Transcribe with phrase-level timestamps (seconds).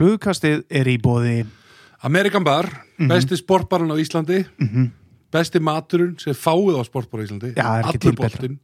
[0.00, 1.42] Flugkastið er í bóði
[2.08, 2.64] Amerikan Bar,
[2.96, 3.08] Mhm.
[3.10, 4.46] besti sportbarinn á Íslandi.
[5.30, 7.52] Besti maturinn sem fáið á sportbar á Íslandi.
[7.54, 8.28] Já, er ekki til allur betra.
[8.40, 8.58] boltinn,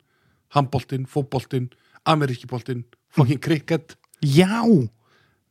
[0.55, 1.69] handboltinn, fótboltinn
[2.07, 3.97] ameríski boltinn, fucking cricket.
[4.25, 4.65] Já,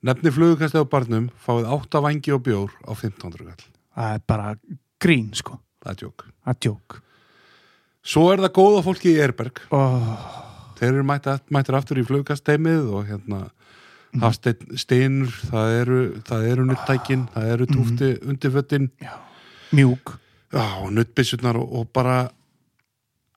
[0.04, 3.66] nefni flugukastið á barnum fáið 8 vangi og bjór á 1500 kall
[3.96, 4.56] það er bara
[5.00, 7.00] grín sko, það er tjók það er djók
[8.04, 10.18] svo er það góða fólki í Erberg oh,
[10.78, 13.50] þeir eru mættir aftur í flugkasteimið og hérna
[14.16, 14.24] Mhm.
[14.24, 18.30] hafsteinn steinur, það eru það eru nuttækin, það eru túfti Mhm.
[18.30, 18.90] undirföttin
[19.76, 20.18] Mjúk.
[20.56, 22.30] Og nuttbissurnar og, og bara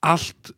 [0.02, 0.52] allt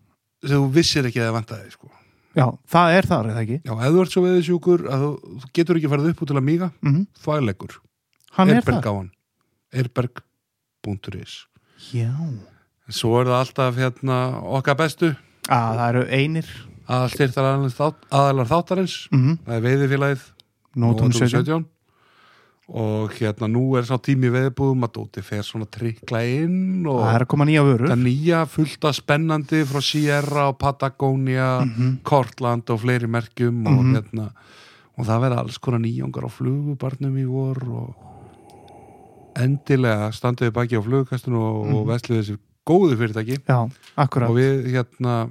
[0.45, 1.91] sem þú vissir ekki að það vantaði sko.
[2.37, 3.59] Já, það er þar, er það ekki?
[3.65, 5.13] Já, ef þú ert svo veðisjúkur að þú,
[5.57, 7.79] getur ekki farið upp út til að míga Mm þvægleikur,
[8.33, 9.11] Hann er Erberg það á hann.
[9.73, 11.47] Erberg.is
[11.93, 12.13] Já.
[12.91, 15.17] Svo er það alltaf hérna okkar bestu.
[15.49, 16.47] Að Það eru einir
[16.91, 17.45] að styrta
[18.11, 18.97] aðalar þáttarins.
[19.15, 20.25] Mm það er veiðifélagið
[20.77, 21.65] Nótum Nótum 17 17
[22.71, 27.15] og hérna nú er sá tími veðbúðum að Dóti fer svona trikla inn og Það
[27.17, 27.89] er að koma nýja vörur.
[27.91, 31.97] það nýja fullta spennandi frá Sierra og Patagonia Mhm.
[32.05, 33.95] Kortland og fleiri merkjum og Mhm.
[33.97, 34.31] hérna
[34.99, 37.95] og það verða alls konar nýjongar á flugubarnum í vor og
[39.37, 41.75] endilega standuði baki á flugkastinu og, Mhm.
[41.75, 43.39] og vesluði þessi góðu fyrirtæki.
[43.49, 45.31] Já, og við hérna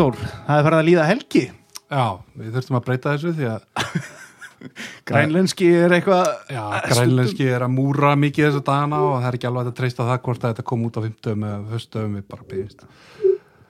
[0.00, 1.40] Sigþór, það er farið að líða helgi.
[1.92, 2.04] Já,
[2.40, 3.64] við þurftum að breyta þessu því að
[5.10, 6.62] Grænlenski er eitthvað já,
[6.92, 10.20] grænlenski er að múra mikið þessa dagana og það er ekki alveg að treysta það
[10.24, 12.86] hvort að þetta kom út á 50 eða höstum við bara byggist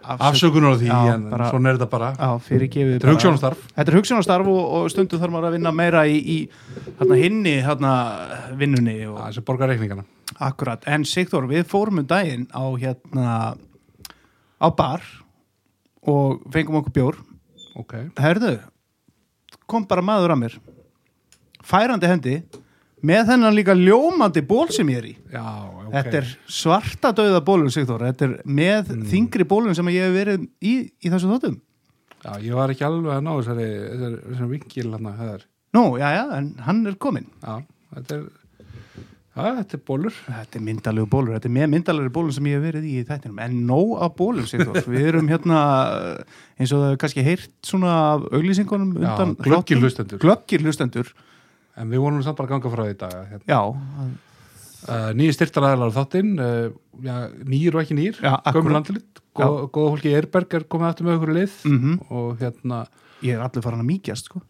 [0.00, 2.10] afsökunar á því Já, en bara- svona er þetta bara.
[2.14, 6.04] Já, Þetta er hugssjónastarf Þetta er hugsunastarf og, og stundum þarf maður að vinna meira
[6.06, 6.38] í, í
[7.00, 7.94] hérna, hinni hérna,
[8.60, 10.06] vinnunni og þessi borgar reikningana
[10.38, 10.86] akkurat.
[10.86, 13.34] En Sigþór, við fórum um daginn á hérna
[14.62, 15.02] á bar
[16.08, 17.18] og fengum okkur bjór.
[17.76, 18.56] ok, Herðu,
[19.66, 20.58] kom bara maður að mér
[21.66, 22.34] færandi hendi
[23.06, 25.14] með þennan líka ljómandi ból sem ég er í.
[25.32, 28.02] já, ok Þetta er svarta dauða bólun, Sigþór.
[28.10, 31.56] Þetta er með þingri bólun sem ég hef verið í, í þessu þóttum.
[32.24, 35.82] já, ég var ekki alveg að ná þessari, þessari, þessari vinkil hann að höður Nú,
[36.02, 37.28] já, já, en hann er kominn.
[37.44, 37.60] já,
[37.94, 38.24] þetta er
[39.44, 42.66] þetta er bólur Þetta er myndalegu bólur, þetta er með myndalegu bólur sem ég hef
[42.68, 45.60] verið í þættinum, en nóg af bólum Sigþór, við erum hérna
[46.60, 51.12] eins og það er kannski heyrt svona af auglýsingunum undan glöggir hlustendur.
[51.80, 53.48] en við vonum samt bara að ganga frá því í dag hérna.
[54.88, 56.70] uh, nýji styrtar aðeinar á þáttinn uh,
[57.48, 58.20] nýjir og ekki nýjir
[58.56, 62.84] gömur landilitt, góða í Erberg er komið aftur með okkur lið mm og hérna
[63.24, 64.40] ég er allir farin að mýkjast sko.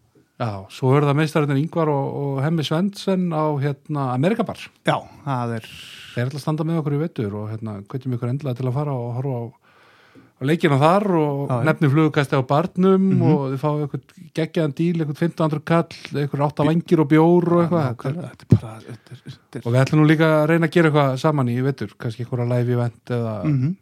[0.41, 4.57] Já, svo er það meistarinn Ingvar og, og Hemmi Svendsen á hérna, Amerikabar.
[4.87, 4.97] já,
[5.27, 5.67] það er
[6.11, 8.73] Þeir ætla að standa með okkur í vettur og hérna, kveitum ykkur endilega til að
[8.75, 13.21] fara og horfa á, á leikina þar og nefni flugukasti á barnum Mhm.
[13.29, 17.61] og þið fáið eitthvað geggjaðan díl, eitthvað 1500 kall, eitthvað átta vangir og bjór og
[17.61, 17.95] eitthvað.
[18.01, 21.17] Þetta er bara þetta er, Og við ætlum nú líka að reyna að gera eitthvað
[21.23, 23.75] saman í vettur, kannski eitthvað live event eða, mm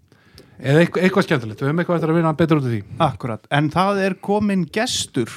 [0.60, 1.62] eða eitthvað, eitthvað skemmtilegt.
[1.64, 2.84] Við höfum eitthvað eftir að vinna betur út af því.
[3.00, 5.30] akkurat, en það er komin gestur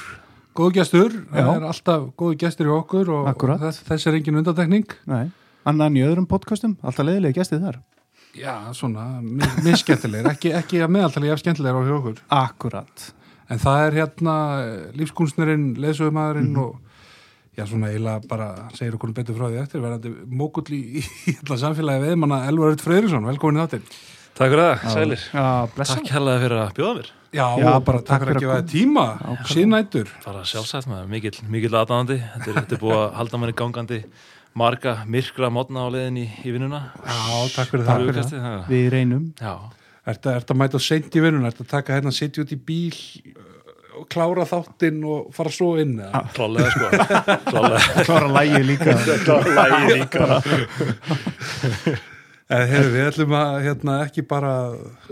[0.53, 3.57] Góðu gestur, það er alltaf góðu gestur í okkur og, Akkúrat.
[3.57, 4.85] og þess, þess er engin undantekning.
[5.09, 5.31] Nei.
[5.65, 7.77] annan í öðrum podcastum, alltaf leiðilega gestið þar
[8.35, 9.03] Já, svona,
[9.63, 12.17] misskemmtilegir, ekki, ekki að meðaltalegi af skemmtilegir á hjá okkur.
[12.29, 13.11] akkurat,
[13.49, 14.33] En það er hérna
[14.97, 16.59] lífskunstnerinn, leðsögumæðurinn Mhm.
[16.63, 16.79] og
[17.57, 21.57] já, svona eiginlega bara segir okkur betur frá því eftir, verðandi mókull í, í alla
[21.57, 23.85] samfélagi við manna Elvar Rutt Freyrisson, velkomin í þáttinn.
[24.33, 25.19] Takk fyrir það, sælir.
[25.33, 27.11] já, blessa Takk hérlega fyrir að bjóða mér.
[27.33, 29.05] Já, Já, bara takk fyrir að gefa þér tíma,
[29.49, 30.09] síðnættur.
[30.25, 32.17] Bara sjálfsagt maður, mikill, mikill aðdáðandi.
[32.35, 33.99] Þetta, er- þetta er búið að halda manni gangandi
[34.53, 36.81] marga myrkra mótna á leiðin í, í vinnuna.
[37.01, 38.03] Já, takk fyrir Takk það.
[38.03, 38.67] fyrir Flugkastið, það.
[38.69, 39.25] við reynum
[40.13, 43.49] ert að mæta seint í vinnun, ertu að taka hérna, sitja út í bíl uh,
[44.03, 46.21] og klára þáttinn og fara svo inn, eða?
[46.35, 46.85] klálega sko.
[47.49, 47.81] Klálega.
[48.09, 50.41] klára lægi líka Klálega líka.
[52.51, 54.53] En heyrðu, við ætlum að hérna, ekki bara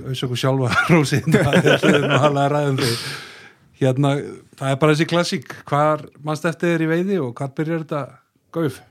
[0.02, 2.96] auðsöku sjálfa rósin, við ætlum að hala að ræðum því.
[3.82, 4.12] Hérna,
[4.60, 8.02] það er bara þessi klassík, hvar mannst eftir þér í veiði og hvar byrjar þetta
[8.54, 8.82] gauf?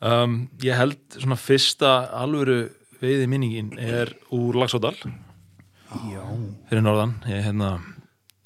[0.00, 2.60] Um, ég held svona fyrsta alvöru
[3.00, 6.22] veiði minningin er úr Lagsódal já,
[6.68, 7.16] fyrir norðan.
[7.28, 7.72] Ég hérna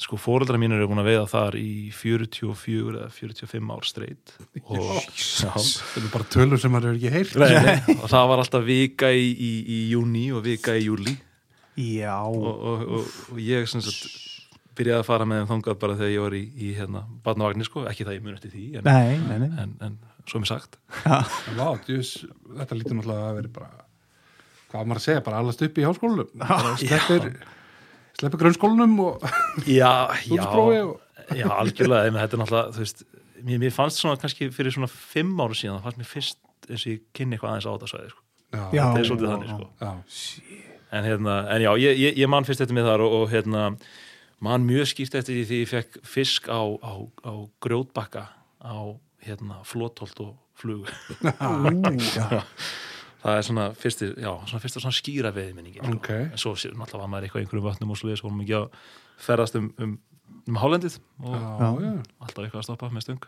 [0.01, 4.33] sko fóreldrar mínir eru búin að veiða þar í 44 eða 45 ár streit
[4.65, 7.37] og, Það er bara tölur sem maður hefur ekki heyrt.
[7.39, 11.15] Nei, nei, og það var alltaf vika í, í, í júni og vika í júli
[11.75, 14.21] Já, og, og, og, og ég sagt
[14.75, 17.85] byrjaði að fara með þeim þangað bara þegar ég var í, í hérna, barnavagnir sko,
[17.91, 19.51] ekki það ég mun eftir því en, nei, nei, nei.
[19.63, 20.79] en, en svo er mér sagt.
[21.07, 22.15] En Vá, djús,
[22.59, 23.85] þetta lítur náttúrulega að vera bara
[24.71, 26.31] hvað á maður að segja, bara allast upp í háskólanum.
[26.43, 27.29] Bara sleppir,
[28.21, 29.25] sleppir grunnskólanum og
[29.67, 29.93] Já,
[30.31, 31.01] já, og
[31.35, 33.05] já, algjörlega en þetta er náttúrulega, þú veist
[33.45, 36.85] mér, mér fannst svona kannski fyrir svona fimm ára síðan það fannst mér fyrst eins
[36.87, 38.23] og ég kynni eitthvað aðeins á þetta svæði sko.
[38.55, 38.85] Já, Já.
[38.85, 39.67] það er svolítið þannig sko.
[39.85, 39.91] já,
[40.95, 43.65] en, hérna, en já, ég, ég, ég man fyrst eftir mig þar og, og hérna,
[44.45, 46.93] man mjög skýrt eftir því því ég fekk fisk á, á,
[47.27, 47.33] á
[47.65, 48.25] grjótbakka
[48.65, 48.77] á
[49.27, 50.87] hérna, flótholt og flug
[53.25, 55.95] það er svona fyrsti, já, svona fyrsta svona skýra veiðminningi sko.
[55.97, 56.11] Ok.
[56.21, 58.79] en svo sé- náttúrulega var maður eitthvað í einhverjum vötnum og svo vorum ekki að
[59.25, 59.97] ferðast um, um,
[60.51, 63.27] um Hálendið og já, já, alltaf eitthvað að stoppa með stöng.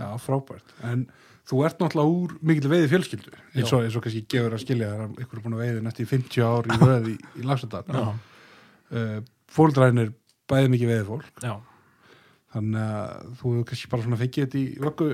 [0.00, 0.72] Já, frábært.
[0.88, 1.06] En
[1.46, 4.88] þú ert náttúrulega úr mikil veiði fjölskyldu eins og, eins og kannski gefur að skilja
[4.96, 8.06] að ykkur er búin að veiði næstu í 50 ár í röð í, í Já.
[8.96, 9.18] uh,
[9.52, 10.10] fóldrænir
[10.50, 11.54] bæði mikið veiði fólk já,
[12.56, 15.08] þannig að þú hefur kannski bara svona fengið þetta í vöggu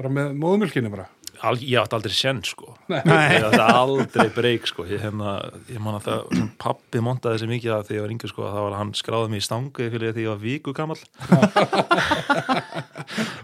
[0.00, 1.06] bara með móðumjölkinni bara
[1.44, 2.72] Al, ég átti aldrei senn sko.
[2.88, 3.02] Nei.
[3.36, 4.86] ég átti aldrei breyk sko.
[4.88, 5.36] Ég, hérna,
[5.68, 6.20] ég man að það
[6.62, 8.92] pappi montaði þessi mikið að því ég var yngur sko að það var að hann
[9.00, 11.02] skráði mig í stangu fyrir því ég var viku gamall.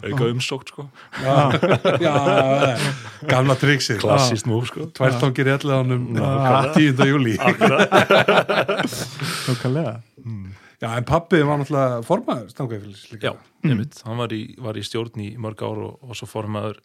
[0.06, 0.86] Auka umsókt sko.
[3.32, 4.00] Gamla triksið.
[4.02, 4.88] Klassist múf sko.
[4.96, 7.06] Tværtangir í alliðanum 10.
[7.12, 7.36] júli
[9.46, 9.94] Nákvæmlega.
[10.82, 13.30] Já, en pappið var náttúrulega formaður stangæfélis líka.
[13.30, 16.80] Já, einmitt, hann var í, var í stjórn í mörg ár og, og svo formaður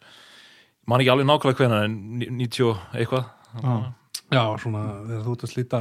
[0.88, 3.28] man ekki alveg nákvæmlega hvenær en ní- 90 eitthvað.
[4.32, 5.80] Já, svona þegar þú ert að slíta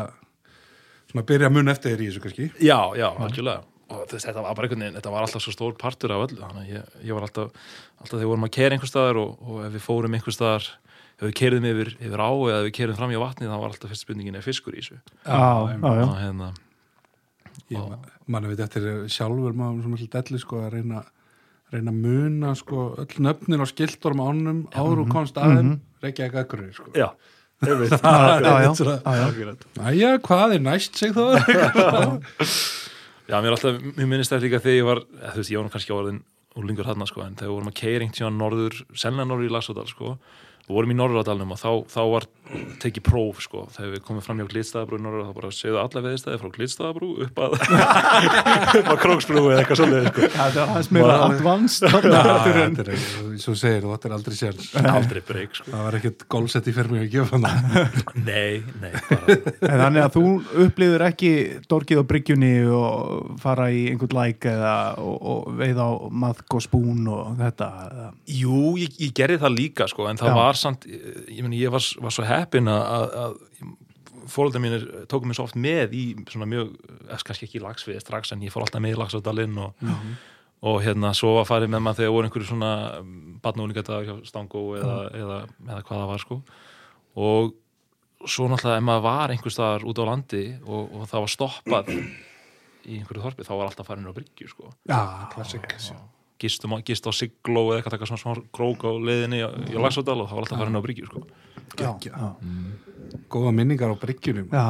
[1.07, 2.47] svona að byrja mun eftir þér í þessu kannski.
[2.63, 3.63] Já, já, algjörlega.
[3.87, 6.41] Og þess, þetta var bara einhvern veginn, þetta var alltaf svo stór partur af öllu,
[6.43, 7.53] þannig að ég, ég var alltaf
[8.01, 10.65] alltaf þegar við vorum að kera einhver staðar og, og ef við fórum einhver staðar
[11.17, 13.69] ef við kerðum yfir, yfir á eða ef við kerðum fram í vatni þá var
[13.71, 14.99] alltaf fyrst spurningin er fiskur í þessu?
[15.23, 15.39] Já,
[15.71, 16.49] já, já og hérna,
[17.71, 17.95] ég
[18.27, 21.05] manni veit eftir sjálfur maður sem ekki delli sko að reyna
[21.73, 25.73] reyna að muna sko öll nöfnin á skiltorum ánum áður og komst aðeim
[26.03, 26.91] reykja ekki akkurir sko.
[26.95, 27.09] Já,
[27.65, 27.91] einmitt.
[27.97, 29.89] Já, já, já, Einmitt svona.
[29.91, 31.25] Æja, hvað er næst seg þá?
[33.27, 35.71] Já, mér er alltaf, mér minnist það líka þegar ég var þú veist, ég var
[35.73, 36.19] kannski orðin
[36.57, 39.87] úrlingur þarna sko, en þegar við vorum að keiringt síðan norður sennilega norður í Lassodal
[39.89, 40.13] sko
[40.67, 42.25] og vorum í Norðuradalnum og þá, þá var
[42.81, 46.03] tekið próf sko, þegar við komum fram hjá Glitstaðabrú í Norður, þá bara segðu alla
[46.05, 47.55] veðistæði frá Glitstaðabrú upp að
[48.91, 50.29] að Króksbrú eða eitthvað svolítið sko.
[50.35, 51.87] Það er aðeins meira advanced
[53.43, 54.61] svo segir þú, þetta er aldrei sér
[54.91, 55.71] aldrei breyk sko.
[55.71, 57.41] það var ekkert gólsett í fyrir mig að gefa
[58.27, 59.37] Nei, nei, bara
[59.67, 60.23] En Þannig að þú
[60.67, 61.31] upplýður ekki
[61.69, 66.65] dorkið á bryggjunni og fara í einhvern læk eða og, og veið á maðk og
[66.65, 67.69] spún og þetta
[68.31, 70.37] Jú, ég, ég gerði það líka sko, en það Já.
[70.57, 75.29] Var samt ég, meni, ég var, var svo heppin að, að, að fóröldar mínir tókum
[75.29, 76.73] mér svo oft með í svona mjög,
[77.07, 79.85] eða kannski ekki í lagsvið strax en ég fór alltaf með í lagsvöldalinn og,
[80.67, 82.71] og hérna svo var farið með maður þegar voru einhverju svona
[83.45, 85.39] badnúlingadagar hjá Stangó eða, eða,
[85.69, 86.39] eða hvað það var sko.
[87.27, 91.33] Og svo náttúrulega ef maður var einhver staðar út á landi og, og það var
[91.37, 91.95] stoppað
[92.87, 94.75] í einhverju þorpi þá var alltaf farin á bryggju sko.
[94.89, 95.01] Já,
[95.33, 95.71] klassik
[96.39, 100.19] gistum, á- gist á Sigló eða eitthvað taka svona smá krók á leiðinni í, Lagsódal
[100.21, 101.23] og það var alltaf farin á bryggju sko.
[101.77, 102.33] Já, já,
[103.31, 104.63] Góða minningar á bryggjunum já,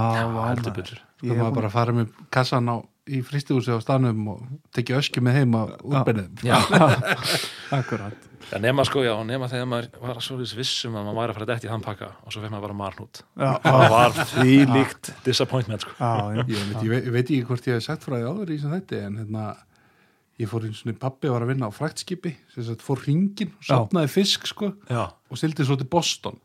[0.52, 1.00] heldur betur.
[1.18, 2.76] Sko maður bara fara með kassan á
[3.08, 4.42] í fristihúsi á stanum og
[4.76, 6.58] tekja öskju með heim á útbennið Já,
[7.78, 8.14] Akkurat.
[8.52, 11.48] Já, nema sko, já, nema þegar maður var svo vissum að maður væri að fara
[11.50, 15.10] dætt í þann pakka og svo fekk maður bara marnút Já, það var því líkt
[15.26, 15.96] disappointment sko.
[16.00, 18.30] já, já, ég, veit- ég, veit- ég veit ekki hvort ég hef sagt frá því
[18.30, 19.48] áður í þessum þetta en hérna
[20.38, 21.74] ég fór eins og pappi var að vinna á
[22.68, 24.72] sagt fór ringin og safnaði fisk sko
[25.30, 26.38] og sildi svo til Boston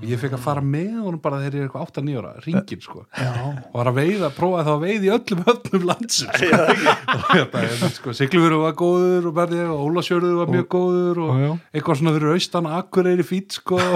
[0.00, 2.80] og ég fekk að fara með honum bara þegar ég er eitthvað 8-9 ára ringin
[2.80, 3.02] sko.
[3.20, 6.60] Já, og var að veiða, prófaði þá að veiða í öllum höfnum landsum sko.
[7.16, 11.30] og hérna, en, sko, Siglufjörður var góður og, berði, og Ólasjörður var mjög góður og
[11.30, 11.52] Já, já.
[11.76, 13.92] eitthvað svona fyrir austan Akureyri fít sko Já,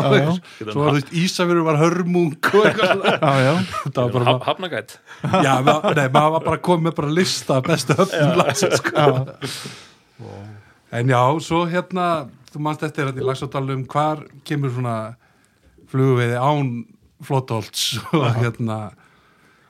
[0.61, 3.17] svo var þú veist Ísafjörður var hörmung og eitthvað svona.
[3.25, 3.55] Já, já.
[3.89, 7.67] það var bara, Haf, hafnagætt já, nei, maður var bara komið með bara lista af
[7.71, 10.31] bestu höfnum landsins sko.
[10.95, 12.07] en já, svo hérna
[12.53, 14.97] þú manst eftir hérna í Lagsádalum hvar kemur svona
[15.95, 16.75] flugveiði án
[17.25, 18.79] flótholts og hérna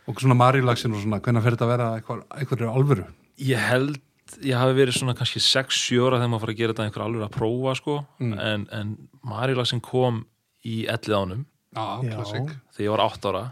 [0.08, 3.06] og svona marílagsin og svona hvernig fer þetta að vera eitthvað, eitthvað alvöru?
[3.40, 3.98] Ég held,
[4.44, 7.26] ég hafi verið svona kannski 6-7 ára þegar maður fara að gera þetta einhver alveg
[7.26, 10.24] að prófa sko, en, en Marílagsin kom
[10.64, 13.44] í ellið ánum klassik þegar ég var 8 ára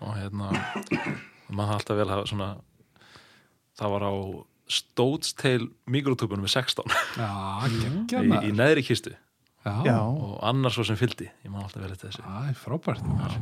[0.00, 0.50] og hérna
[1.54, 2.50] maður hafði alltaf vel hafa svona
[3.80, 4.14] það var á
[4.70, 7.30] stótsteil mikrotúbunum með 16 Já,
[8.10, 9.14] geggja í, í neðri kistu
[9.64, 13.40] Já, og annar svo sem fylgdi, ég man alltaf vel eftir þessu það er frábært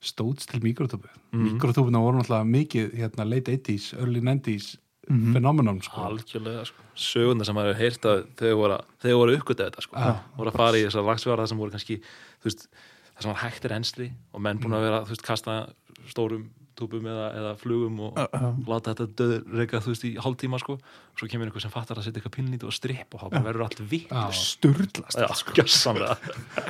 [0.00, 1.58] Stóts til mikrotúbu Mhm.
[1.58, 4.76] Mikrotúbuna voru náttúrulega mikið hérna, late 80s, early 90s
[5.10, 5.32] Mhm.
[5.32, 6.00] phenomenon sko.
[6.00, 6.82] algjörlega sko.
[6.94, 9.96] söguna sem maður hefur heyrt að þau voru, þau voru uppgötað þetta sko.
[9.96, 10.16] Já.
[10.36, 12.00] voru að fara í þessar lagsverða sem voru kannski
[12.44, 12.68] veist,
[13.16, 15.68] það sem var hægt er ensli og menn búin að vera, veist, kasta
[16.08, 18.48] stórum túbum eða, eða flugum og Já, já.
[18.70, 20.78] láta þetta döðreika þú veist í hálftíma sko,
[21.18, 23.66] svo kemur einhver sem fattar að setja eitthvað pínlít og stripp og þá bara verður
[23.68, 24.14] allt vitt.
[24.38, 26.16] Sturlast Já, skjössamlega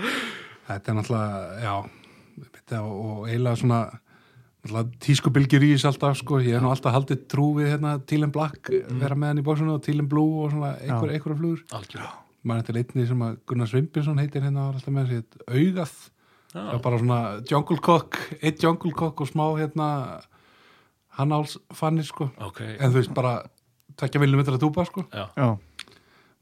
[0.68, 1.74] Þetta er náttúrulega, já
[2.58, 3.80] þetta, og eiginlega svona
[5.00, 6.40] tískubilgjur í þess alltaf sko.
[6.44, 8.68] ég hef nú alltaf haldið trú við hérna, Tílen Black,
[9.00, 11.62] vera með hann í bóksinu og Tílen Blue og svona einhver, einhverja flugur.
[11.78, 12.10] Algjörlega.
[12.48, 15.94] Maður þetta er einni sem að Gunnar Svimbinsson heitir hérna var alltaf með sér augað
[16.52, 16.72] það Já.
[16.74, 19.88] er bara svona Jungle Cock eitt Jungle Cock og smá hérna
[21.18, 22.30] hann áls fannir sko.
[22.40, 23.36] Ok, en þú veist bara
[23.98, 25.04] tvekja viljum metra túpa sko.
[25.12, 25.48] Já, Já,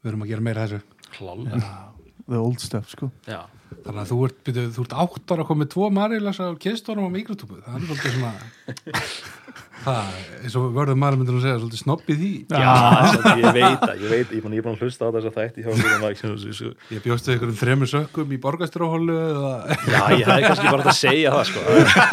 [0.03, 0.81] við erum að gera meira þessu.
[1.17, 1.75] Klálega
[2.27, 3.09] the old stuff sko.
[3.27, 3.41] Já,
[3.85, 6.59] þannig að þú ert, byrju, þú ert átt ára að koma með tvo marilasa og
[6.63, 8.33] kistónum á mikrotúpu það er svolítið svona
[9.87, 12.71] það, eins og vörður maður myndir að segja svolítið snobbið því já,
[13.13, 15.09] samt, ég veit að ég veit, ég er búin- ég er búin að hlusta á
[15.15, 15.35] þess að
[16.31, 19.51] sem- sem- ég bjóstu ykkur um þremur sökkum í borgastróhólu eða
[19.87, 21.59] Já, ég hefði kannski bara hægt að segja það sko.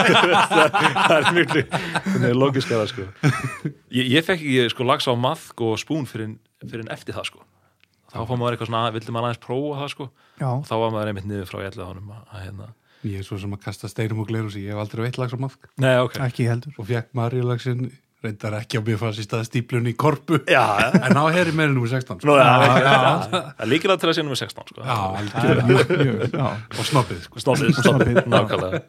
[0.54, 1.56] Það það er mjög
[2.04, 3.08] Það er logiskara sko.
[3.98, 7.30] Ég, ég fekk ekki sko lags á maðk og spún fyrir, fyrir en eftir það
[7.32, 7.44] sko
[8.14, 10.08] Þá fór maður eitthvað svona, vildi maður aðeins prófa það sko.
[10.38, 12.70] Já, og þá var maður einmitt niður frá jællega honum að, að hérna.
[13.04, 15.38] Ég er svo sem að kasta steinum og glerus ég hef aldrei veitt lags á
[15.42, 16.14] maðk Nei, ok.
[16.24, 16.72] Ekki heldur.
[16.80, 17.90] Og fekk marilagsin
[18.24, 20.38] reyndar ekki á mér fannst í stað stíplun í korpu.
[20.48, 20.62] Já,
[20.96, 22.28] en á herri meira nummer 16 sko.
[22.30, 24.80] Nú, já, já, já, já, Það er líkilega til að sé nummer 16 sko.
[24.80, 26.46] Já, Það algjör er mjög, mjög, já.
[26.78, 27.42] Og snobbið sko.
[27.44, 28.80] Snobbið, Snobbið, nákvæmlega.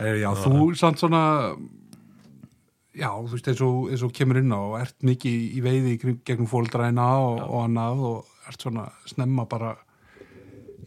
[0.00, 1.22] Eh, já, þú samt svona
[3.00, 5.94] já, þú veist eins og, eins og kemur inn á og ert mikið í veiði
[6.26, 9.76] gegnum fóldræna og, og annað og ert svona snemma bara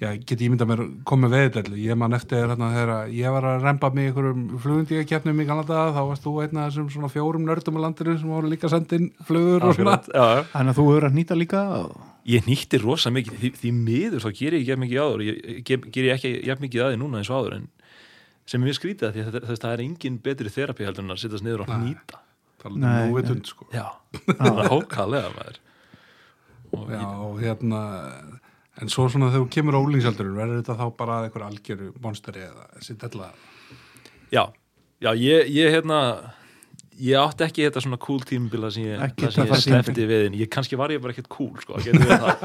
[0.01, 3.67] já, get ég mynda mér komið veiðdellu ég man eftir hérna þegar ég var að
[3.67, 7.45] remba mig í einhverjum flugundíkakefnum í Kanada þá varst þú einn af þessum svona fjórum
[7.47, 9.99] nördum á landinu sem voru líka sendin flugur og svona.
[10.07, 11.63] Þannig að þú hefur að nýta líka
[12.23, 15.63] Ég nýtti rosa mikið, því, því miður þá ger ég ekki jafn mikið áður, ég
[15.67, 17.65] ger, ger ég ekki jafn mikið aði núna eins og áður en
[18.45, 21.05] sem er mjög skrítið að því að þetta, þess, það er engin betri þerapi heldur
[21.05, 22.21] en að sittast niður og nýta.
[22.63, 23.67] Talað Nei, um núvitund sko.
[23.75, 23.85] Já,
[24.29, 25.59] það er hókalega maður.
[26.73, 27.81] Og Já, og hérna
[28.81, 32.45] en svo svona þegar þú kemur á úlingsaldurinn verður þetta þá bara einhver algjöru monsteri
[32.47, 33.27] eða þessi della
[34.33, 34.43] já,
[35.03, 35.99] já ég, ég hérna
[37.01, 40.77] ég átti ekki þetta svona cool tímabila sem ég, það ég slefti við ég, kannski
[40.79, 41.85] var ég bara ekkert cool sko, það
[42.23, 42.35] það.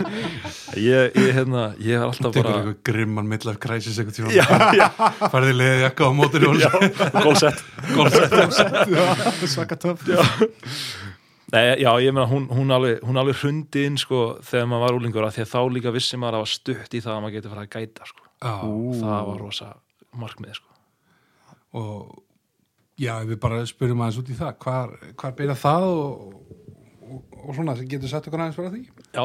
[0.80, 3.26] Ég, ég, hérna, ég var alltaf bara grimman
[4.36, 4.46] Já,
[4.76, 4.86] já,
[5.32, 6.46] færði liðið jakka á mótur
[7.24, 7.64] gólsett
[9.54, 10.06] Svaka töff.
[11.50, 14.98] Nei, já, ég meina, hún, hún alveg, hún alveg hrundi inn, sko, þegar maður var
[15.00, 17.34] úlingur að því að þá líka vissi maður að var stutt í það að maður
[17.36, 18.26] getur fara að gæta, sko.
[18.40, 18.52] Já,
[19.00, 19.70] Það var rosa
[20.20, 20.76] markmið, sko.
[21.80, 22.29] og
[23.00, 26.34] já, við bara spyrjum aðeins út í það hvar, hvar byrja það og,
[27.06, 29.06] og, og svona, getur sett okkur aðeins fyrir því?
[29.16, 29.24] Já,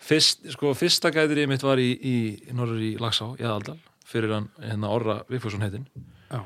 [0.00, 2.14] Fyrst, sko, fyrsta gætir ég mitt var í, í,
[2.48, 3.76] í norður í Lagsá, í Aðaldal,
[4.08, 5.84] fyrir hann, hérna, Orra Vigfússon heitinn.
[6.30, 6.40] Já,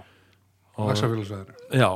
[0.75, 1.89] lagsafélagsveður Já,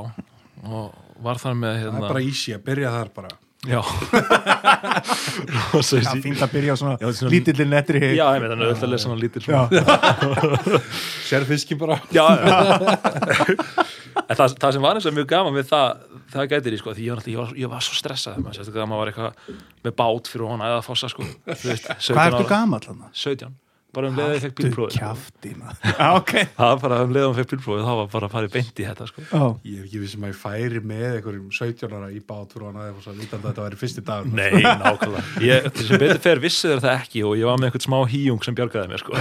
[0.63, 1.99] og var þar með, Það hérna...
[1.99, 3.33] er bara easy að byrja þar bara
[3.67, 3.81] Já.
[5.49, 6.21] Já, easy.
[6.23, 9.19] fínt að byrja á svona, svona- lítillir netri Já, ég veit, þannig að lesa svona
[9.19, 9.67] lítil Já.
[9.67, 10.79] svona.
[11.27, 12.55] Sér fiski bara Já, já.
[14.29, 16.01] En það, það sem var eins og mjög gaman við það,
[16.33, 18.91] það gætir í sko, því ég var, ég var, ég var svo stressað sérstaklega að
[18.91, 19.31] maður var eitthvað
[19.89, 23.03] með bát fyrir hona eða fossa sko, þú veist, 17 Hvað ertu gamall hann?
[23.11, 23.51] 17,
[23.95, 24.95] bara um leiðið ég fekk bílprófið.
[24.99, 25.77] kjafti maður.
[25.99, 26.33] Já, ok.
[26.57, 28.81] Það var bara um leiðið ég fekk bílprófið, þá var bara að fara í beint
[28.81, 29.23] í þetta sko.
[29.29, 32.67] Já, Ég er ekki vissum að ég færi með einhverjum 17 ára í bát fyrir
[32.69, 32.91] hann að
[33.23, 35.23] vitandi að þetta væri fyrsti dagur Nei, nákvæmlega.
[35.47, 38.45] Ég, sem betur fer vissi þér það ekki og ég var með eitthvað smá híjung
[38.45, 39.11] sem bjargaði mér sko.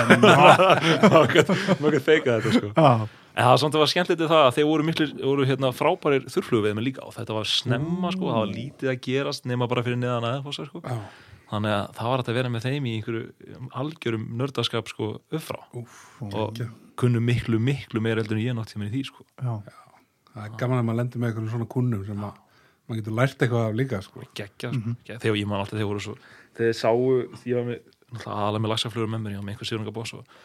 [1.81, 2.73] Mjög feika þetta sko.
[2.77, 3.09] já,
[3.39, 5.69] En það var samt að var skemmtilegt við það að þeir voru, miklir, voru hérna,
[5.79, 9.47] frábærir þurflugu við með líka og þetta var snemma sko, það var lítið að gerast
[9.47, 10.83] nema bara fyrir neðan aðeins sko.
[10.83, 10.97] Já,
[11.49, 15.95] þannig að það var að vera með þeim í einhverju algjörum nördaskap sko uppfrá úf,
[16.29, 16.59] og
[16.99, 19.25] kunnu miklu, miklu meir eldur en ég nátt tíma í því sko.
[19.39, 19.55] já,
[20.29, 22.43] Það er gaman að maður lendir með einhverjum svona kunnum sem að
[22.89, 24.27] maður getur lært eitthvað af líka sko.
[24.35, 24.93] geggja sko.
[25.05, 25.19] Geggja.
[25.25, 26.19] þegar ég man alltaf þeir voru svo
[26.59, 27.09] þeir sáu,
[27.41, 30.37] því ég var aðalega með lagsaflugur með mér, ég var með einhver sérungaboss og,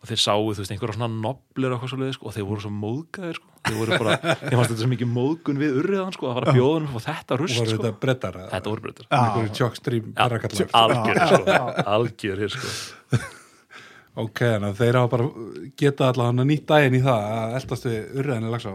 [0.00, 3.40] og þeir sáu, þú veist, einhverja svona noblir og sko, og þeir voru svo móðgæðir
[3.40, 3.53] sko.
[3.64, 6.58] Þeir voru bara, ég fannst þetta svo mikið móðgun við urriðan, sko, það var að
[6.58, 8.82] bjóða um þetta og rust, voru sko, þetta brettar þetta voru
[10.20, 11.42] perrakallar algjör, sko,
[11.96, 12.68] algjör sko.
[14.14, 15.24] Ok, þannig að þeir hafa bara
[15.80, 18.74] geta allavega nýtt daginn í það að eldast við urriðan í lagsa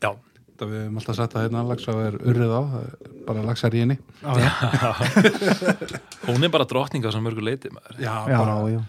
[0.00, 0.10] já,
[0.58, 2.88] það við höfum alltaf sagt að hérna laxa er urrið á, er
[3.28, 3.98] bara laxar í henni
[6.28, 7.98] hún er bara drottning á svo mörgu leiti maður.
[8.00, 8.80] já, já, bara, já.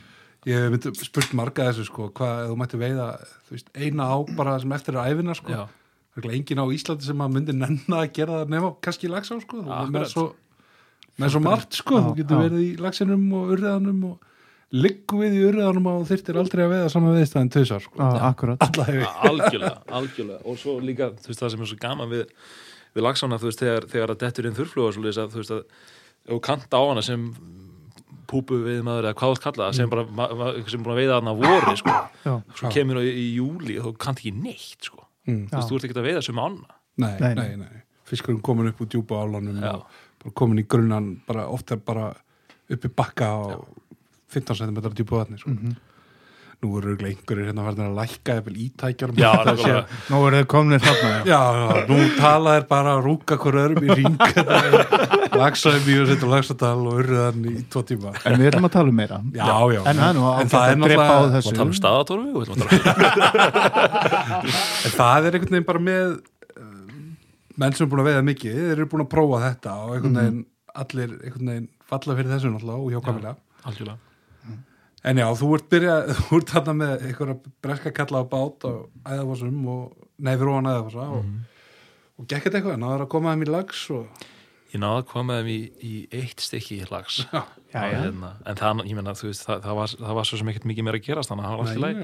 [0.47, 3.09] Ég hef myndi spurt marga þessu sko, hvað þú mætti veiða
[3.47, 5.65] þú veist, eina á bara sem eftir er æfina sko.
[6.15, 9.35] Það er engin á Íslandi sem að myndi nenna að gera það nema kannski laxa
[9.35, 9.61] á sko.
[9.65, 10.25] Er með svo,
[11.19, 11.99] með svo margt sko.
[11.99, 12.43] Já, þú getur já.
[12.47, 14.25] verið í laxinum og urriðanum og
[14.79, 18.09] liggu við í urriðanum og þyrftir aldrei að veiða saman veðistæðin tvisar sko.
[18.29, 22.27] akkurat algjörlega, algjörlega og svo líka, þú veist það sem er svo gaman við,
[22.93, 25.63] við lagsána, þú veist, þegar, þegar að dettur inn þurrfluga svo að þú veist að
[26.29, 27.25] þú kanta á hana sem
[28.29, 30.93] púpu við maður eða hvað þú kalla það, sem bara ma, ma, sem er búin
[30.93, 34.21] að veiða hana að vori, sko Já, svo kemur það í, júli og þú kant
[34.21, 35.43] ekki neitt, sko mm.
[35.49, 38.71] þú veist, þú ert ekki að veiða sem ána nei, Nei, nei, nei, fiskurinn komin
[38.71, 39.75] upp úr djúpa álunum Já.
[39.75, 42.11] og bara komin í grunnan bara oft er bara
[42.69, 43.39] uppi bakka á
[44.29, 45.49] 15 cm djúpa vatni sko.
[45.49, 45.77] Mhm.
[46.59, 49.85] nú eru örugglega einhverjir hérna farin að lækka eða ítækjar það.
[50.11, 51.23] Nú eru þið komnir þarna já.
[51.23, 56.09] Já, já, nú tala er bara að rúka hver öðrum í ring lagsaði mjög og
[56.11, 58.13] setja lagsadal og urriðan í tvo tíma.
[58.27, 59.19] En við erum að tala um meira.
[59.35, 61.49] Já, já, En það er nú En það er að drepa á náttúrulega- þessu.
[61.49, 64.49] Og tala um staðatorfi og við ætlum að tala um
[64.85, 66.67] En það er einhvern veginn bara með uh,
[67.59, 70.19] menn sem er búin að veiða mikið þeir eru búin að prófa þetta og einhvern
[70.21, 70.41] veginn
[70.83, 73.35] allir einhvern veginn falla fyrir þessu náttúrulega og hjókamilega
[73.69, 73.97] algjörlega.
[75.09, 78.79] En já, þú ert byrjað, þú ert þarna með einhverja breska kalla á bát og
[79.07, 79.83] æðafossum og
[80.27, 81.29] neyfir ofan æðafossa og,
[82.19, 84.25] og gekk þetta eitthvað, náður að koma þeim í lags og
[84.73, 87.41] ég náði að koma þeim í, í eitt stykki lags Já.
[87.73, 87.99] Já, já.
[88.03, 90.67] hérna, en það, ég meina, þú veist, það, það, var, það var svo sem ekkert
[90.69, 91.99] mikið meira að gerast þannig að það var allt í læg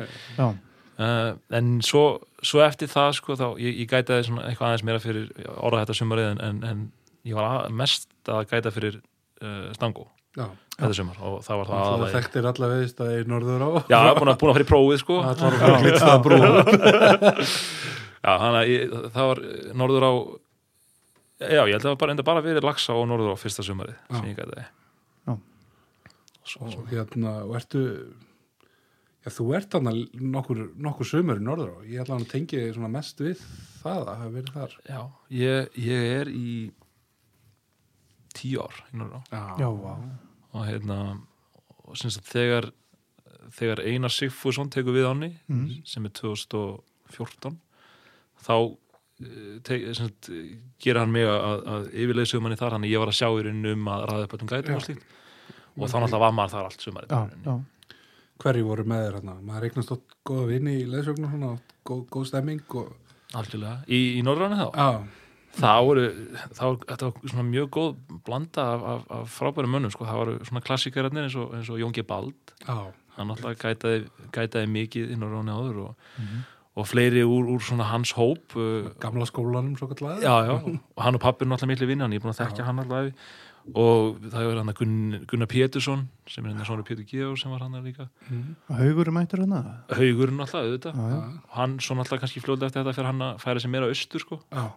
[0.45, 1.29] uh,
[1.59, 2.03] en svo,
[2.45, 6.29] svo eftir það sko, þá, ég, ég gætaði eitthvað aðeins meira fyrir orða þetta sumarið
[6.33, 6.83] en, en, en
[7.25, 11.69] ég var að, mest að gæta fyrir uh, stangó Já, þetta sumar og það var
[11.69, 13.69] það það aðalega þekktir alla veðist að í norður á.
[13.87, 15.19] Já, búin að, búin að fara í prófið sko.
[15.23, 16.49] Það var að glitsta að brúa
[18.25, 19.41] Já, þannig að ég, það var
[19.79, 20.11] norður á
[21.39, 23.63] Já, ég held að það var bara, enda bara verið lagsa og norður á fyrsta
[23.67, 24.15] sumarið Já.
[24.19, 24.61] sem ég gæti
[25.27, 25.33] Já.
[26.45, 27.81] Svo, og hérna, og ertu
[29.25, 29.91] já, þú ert þarna
[30.35, 33.41] nokkur, nokkur sömur í norður á, ég hann að tengi þig svona mest við
[33.81, 35.01] það að hafa verið þar Já,
[35.41, 36.49] ég, ég er í
[38.35, 39.67] tíu ár í norður á já,
[40.55, 40.99] og hérna
[41.85, 42.69] og sem sagt þegar
[43.55, 45.83] þegar Einar Sigfússon tekur við áni Mhm.
[45.85, 47.59] sem er 2014
[48.45, 48.55] þá
[49.95, 50.29] sagt,
[50.83, 53.71] gera hann mig að, að yfirleið sumanni þar, hann ég var að sjá í rauninu
[53.77, 55.05] um að ræða upp öllum gætum og slíkt.
[55.75, 56.93] Og þá náttúrulega var maður þar allt í
[57.45, 57.55] já,
[58.43, 62.01] hverju voru með þér hérna, maður reiknast átt góða vinni í leðsögnum svona, átt góð,
[62.11, 62.89] góð stemming og
[63.35, 64.65] algjörlega, í, í Norðræni þá?
[64.75, 64.89] Já,
[65.61, 66.03] það voru,
[66.51, 67.93] það voru, þetta var svona mjög góð
[68.27, 71.79] blanda af, af, af frábærum mönnum sko, það voru svona klassikararnir eins og, eins og
[71.79, 72.55] Jóngi Bald.
[72.67, 72.75] Já,
[73.15, 74.01] hann náttúrulega gætaði,
[74.35, 76.43] gætaði mikið inn á Róni áður og, Mhm.
[76.75, 81.01] Og fleiri úr, úr svona hans hóp uh, gamla skólanum svo kallega já, já, og
[81.03, 83.13] hann og pappir náttúrulega miklu vinni hann, ég er búin að þekkja hann alltaf
[83.73, 87.49] og það er hann að Gunn, Gunnar Pétursson sem er hann svona Pétur Georg sem
[87.49, 88.05] var hann líka.
[88.29, 88.51] Mhm.
[88.69, 90.93] Haugur er mættur hana Haugurinn alltaf, auðvitað.
[90.93, 93.71] Já, já, og hann svo náttúrulega kannski fljóðlega eftir þetta fyrir hann að færa sig
[93.73, 94.37] meira austur sko.
[94.53, 94.67] Já,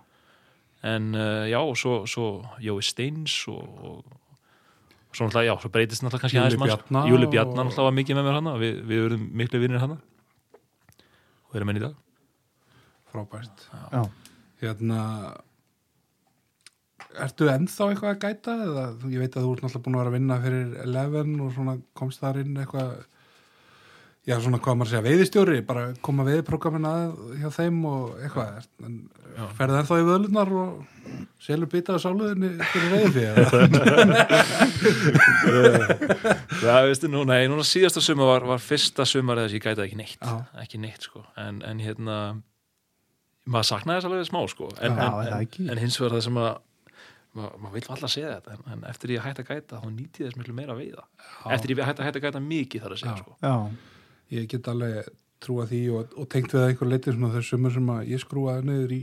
[0.88, 2.30] en uh, já, og svo, svo
[2.64, 6.76] Jói Steins og, og svo náttúrulega, já, svo breytist náttúrulega kannski Júli aðeins manns.
[6.78, 9.84] Bjarna Júli og- Bjarnar náttúrulega var mikið með mér hana við, við erum miklu vinnir
[9.84, 9.98] hana
[11.48, 11.94] og erum enn í dag.
[13.12, 13.66] Frábært.
[13.92, 14.02] Já.
[14.60, 15.02] hérna
[17.24, 20.00] ertu ennþá eitthvað að gæta eða þú- ég veit að þú ert náttúrulega búin að
[20.02, 22.90] vera að vinna fyrir Eleven og svona komst þar inn eitthvað
[24.28, 28.48] já svona hvað maður segja veiðistjóri bara koma veiðprogrammin að hjá þeim og eitthvað
[28.84, 28.94] en
[29.38, 29.44] Já.
[29.54, 30.70] ferði ennþá í vöðlunar og
[31.42, 33.22] selur bita á sáluðinni fyrir veiði því
[36.64, 39.82] Já, veistu, nú, nei, núna síðasta sumar var, var fyrsta sumar þess að ég gæti
[39.86, 40.22] ekki neitt Já.
[40.62, 41.20] ekki neitt, sko.
[41.38, 42.16] En, en hérna,
[43.48, 44.66] maður saknaði þess alveg smá, sko.
[44.78, 45.38] En, Já, en, það
[45.68, 46.50] en, hins vegar það sem að
[47.38, 50.20] maður ma vill alltaf segja þetta en, en eftir ég hætti að gæta þá nýtti
[50.26, 51.04] þess miklu meira að veiða.
[51.54, 53.18] Eftir ég hætti, hætti að gæta mikið þar að segja, Já.
[53.22, 53.32] sko.
[53.44, 53.54] Já,
[54.34, 55.08] ég get alveg
[55.42, 59.02] trúa því og, og tengt við einhver leiti sumur sem að ég skrúaði niður í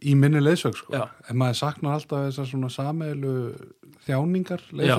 [0.00, 0.94] í minni leiðsög sko.
[1.28, 3.34] En maður saknar alltaf þessar svona sameilu
[4.06, 4.94] þjáningar Já,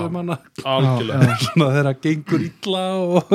[1.47, 3.31] svona þegar það gengur illa og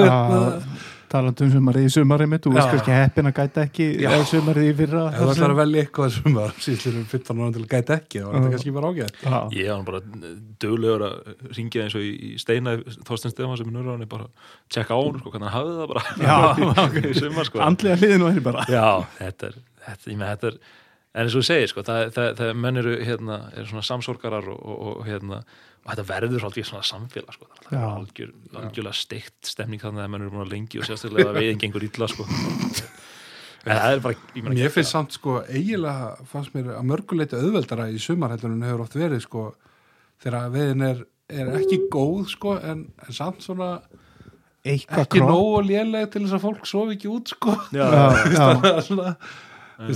[1.07, 3.87] já, talandi um sumarið í sumarið mitt, þú veist kannski heppin að gæta ekki
[4.31, 5.03] sumarið í fyrra.
[5.11, 8.27] Ef þú ætlar að velja eitthvað sumar síðan 15 ára til að gæta ekki þá
[8.27, 9.21] var þetta kannski bara ágætt.
[9.57, 10.01] Ég var bara
[10.64, 14.31] döglegur að ringja eins og í, í Steina Þorstein Stefán sem er nörðan bara
[14.73, 17.62] tjekka á hún, sko, hvernig hann hafði það bara sumar, sko.
[17.66, 18.66] Andlega hliðin og henni bara.
[18.71, 18.88] Já,
[19.21, 20.61] þetta er, þetta, ég með þetta er
[21.16, 24.51] en eins og þú segir, sko, það, það, það menn eru hérna, eru svona samsorgarar
[24.53, 25.38] og, og, og hérna,
[25.87, 30.09] og þetta verður svolítið svona samfélag, sko, það er algjör, algjörlega steikt stemning þannig að
[30.12, 32.27] menn eru búin að lengi og sérstaklega að veiðin gengur illa, sko.
[33.66, 37.88] En það er bara, ég Mér finnst samt sko eiginlega fannst mér að mörguleiti auðveldara
[37.90, 39.46] í sumarhællunum hefur oft verið sko
[40.22, 41.01] þegar veiðin er,
[41.35, 43.72] er ekki góð sko en, en samt svona
[44.66, 47.57] eitthvað ekki nógu léleg til þess að fólk sofi ekki út sko.
[47.75, 47.87] Já,
[48.37, 48.46] Já,
[48.87, 49.11] já.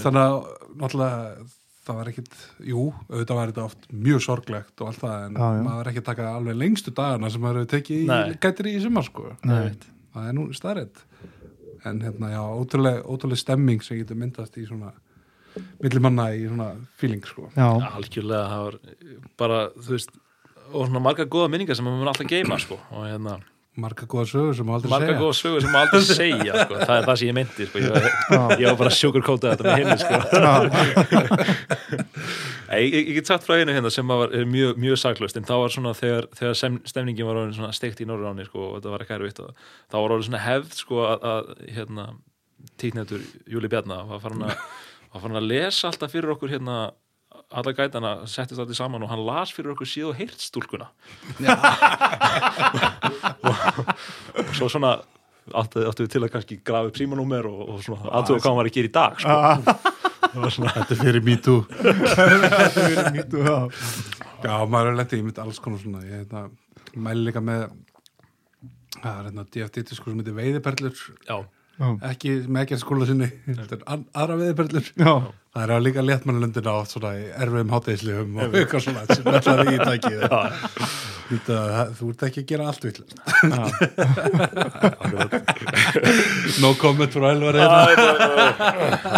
[0.03, 0.37] Þannig að
[0.83, 1.46] náttúrulega
[1.87, 2.35] það var ekkit,
[2.71, 5.62] jú, auðvitað var þetta oft mjög sorglegt og allt það en Já, já.
[5.66, 8.11] maður er ekki að taka alveg lengstu dagana sem maður hefur tekið
[8.45, 9.29] gætir í sumar sko.
[9.49, 9.71] Nei.
[10.14, 11.05] það er nú starrið
[11.88, 14.90] en hérna, já, ótrúlega, ótrúlega stemming sem getur myndast í svona
[15.81, 16.66] milli manna í svona
[17.01, 17.47] feeling sko.
[17.57, 18.77] Já, algjörlega það var
[19.40, 20.12] bara, þú veist
[20.71, 23.38] og svona marga góða minningar sem maður mun alltaf geima sko, og hérna,
[23.83, 26.75] marga góða sögur sem aldrei marga segja góða sögur sem aldrei segja sko.
[26.85, 27.77] það er það sem ég myndi sko.
[27.83, 30.14] ég, var- ég var bara sugarcoatað þetta með henni sko.
[32.71, 35.62] Ég, ég get sagt frá einu hérna sem var, er mjög, mjög saklust en það
[35.64, 36.59] var svona þegar, þegar
[36.93, 40.43] stemningin var steikt í Norðuráni sko, og þetta var ekki erfitt þá var orðin svona
[40.45, 42.05] hefð sko, að, að hérna,
[42.81, 44.55] tíknættur Júli Bjarna var farin að,
[45.16, 46.77] var farin að lesa alltaf fyrir okkur hérna
[47.50, 50.90] alla gætana settist allir saman og hann las fyrir okkur síðu og heyrt stúlkuna.
[53.40, 53.56] Og,
[54.36, 54.90] og svo svona
[55.56, 58.58] áttu, áttu við til að kannski grafa upp símanúmer og, og svona aðtöðu hvað hann
[58.58, 59.36] var að gera í dag sko.
[60.30, 61.62] Það var svona, þetta fyrir me too.
[62.14, 63.56] Þetta nýtt og já.
[64.44, 66.42] já, maður er lendið, ég myndi alls konar svona ég hérna,
[66.94, 67.64] mæli líka með
[69.00, 71.02] það er hérna DFT sko sem heitir veiðiperlur.
[71.26, 71.40] Já,
[72.11, 74.87] ekki með ekki að skóla sinni aðra veiðiperlur.
[75.01, 75.12] Já.
[75.55, 80.16] það er að líka léttmannlundina á erfiðum hátæðislegum og eitthvað svona sem ætlaði í tækið.
[81.31, 83.01] Þú ert ekki að gera allt vill
[86.64, 87.55] no comment frá Elvar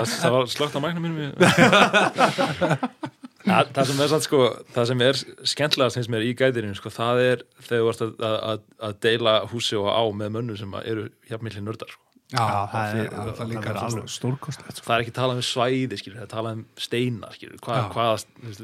[0.04, 1.32] það, slögt á mækna mínum
[3.46, 4.42] það, sem er sko
[4.74, 5.20] það sem er
[5.54, 8.12] skemmtilega sem er í gæðirinu sko, það er þegar þú varst að,
[8.52, 12.11] að, að deila húsi og á með mönnum sem eru hjapmilli nördar sko.
[12.32, 14.86] Já, það er, það það líka er alveg stórkostlegt sko.
[14.86, 18.16] það er ekki talað um svæði skilur, það er talað um steina skilur, Hva, hvaða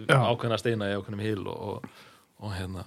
[0.09, 0.19] Já.
[0.33, 2.05] ákveðna steina í ákveðnum hil og, og,
[2.43, 2.85] og hérna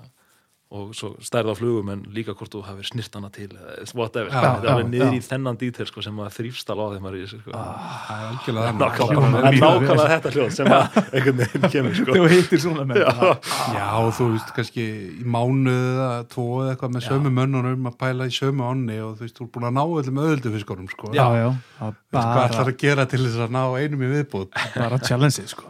[0.72, 3.50] og svo stærð á flugum en líka hvort þú hafið snirt hana til
[3.98, 5.18] whatever, Já, þetta er já, alveg niður já.
[5.18, 7.52] í þennan dítel sko, sem maður þrýfst alveg á þeim í þessu sko.
[7.52, 12.16] það er algjörlega nákvæmlega, það er þetta hljóð sem að einhvern veginn kemur sko.
[12.16, 13.34] þú heitir svona með þetta
[13.76, 18.30] Já, þú veist, kannski í mánuð eða tvo eða eitthvað með sömu mönnunum að pæla
[18.32, 21.12] í sömu ánni og þú veist, þú er búin að ná öllum öðuldu fiskunum, sko.
[21.12, 21.50] já, já,
[21.82, 24.50] það veist, hvað bara, ætlar að gera til þess að ná einum í viðbúð?
[24.80, 25.68] bara challenge sko.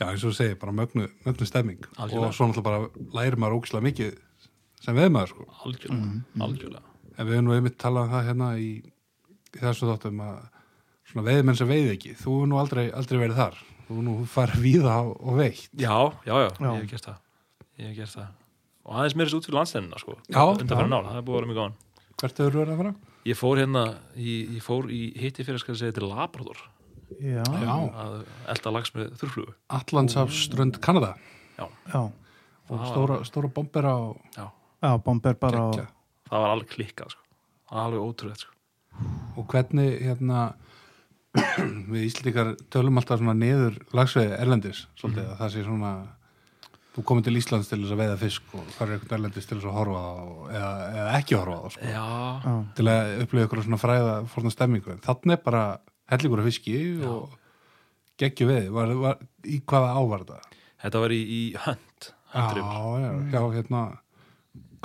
[0.00, 1.84] Já, er eins og þú segir, bara mögnu, mögnu stemming.
[1.96, 2.26] Algjörlega.
[2.30, 4.16] Og svo náttúrulega bara lærir maður ógislega mikið
[4.84, 5.44] sem veðmaður, sko.
[5.64, 6.08] algjörlega,
[6.48, 6.82] algjörlega
[7.14, 8.70] En við erum nú einmitt talað um það hérna í,
[9.54, 10.40] í þessu þáttum að
[11.12, 13.60] svona veiðmenn sem veið ekki, þú er nú aldrei, aldrei verið þar.
[13.86, 15.68] Þú er nú farið víða og veitt.
[15.78, 15.94] já,
[16.26, 16.70] já, já, Já.
[16.74, 17.18] ég hef gert það
[17.78, 18.28] ég hef gert það
[18.84, 20.18] og aðeins meirist út fyrir landstænina sko.
[20.28, 21.76] Já, undanfæra nála, það er búið að vera mjög gáðan
[22.20, 22.94] Hvert hefur verið að fara?
[23.30, 23.82] ég fór hérna,
[24.16, 26.58] ég, ég fór í hitti fyrir að segja til Labrador
[27.20, 27.74] já, Já.
[28.04, 28.14] að
[28.54, 29.54] elda lags með þurrflugu.
[29.78, 31.14] Allandsafströnd Kanada.
[31.58, 32.86] Já, og Ah.
[32.90, 33.96] stóra, stóra bomber á
[34.36, 34.46] já,
[34.82, 35.70] já, bomber bara á,
[36.30, 37.20] það var alveg klikkað sko.
[37.70, 38.52] alveg ótrúlega sko.
[39.36, 40.54] og hvernig hérna
[41.90, 45.92] við Íslendingar tölum alltaf svona niður lagsveið erlendis svolítið að það sé svona
[46.94, 49.58] þú komið til Íslands til þess að veiða fisk og hvað er eitthvað erlendis til
[49.58, 52.04] þess að horfa á það og, eða, eða ekki horfa á það sko, já,
[52.46, 55.64] já, til að upplifa ykkur svona fræða fórna stemmingu þannig er bara
[56.14, 56.76] hellingur af fiski
[57.08, 57.34] og
[58.20, 60.60] geggju við var, var, í hvaða ávar þetta?
[61.04, 63.80] var í, í hönd Já, já, já, hérna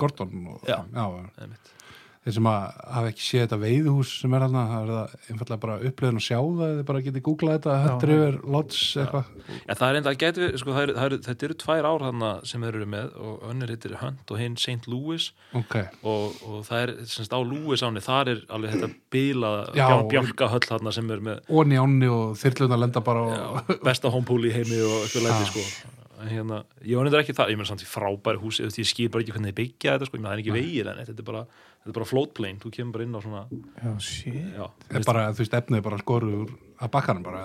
[0.00, 0.78] Gordon og, Já.
[0.86, 1.04] já,
[1.42, 1.72] einmitt
[2.20, 5.60] þeir sem að hafa ekki séð þetta veiðhús sem er hérna, það er það einfallega
[5.62, 9.30] bara upplöðin að sjá það, þeir bara getið googlað þetta Hunter River Lodge eitthvað.
[9.56, 11.88] Já, það er enda að geta við, sko, það eru, það eru, þetta eru tvær
[11.88, 14.90] ár þarna sem þeir eru með og önnur heitir Hunt og hinn St.
[14.92, 15.30] Louis.
[15.56, 20.50] Ok, og, og það er semst á Louis áni, þar er alveg þetta bjál, bjálka
[20.52, 24.44] höll þarna sem er með og njáni og þyrluna lenda bara og, já, besta homepúl
[24.44, 25.96] í heimi og eitthvað leiti sko.
[26.20, 29.24] Hérna, ég var nefndir ekki það, ég meina samt í frábæri húsi, ég skil bara
[29.24, 31.28] ekki hvernig þið byggja þetta sko, ég meina það er ekki vegið en þetta er
[31.30, 31.44] bara
[31.80, 34.36] þetta er bara float plane, þú kemur bara inn á svona já, shit.
[34.52, 37.44] Já, er bara, þú veist, efnið er bara skorur að bakkanum bara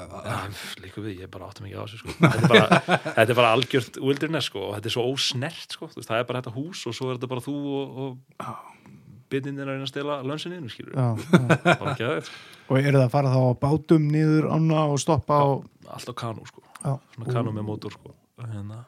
[0.51, 2.15] pff, líka við, ég bara áttum ekki á þessu sko.
[2.19, 2.79] þetta, er bara,
[3.17, 5.89] þetta er bara algjört wilderness sko, og þetta er svo ósnert sko.
[5.95, 8.83] Það er bara þetta hús og svo er þetta bara þú og, og
[9.31, 10.99] bitinn er að reyna að stela lönsinni skilur,
[11.63, 12.09] þetta
[12.65, 15.47] og eru það að fara þá á bátum niður ána og stoppa á
[15.95, 18.13] allt á kanu sko, svona kanu með mótor sko.
[18.41, 18.83] hérna,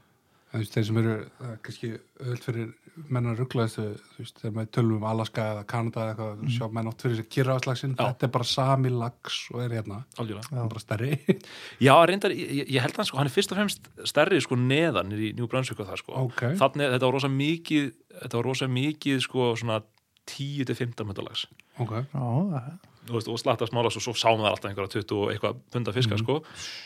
[0.52, 2.72] þú veist, þeir sem eru það er kannski öll fyrir
[3.14, 3.84] menn að ruggla þessu,
[4.16, 6.50] þú veist, þegar maður tölum um Alaska eða Kanada eða eitthvað, Mm.
[6.58, 10.80] sjá menn oft fyrir þessi kyrraðslagsinn, þetta er bara sami lags og er hérna, bara
[10.82, 11.12] stærri
[11.88, 15.14] Já, reyndar, ég, ég held hann sko, hann er fyrst og fremst stærri sko neðan
[15.14, 16.42] í New Brunswick og það sko Ok.
[16.58, 17.92] þannig, þetta var rosa mikið
[18.24, 19.80] þetta var rosa mikið sko svona
[20.28, 21.46] 10-15 metra lags
[21.80, 22.76] ok, Já, það-
[23.08, 26.42] og slatta smálags og svo sáum það alltaf einhverja 20 og eitthvað punda fiska sko.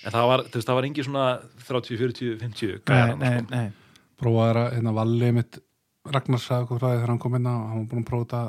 [0.05, 1.23] en það var, það var engi svona
[1.65, 3.55] 30, 40, 50 nei, gæjar nei, sko.
[3.55, 3.71] nei.
[4.21, 5.57] prófaði að hérna valli mitt
[6.09, 8.25] Ragnar sagði okkur frá því þegar hann kom inn á hann var búin að prófa
[8.25, 8.41] þetta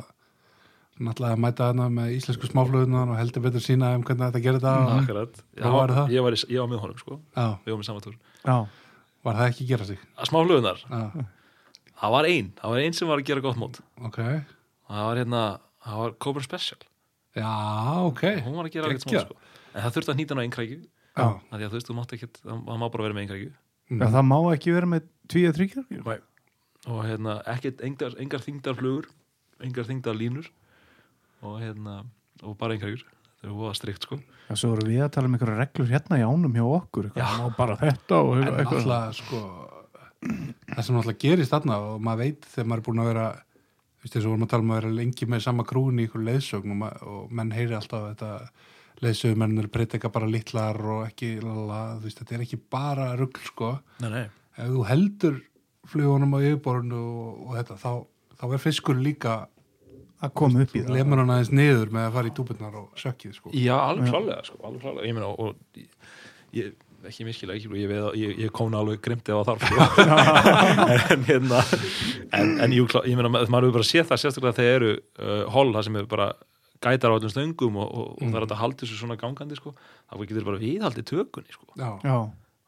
[1.02, 4.62] náttúrulega að mæta hana með íslensku smáflöðunar og heldur betur sína um hvernig þetta gerir
[4.62, 6.12] það?
[6.12, 7.18] ég var, í, ég var með honum sko.
[7.36, 8.56] já, við varum í saman túr Já,
[9.26, 10.00] var það ekki að gera sig?
[10.16, 11.26] Að smá hlugunar, já,
[12.02, 12.48] það var ein.
[12.58, 13.78] Það var ein sem var að gera gott mót.
[14.02, 14.18] Ok,
[14.88, 15.42] það var hérna,
[15.86, 16.80] það var Cobra Special.
[17.38, 17.52] Já,
[18.08, 18.24] ok.
[18.42, 19.28] Hún var að gera gott Geggjað.
[19.28, 19.54] mót sko.
[19.72, 20.38] en það þurfti að nýta
[21.76, 23.52] veist, þú mátt ekki, það má bara vera með einkrækju.
[23.92, 26.22] Já, það má ekki vera með tví að þrýkjar
[26.90, 29.10] og hérna, ekkert, engar, engar þingdar flugur
[29.62, 30.48] engar þingdar línur.
[31.42, 32.02] Og hérna,
[32.42, 33.02] og bara einkrækjur
[33.42, 34.18] það er voða strikt sko.
[34.48, 37.08] Já, svo voru við að tala um einhverja reglur hérna í ánum hjá okkur.
[37.10, 37.38] Eitthvað, Já.
[37.42, 38.66] má bara þetta og en eitthvað.
[38.66, 39.40] náttúrulega sko
[40.22, 44.04] það sem náttúrulega gerist þarna og maður veit þegar maður er búin að vera þú
[44.04, 46.24] veist þess að vorum að tala um að vera lengi með sama krún í ykkur
[46.28, 48.30] leiðsögn og, og menn heyri alltaf þetta
[49.02, 53.72] leiðsögumennir breyta bara litlar og ekki lala, þú veist þetta er ekki bara rugl sko.
[54.04, 54.26] Nei, nei.
[54.54, 55.40] ef þú heldur
[55.90, 57.90] flugunum á yfirborðinu og, og þetta þá,
[58.38, 59.34] þá er fiskur líka
[60.22, 63.02] að koma upp í það lemur hann aðeins niður með að fara í dúbunnar og
[63.02, 65.88] sökkið sko já, alveg klálega sko, alveg klálega ég meina, og ég,
[66.54, 66.72] ég
[67.10, 69.86] ekki miskilega, ekki, ég, veið, ég, ég kóna alveg grimti á þar sko.
[71.16, 71.62] en hérna
[72.38, 75.72] en, en jú, ég meina, maður hefur bara séð það sérstaklega þegar eru uh, hol
[75.74, 76.28] það sem hefur bara
[76.82, 79.74] gætar á öllum stöngum og, og, og það er að halda þessu svona gangandi sko.
[80.10, 81.68] þá getur bara viðhaldið tökunni sko.
[81.78, 82.16] já, Já,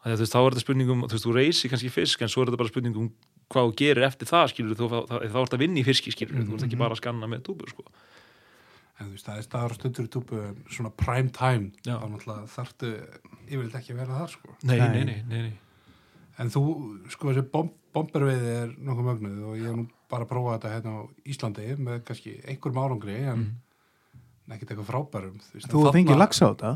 [0.04, 2.28] Þannig að þú veist, þá er þetta spurningum, þú veist, þú reysi kannski fisk en
[2.28, 3.06] svo er þetta bara spurningum
[3.54, 6.12] hvað þú gerir eftir það, skilur þú, þá, þá, þá ert að vinna í fiski,
[6.12, 7.84] skilur þú, ert ekki bara að skanna með túbur, sko.
[9.00, 11.96] en þú veist það er staðar og stundur í dúbu en svona prime time Já.
[11.98, 12.90] þá náttúrulega þarftu
[13.48, 14.88] yfirleitt ekki að vera þar sko Nei, Nei.
[14.92, 15.52] nei, nei, nei.
[16.38, 16.62] En þú,
[17.14, 20.94] sko, þessi bom, bomberveiði er nokkuð mögnuð og ég hef nú bara prófað þetta hérna
[20.94, 23.44] á Íslandi með kannski einhverjum árangri en
[24.50, 25.36] ekkert eitthvað frábærum.
[25.42, 26.72] þú þarna- fengið lags á þetta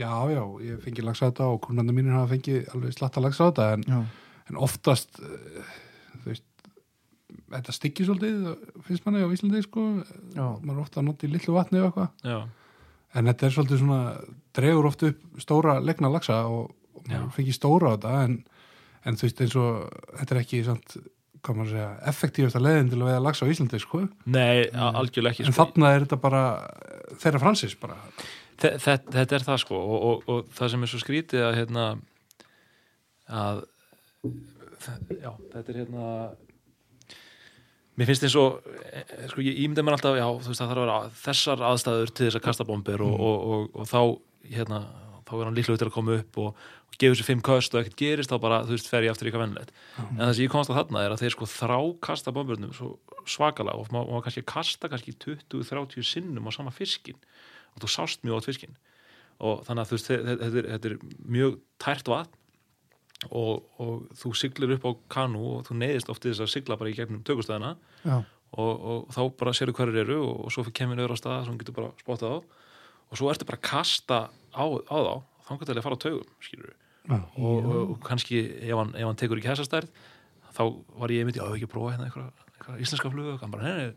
[0.00, 3.38] Já, já, ég fengi lags á þetta og kúrnandi mínir hafa fengið alveg slatta lags
[3.38, 3.84] á þetta en,
[4.50, 5.68] en oftast, eh,
[6.24, 6.44] þú veist,
[7.54, 8.48] þetta styggir svolítið,
[8.88, 9.84] finnst manni á Íslandi, sko,
[10.34, 12.12] já, maður er ofta að nota í litlu vatni og eitthvað.
[12.26, 12.38] Já,
[13.14, 13.98] En þetta er svolítið svona,
[14.58, 17.34] dregur oft upp stóra legna lagsa og, og maður Já.
[17.36, 18.32] fengið stóra á þetta en,
[19.06, 19.76] en þú veist eins og
[20.18, 20.96] þetta er ekki samt,
[21.44, 24.00] hvað maður að segja, effektífasta leiðin til að veiða lagsa á Íslandi, sko.
[24.26, 25.60] nei, algjörlega ekki, En sko.
[25.62, 26.42] þarna er þetta bara
[27.22, 28.00] þeirra fransis bara.
[28.60, 31.86] Þe- Þetta, er það, sko, og, og, og það sem er svo skrítið að, hérna,
[33.42, 33.62] að,
[35.20, 36.08] já, þetta er, hérna,
[37.98, 38.60] mér finnst eins og,
[38.92, 42.46] eh, sko, ég ímynda mér alltaf, já, veist, að vera þessar aðstæður til þess að
[42.48, 44.00] kasta bombir og, og, og, og þá,
[44.54, 44.80] hérna,
[45.24, 46.64] þá er hann líklega til að koma upp og,
[46.94, 49.48] gefur sér fimm köst og ekkert gerist, þá bara, þú veist, fer ég aftur eitthvað
[49.48, 49.72] vennilegt.
[49.98, 52.90] En það sem ég komast að þarna er að þeir sko þrá kasta bomburnum svo
[53.26, 57.18] svakalega og maður kannski kasta kannski 20-30 sinnum á sama fiskin
[57.74, 58.76] og þú sást mjög átt fiskin
[59.44, 60.96] og þannig að þú veist, þe- þe- þetta er, þetta er
[61.36, 62.40] mjög tært vatn
[63.30, 66.76] og, og þú siglir upp á kanu og þú neyðist oft til þess að sigla
[66.80, 67.74] bara í gegnum tökustæðina
[68.54, 71.74] og, og þá bara sérðu hverjir eru og, og svo kemur á stað sem getur
[71.78, 72.38] bara spottað á.
[73.10, 74.18] Og svo ertu bara að kasta
[74.54, 77.18] á, á þá þá getur að fara á taugum skilur Já.
[77.36, 79.90] og, og, kannski ef hann, ef hann tekur ekki hessastærð
[80.56, 80.62] þá
[81.02, 83.90] var ég einmitt, já, ekki prófa hérna eitthvað, íslenska flugu, hann bara, nei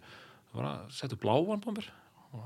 [0.58, 1.88] bara settu bláan bomber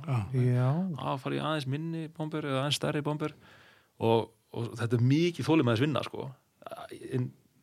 [0.05, 0.17] Já.
[0.35, 3.33] já, að fara í aðeins minni bomber eða aðeins stærri bomber
[4.01, 6.29] og, og þetta er mikið þess vinna sko.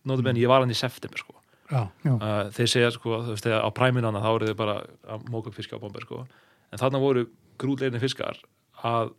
[0.09, 1.35] notur benni, ég var hann í september sko.
[1.69, 1.83] Já.
[2.09, 5.51] uh, þeir segja sko, þú veist, þegar á præminana þá eru þeir bara að móka
[5.51, 6.27] upp fiska á bomber sko.
[6.73, 7.27] en þarna voru
[7.61, 8.39] grútleginni fiskar
[8.87, 9.13] að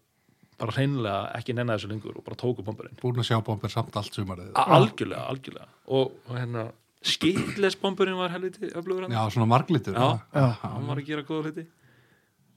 [0.60, 3.96] bara hreinlega ekki nenna þessu lengur og bara tóku bomberinn Búin að sjá bomber samt
[3.96, 4.52] allt sumarið.
[4.60, 6.70] Algjörlega, algjörlega og, og hérna
[7.06, 9.96] skeitlesbomburinn var helviti öflugur hann Já, svona marglitur.
[9.96, 10.20] Já.
[10.36, 11.66] já, hann var að gera góða hluti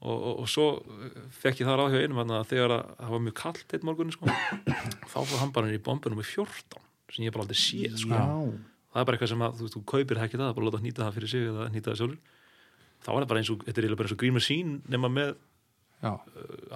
[0.03, 3.15] og, og, og svo uh, fekk ég það ráð hjá einum að þegar að, það
[3.15, 4.37] var mjög kallt eitt morgunni sko,
[5.13, 8.21] þá fór hann bara inn í bombunum í 14 sem ég bara aldrei séð sko.
[8.93, 10.65] það er bara eitthvað sem að þú, þú kaupir það ekki það, það er bara
[10.65, 12.19] að láta nýta það fyrir sig eða nýta það sjálfur
[13.03, 15.11] þá er það bara eins og, þetta er eiginlega bara eins og Green Machine nema
[15.13, 15.33] með
[16.03, 16.17] uh,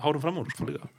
[0.04, 0.92] hárum fram úr sko líka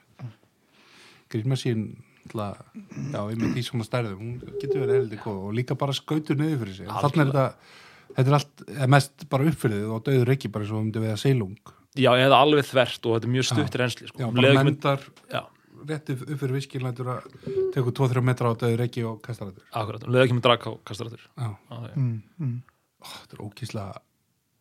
[1.28, 1.90] Grínmasín,
[2.32, 6.62] já, einmitt í svona stærðum, hún getur verið heldur góð og líka bara skautur niður
[6.62, 6.88] fyrir sig.
[6.88, 7.74] Þannig er þetta,
[8.16, 8.62] þetta er allt,
[8.94, 11.74] mest bara uppfyrir og döður ekki bara svo um þetta við að seilung.
[11.98, 14.18] Já, eða alveg þvert og þetta er mjög stutt reynsli sko.
[14.22, 15.42] Já, bara með- mendar já,
[15.88, 17.28] rétt upp, fyrir viskinn lætur að
[17.76, 19.64] tekur 2-3 metra á döður ekki og kastar þetta.
[19.72, 21.48] akkurat, leið ekki með drag á kastarættur Já,
[21.94, 22.58] mm, mm.
[22.98, 23.84] Ó, þetta er ókísla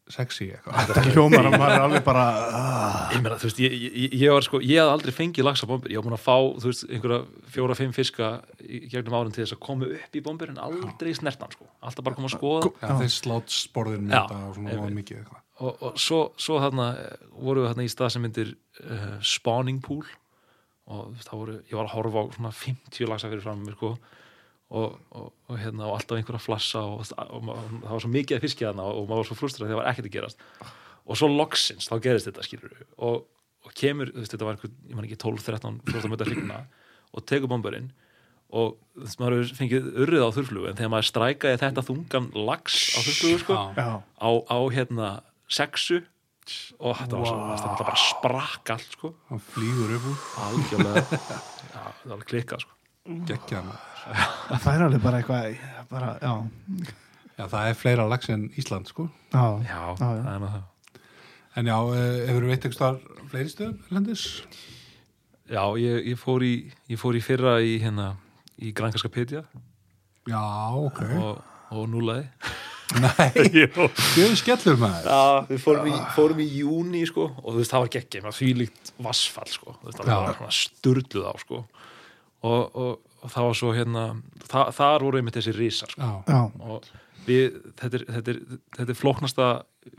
[0.07, 0.85] sexy eitthvað.
[0.87, 2.21] þetta hljómar að maður er alveg bara
[2.55, 5.91] ah, Ég meina, þú veist, ég, ég, ég var sko, ég hafði aldrei fengið lagsabombur,
[5.91, 7.17] ég var búin að fá, þú veist, einhverja
[7.55, 8.29] fjóra-fimm fiska
[8.63, 12.07] í gegnum árin til þess að koma upp í bombur en aldrei snertan, sko, alltaf
[12.07, 12.71] bara koma að skoða.
[12.79, 15.43] Já, þeir slátt sporðin með þetta og svona og mikið eitthvað.
[15.63, 19.81] Og, og svo, svo þarna eh, voru við þarna í stað sem myndir uh, spawning
[19.83, 20.05] pool.
[20.87, 23.93] Og það voru, ég var að horfa á svona 50 lagsa fyrir fram mér sko.
[24.67, 28.43] Og, og, og hérna og alltaf einhver að flassa og, það var svo mikið að
[28.43, 30.43] fiskja þarna og maður var svo frustrað þegar það var ekkert að gerast.
[31.07, 33.21] Og svo loksins, þá gerist þetta skilur og,
[33.75, 36.59] kemur, þú veist, þetta var einhver ég man ekki 12, 13, 14 metra hrigna
[37.15, 37.89] og tekur bombarinn
[38.47, 42.77] og þú veist, maður fengið urrið á þurflugu en þegar maður strækaði þetta þungan lax
[42.95, 45.09] á þurflugu sko, á, á hérna
[45.49, 46.03] sexu.
[46.79, 47.55] Og þetta var svo, Vá.
[47.57, 50.21] þetta bara sprakk allt sko, hann flýgur upp úr.
[50.45, 51.19] Algjörlega.
[51.73, 52.77] Já, það var klikkað sko.
[53.27, 53.73] Geggja hann.
[54.53, 55.57] Það er alveg bara eitthvað
[55.91, 56.31] bara, já,
[57.35, 59.09] já, það er fleira lags en Ísland sko.
[59.33, 59.97] Já, já, já.
[59.99, 61.03] það er með það.
[61.57, 62.97] En já, eh, hefur við veit ekki star
[63.31, 64.25] fleiri stöðum erlendis?
[65.47, 66.53] Já, ég, ég, fór í,
[66.91, 68.11] ég fór í fyrra í hérna
[68.59, 69.43] í Grankarska Petja
[70.27, 70.43] já,
[70.75, 71.01] ok.
[71.17, 72.27] Og, og núlaði
[72.95, 73.65] nei,
[74.17, 77.83] við skellur maður Já, við fórum í, fórum í júni sko, og þú veist, það
[77.83, 81.63] var geggjum, það var þvílíkt vassfall sko, þú veist, það var svona sturluð á sko.
[82.47, 84.05] og, og, og það var svo hérna,
[84.45, 86.13] það, þar voru einmitt þessi risar sko.
[86.63, 86.87] og
[87.27, 88.39] við, þetta er, þetta er,
[88.79, 89.49] þetta er flóknasta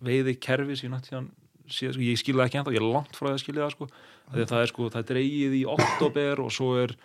[0.05, 1.31] veiði kerfi sem ég nætti hann
[1.69, 3.77] síðan, sko, ég skilði það ekki ennþá, ég er langt frá því að skilja það
[3.77, 3.89] sko,
[4.33, 6.97] það er sko, það er dreigið í oktober og svo er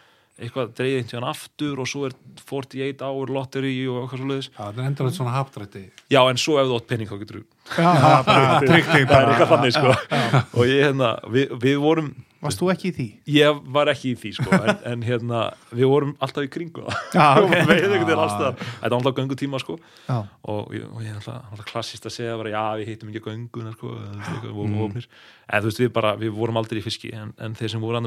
[0.41, 4.59] eitthvað dreigið einhvern aftur og svo er 48 hour lottery og eitthvað svo leiðis já,
[4.63, 7.45] það er endur svona hapdrætti já, en svo ef þú átt penning þá getur þú
[7.77, 7.91] já,
[8.25, 9.91] það er eitthvað þannig sko.
[10.57, 13.05] og ég hérna, við, við vorum Varst þú ekki í því?
[13.31, 17.39] ég var ekki í því sko en, en hérna, við vorum alltaf í kringu það.
[17.39, 19.77] Og veið einhvern veginn alltaf þetta var alltaf göngutíma sko.
[20.09, 20.17] Já,
[20.51, 23.23] og ég, og ég er alltaf, alltaf klassist að segja bara, já, við heitum ekki
[23.29, 25.07] gönguna sko, eitthvað, ofnir
[25.47, 28.01] en þú veist, við bara, við vorum aldrei í fiski en, en þeir sem voru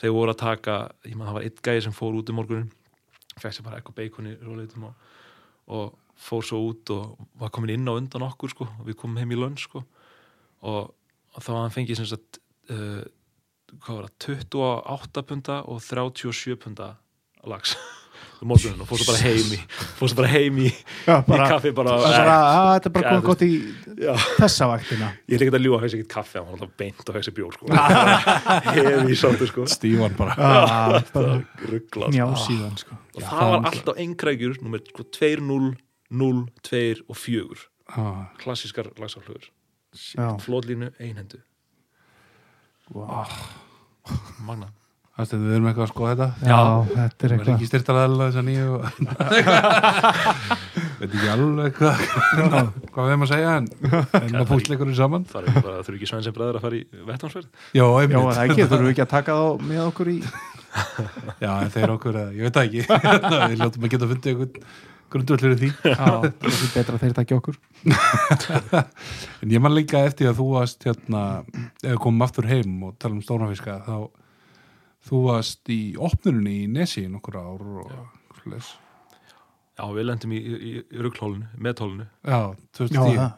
[0.00, 2.72] þeir voru að taka ég maður, það var einn gæði sem fór út um morgunin
[3.36, 5.08] sér bara eitthvað bacon í róleitum og,
[5.68, 9.20] og fór svo út og var komin inn á undan okkur sko, og við komum
[9.20, 9.82] heim í lönn sko.
[10.64, 12.40] Og, og þá var hann fengið sem sagt
[12.72, 13.04] uh,
[13.84, 16.94] hvað var það, 28 punta og 37 punta
[17.46, 17.76] lags
[18.42, 19.58] um morgunin og fór svo bara heim í
[19.98, 20.70] fór svo bara heim í,
[21.06, 23.50] já í bara, kaffi bara, bara að, Þetta er bara komið gott í
[24.02, 25.12] já, þessa vaktina.
[25.26, 27.30] Ég er ekki að ljúga að fæs ekkert kaffi hann var alltaf beint og fæs
[27.38, 27.70] bjór sko.
[28.76, 29.66] Hefði í sáttu sko.
[29.76, 30.36] Stífan bara.
[31.14, 31.38] Bara
[31.70, 32.28] ruggla sko.
[32.44, 33.00] síðan sko.
[33.16, 35.72] Og það var alltaf einkrækjur nummer sko, 2, 0,
[36.10, 39.46] 0, 2 og 4 Já, klassískar lagsaflugur
[39.94, 41.38] Já, flótlínu einhendu
[42.92, 43.26] Vá.
[44.42, 44.72] magna
[45.16, 46.28] það er við erum eitthvað að skoða þetta.
[46.50, 46.58] Já,
[46.92, 47.54] þetta er Það er eitthvað.
[47.56, 48.66] ekki styrtar aðeins þess að nýju
[50.96, 51.96] veit ekki alveg hvað
[52.92, 53.66] hvað við erum að segja en,
[54.40, 55.24] að púsleikurinn saman.
[55.30, 58.28] Það er bara, þurfi ekki svein sem bræður að fara í vettvansverð Já, Já, einmitt,
[58.36, 60.18] það ekki, þurfum við ekki að taka þá með okkur í
[61.44, 62.82] já, en þeir okkur að, ég veit það ekki.
[63.50, 64.52] Við ljótum að geta fundið einhvern
[65.14, 65.70] grundvöld fyrir því.
[65.86, 67.56] Já, það er betra að þeir taka okkur.
[69.40, 71.22] En ég man líka eftir að þú varst hérna,
[75.06, 77.92] þú varst í opnurinni í Nesi í nokkur ár og
[78.40, 78.72] svoleiðis.
[79.78, 83.32] já, við lendum í, í, í rugglhólinu, meðhólinu já, Já, 2010 það.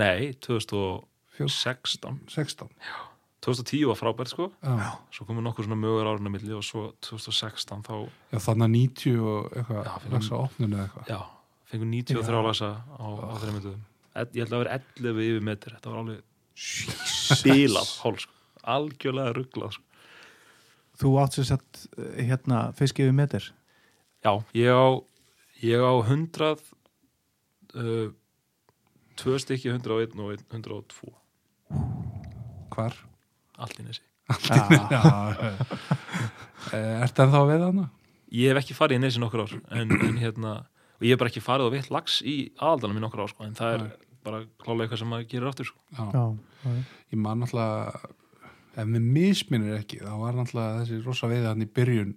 [0.00, 2.68] Nei, 2016 16
[3.40, 4.50] 2010 var frábært sko.
[4.60, 7.94] Já, svo komum nokkur svona mögur árinu milli og svo 2016 þá,
[8.34, 11.06] já þannig að 90 og eitthvað, Já, lagsa opnunni eða eitthvað.
[11.08, 11.20] Já,
[11.72, 13.78] fengum 93 lasa á, á þeirra myndum
[14.20, 16.20] ég held að vera 11 yfir metri þetta var alveg
[17.46, 18.34] bílað hól sko.
[18.74, 19.84] algjörlega rugglað sko.
[21.00, 21.84] Þú átt sér sett
[22.18, 23.46] hérna fiskið við metir
[24.24, 24.88] já, ég á
[25.64, 26.50] ég á 100
[27.74, 28.10] uh,
[29.20, 31.14] tvö stykki 101 og einn 102
[32.74, 32.94] hvar?
[33.60, 34.04] allt í nesi
[34.46, 35.00] Já, já,
[36.76, 37.86] Eh, ertu ennþá að veða hana?
[38.30, 40.50] ég hef ekki farið í nesi nokkur ár en, en hérna,
[41.00, 43.46] og ég hef bara ekki farið og veitt lags í aðaldanum í nokkur ár sko,
[43.48, 43.86] en það er
[44.22, 45.80] bara klálega eitthvað sem maður gerir aftur sko.
[45.96, 46.04] Já.
[46.12, 46.24] já,
[46.68, 46.84] já.
[47.10, 48.12] ég man náttúrulega
[48.76, 52.12] ef mér misminir ekki þá var náttúrulega þessi rosa veiði hann í byrjun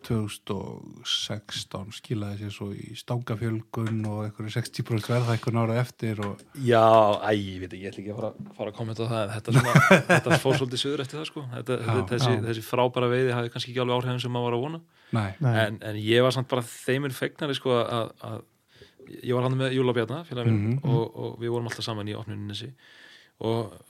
[0.00, 6.80] 2016 skilaði sér svo í stangafjölgun og einhverju 60% verðhækkun ára eftir og Já,
[7.20, 9.34] æ, ég veit ekki, ég ætla ekki að fara, fara að kommenta á það en
[9.34, 9.72] þetta, svona,
[10.12, 11.44] þetta fór svolítið söður eftir það sko.
[11.54, 12.40] þetta, Já, þessi, já.
[12.48, 14.80] þessi frábæra veiði hafði kannski ekki alveg áhrifin sem maður var að vona
[15.66, 18.40] en, en ég var samt bara þeimur fegnari sko, að, að
[19.20, 20.82] ég var hann með Júla Bjarna félag minn Mhm.
[20.86, 22.72] og, og við vorum alltaf saman í opnuninni þessi
[23.40, 23.89] og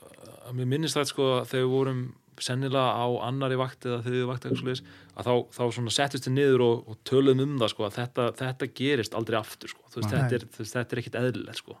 [0.51, 2.01] að mér minnist það sko þegar við vorum
[2.41, 4.83] sennilega á annari vakt eða þriði vakt eitthvað svoleiðis,
[5.13, 8.27] að þá, þá svona settust við niður og, og töluðum um það sko að þetta,
[8.41, 11.77] þetta gerist aldrei aftur sko þú veist, þetta, er, veist, þetta er ekkit eðlilegt sko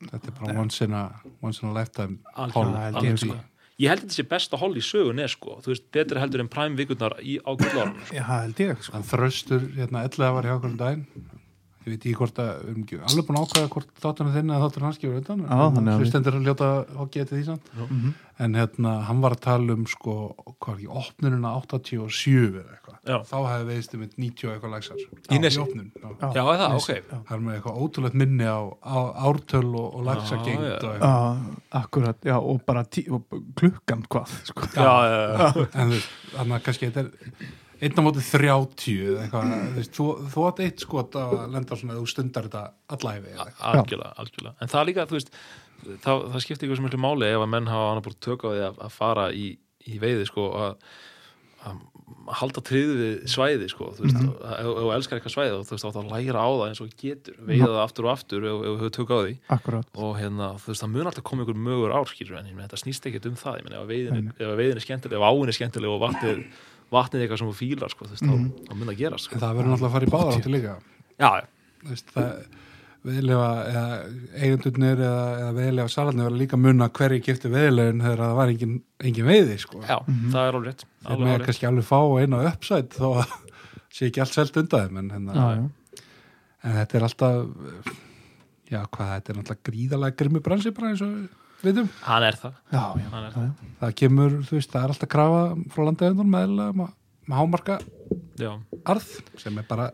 [0.00, 1.04] þetta er bara once in a,
[1.44, 3.38] once in a lifetime ég, alveg, sko.
[3.84, 5.58] ég held þetta sé besta hol í sögunni sko.
[5.64, 8.18] þú veist, betra heldur en prime vikurnar í, á gullárunum sko.
[8.18, 9.02] já, held ég sko.
[9.12, 11.06] þröstur hérna 11 var hjá okkur um daginn
[11.86, 14.86] ég veit ekki hvort að ekki alveg búin að ákvæða hvort þátturinn þinn eða þátturinn
[14.90, 15.20] hans gefur að
[15.94, 16.70] við- hlustendur að ljóta
[17.00, 17.68] og geti því samt.
[17.76, 18.14] Mhm.
[18.38, 22.96] en hérna, hann var að tala um sko, hvað er ekki, opnununa 87 eða eitthvað,
[23.30, 24.98] þá hefði veiðist um 90 og eitthvað lagsar
[25.32, 26.08] Í opnun, já.
[26.20, 26.42] Já.
[26.42, 26.90] Er það, ok.
[27.30, 28.96] hann er með eitthvað ótrúlegt minni á, á
[29.30, 31.14] ártöl og, og lagsagengd Já, og Já,
[31.80, 33.24] akkurat, já, og bara tí, og
[33.56, 34.68] klukkan hvað, sko.
[34.74, 39.24] Já, já, já, en veist, þannig að kannski þetta er einn á móti 30 eða
[39.26, 42.62] eitthvað, þú þú, þú átt eitt skot að lenda svona þú stundar þetta
[42.96, 44.54] allæfi algjörlega, algjörlega.
[44.64, 45.32] En það líka, veist
[46.04, 48.48] það, það skiptir ykkur sem miklu máli ef að menn hafa annað búin tök á
[48.54, 49.50] því að, að fara í,
[49.86, 50.72] í veiði sko að,
[51.66, 51.84] að
[52.38, 54.30] halda tryggðu við svæði sko, þú veist, Mhm.
[54.46, 56.66] ef ef þú elskar eitthvað svæði og þú veist, þá átt að læra á það
[56.70, 59.34] eins og getur veiða það aftur og aftur ef þú hefur tök á því.
[59.56, 62.80] Akkurat, og hérna, þú veist, það mun alltaf koma ykkur mögur ár skilur en þetta
[62.82, 65.18] snýst ekkert um það ég meina, ef veiðin, Nei, ef veiðin er skemmtileg,
[66.92, 68.50] vatnið, eitthvað sem þú fílar sko, þú veist, Mhm.
[68.50, 69.34] þá, þá mun það gerast sko.
[69.34, 70.76] en það verður náttúrulega að fara í báðar áttu líka
[71.18, 71.46] já, já,
[71.90, 72.46] veist, það
[73.06, 73.82] veðilega eða
[74.42, 78.76] eigendurnir eða, eða veðilega salarnir verður líka munna hverju kipti veðilegin þegar það var engin,
[79.00, 79.80] engin veiði sko.
[79.82, 80.30] já, Mhm.
[80.32, 83.30] það er alveg rétt þeir með kannski alveg fá eina uppsætt þó að
[83.96, 86.02] sé ekki allt selt undan þeim en, hérna, já, já.
[86.64, 87.46] en þetta er alltaf
[88.70, 91.28] já hvað, þetta er alltaf gríðalega grimmi bransi bara eins og
[91.62, 93.70] við vitum hann er það Já, já, er já, já.
[93.82, 95.44] það kemur, þú veist, það er alltaf krafa
[95.74, 96.90] frá landeigundum meðlega með,
[97.30, 97.78] með hámarka
[98.40, 98.50] já,
[98.92, 99.08] arð
[99.40, 99.88] sem er bara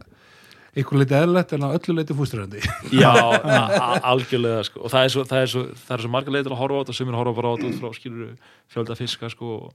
[0.73, 2.63] einhver leiti eðlilegt en á öllu leiti fústuröndi
[3.03, 3.13] Já,
[4.09, 4.83] algjörlega sko.
[4.87, 6.83] og það er svo, það er svo, það er svo margar leitir að horfa á
[6.83, 8.31] þetta sem er horfa bara á þetta út frá skilur
[8.73, 9.75] fjölda fiska sko og,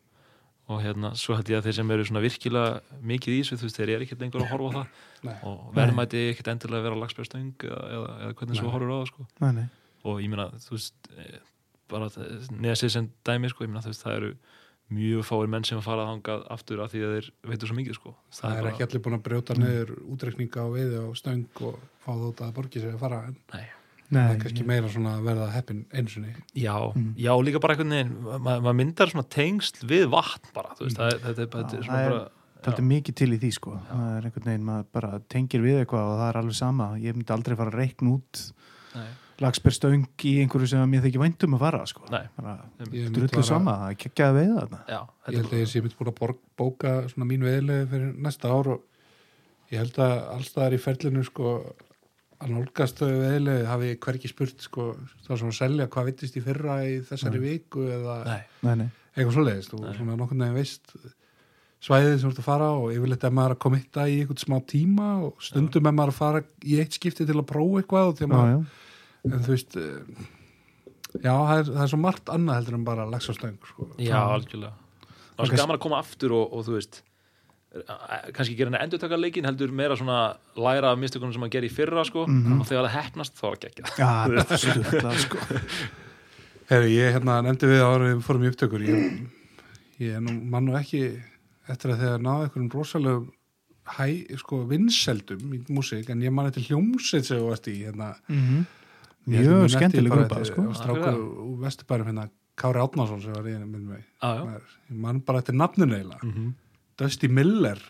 [0.74, 3.68] og hérna, svo held ég að þeir sem eru svona virkilega mikið í þessu, þú
[3.70, 5.36] veist, þeir eru ekkert lengur að horfa á það Nei.
[5.52, 8.74] og verðmæti ekkert endilega að vera lagsbjörnstöng eða, eða, eða hvernig svo Nei.
[8.76, 9.68] horfur á það sko Nei, nei.
[10.12, 11.14] og ég meina, þú veist
[11.90, 12.08] bara
[12.62, 14.32] nesið sem dæmi sko, ég meina, þú veist, það eru
[14.98, 17.98] mjög fáir menn sem að fara þangað aftur af því að þeir veitur svo mikið
[17.98, 18.14] sko.
[18.38, 22.12] Það er ekki allir búin að brjóta niður útreikninga á veiði og stöng og fá
[22.16, 23.66] þótt að borgi sig að fara en Nei,
[24.08, 27.10] það Nei, er kannski meira svona að verða heppin einsunni Já, Mm.
[27.20, 30.98] já, líka bara einhvern veginn ma- maður myndar svona tengsl við vatn bara, þú veist,
[30.98, 32.30] það er, þetta, er- er það svona er- bara
[32.68, 33.72] Það er mikið til í því sko.
[33.88, 37.14] Það er einhvern veginn, maður bara tengir við eitthvað og það er alveg sama, ég
[37.16, 38.42] myndi aldrei fara að reikna út
[38.96, 39.08] Nei,
[39.44, 42.04] lagsbjörnstöng í einhverju sem mér þykir væntum að fara sko.
[42.10, 42.24] nei,
[42.98, 44.80] Ég drullu sama, það er kekkjaði veið þarna.
[44.90, 48.16] Já, ég held að ég sé mitt búin að borg, bóka svona mín veiðilegi fyrir
[48.28, 48.82] næsta ár og
[49.74, 51.52] ég held að allstaðar í ferlinu sko
[52.38, 54.88] að nálgast þau veiðilegi hafi ég hvergi spurt sko
[55.28, 58.90] þá sem að selja hvað vittist í fyrra í þessari viku eða Nei, Nei, nei,
[59.16, 59.94] eitthvað svoleiðist og Nei.
[59.98, 60.94] svona nokkurn veginn veist
[61.88, 64.58] svæðið sem þú ert að fara og yfirleitt er maður að komitta í einhvern smá
[64.70, 68.22] tíma og stundum er maður að fara í eitt skipti til að prófa eitthvað og
[68.24, 68.87] já, maður, já,
[69.26, 70.24] en þú veist eh,
[71.24, 73.90] já, það er, það er svo margt annað heldur en bara lags og stöng sko.
[73.98, 74.74] já, algjörlega
[75.38, 76.96] Það var svo gaman að koma aftur og, og þú veist
[77.78, 80.20] eh, kannski gera henni endurtaka leikin heldur meira svona
[80.58, 82.62] læra af mistökunum sem að gera í fyrra sko, Mhm.
[82.62, 85.38] og þegar það hefnast þá var ekki ekki já, það er styrlað sko
[86.68, 89.28] Heri, ég hérna nefndi við ára við fórum í upptökur ég,
[90.04, 91.04] ég er nú, man nú ekki
[91.72, 93.30] eftir að þegar náðu einhverjum rosalegum
[93.88, 94.08] hæ,
[94.42, 98.66] sko, vinseldum í músík, en ég man eftir hljómsveit sem þú varst í, hérna Mhm.
[98.66, 98.77] Held að
[99.28, 100.68] Mjög skemmtileg grúpa sko.
[100.74, 104.44] strákur úr vesturbærum hérna Kári Átnarsson sem var í henni með mig Já, já.
[104.46, 106.54] Maður- ég man bara eftir nafninu eiginlega Mhm.
[106.98, 107.78] Dusty Miller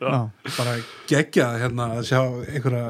[0.00, 0.76] Já, bara
[1.10, 2.20] geggjað hérna að sjá
[2.54, 2.84] einhverja,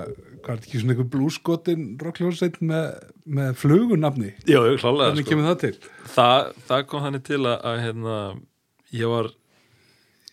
[0.44, 2.90] hvað er þetta ekki svona einhver blúskotin rockljónsveit með,
[3.26, 5.30] með flugunafni Já, ég klálega hvernig sko.
[5.32, 5.72] kemur það til?
[6.12, 8.18] það, það kom þannig til að, að hérna,
[8.92, 9.30] ég var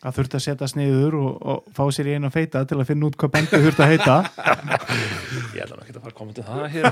[0.06, 3.10] það þurfti að setja sniður og, og fá sér í eina feita til að finna
[3.10, 4.16] út hvað bandið þurfti að heita.
[5.56, 6.86] Ég ekki að fara að koma til það hér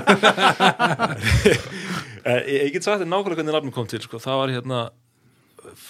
[2.24, 4.16] Eh, Ég ég get sagt þér nákvæmlega hvernig nafnum kom til sko.
[4.16, 4.78] það var hérna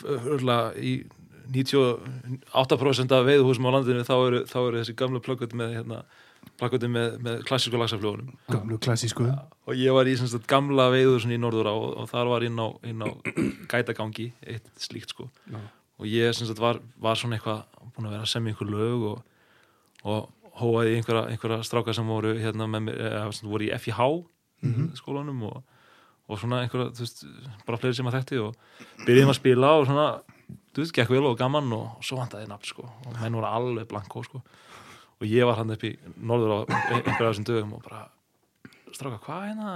[0.02, 0.94] örgulega í
[1.54, 6.00] 98% af veiðhúsum á landinu þá eru, þá eru þessi gamlu plögguti með hérna,
[6.58, 9.28] plögguti með, með klassísku lagsafljóðunum Gamlu klassísku.
[9.68, 12.58] Og ég var í sagt, gamla veiðhúsin í Norður á og, og þar var inn
[12.58, 13.08] á, inn á
[13.72, 15.28] gætagangi eitt slíkt sko.
[15.52, 15.60] Já.
[16.00, 17.62] Og ég sagt var, var svona eitthvað
[17.94, 19.20] búin að vera að semja einhver lög og,
[20.04, 24.08] og hóaði einhverja, einhverja stráka sem voru hérna mér, eða voru í FIH
[25.00, 25.62] skólanum og,
[26.28, 27.24] og svona einhverja, þú veist,
[27.66, 30.06] bara fleiri sem að þekkti og byrjuðum að spila og svona
[30.74, 32.86] þú veist, gekk vel og gaman og, og svo vantaði nafn sko.
[33.06, 34.42] Og menn voru alveg blanko sko.
[35.20, 38.06] Og ég var hann upp í norður á einhverja af þessum dögum og bara
[38.94, 39.74] stráka, hvað hérna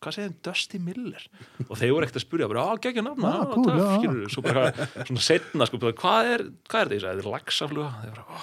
[0.00, 1.22] hvað segir þeim Dusty Miller?
[1.68, 3.88] Og þeir voru ekkert að spyrja, bara, á, geggja nafna á, cool, já.
[4.00, 4.28] skilurðu.
[4.32, 6.40] svo bara, eitthvað svona setna, sko, bara, hvað er
[6.70, 7.90] hvað er þetta, ég sagði, þetta er laxafluga.
[8.00, 8.40] Þeir bara, oh,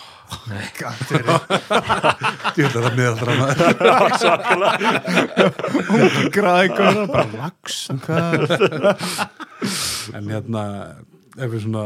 [2.57, 3.57] Ég ætla það miðaldra maður.
[4.21, 4.89] Svakalega
[6.35, 8.37] Grækur, bara lags hvað
[10.17, 10.63] En hérna,
[11.37, 11.85] ef við svona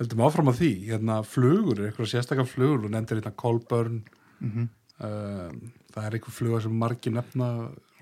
[0.00, 4.02] höldum áfram á því, hérna flugur, eitthvað sérstakar flugur, og nefndir hérna Colburn,
[4.42, 4.64] Mhm.
[4.98, 5.58] um,
[5.94, 7.48] það er einhver fluga sem margir nefna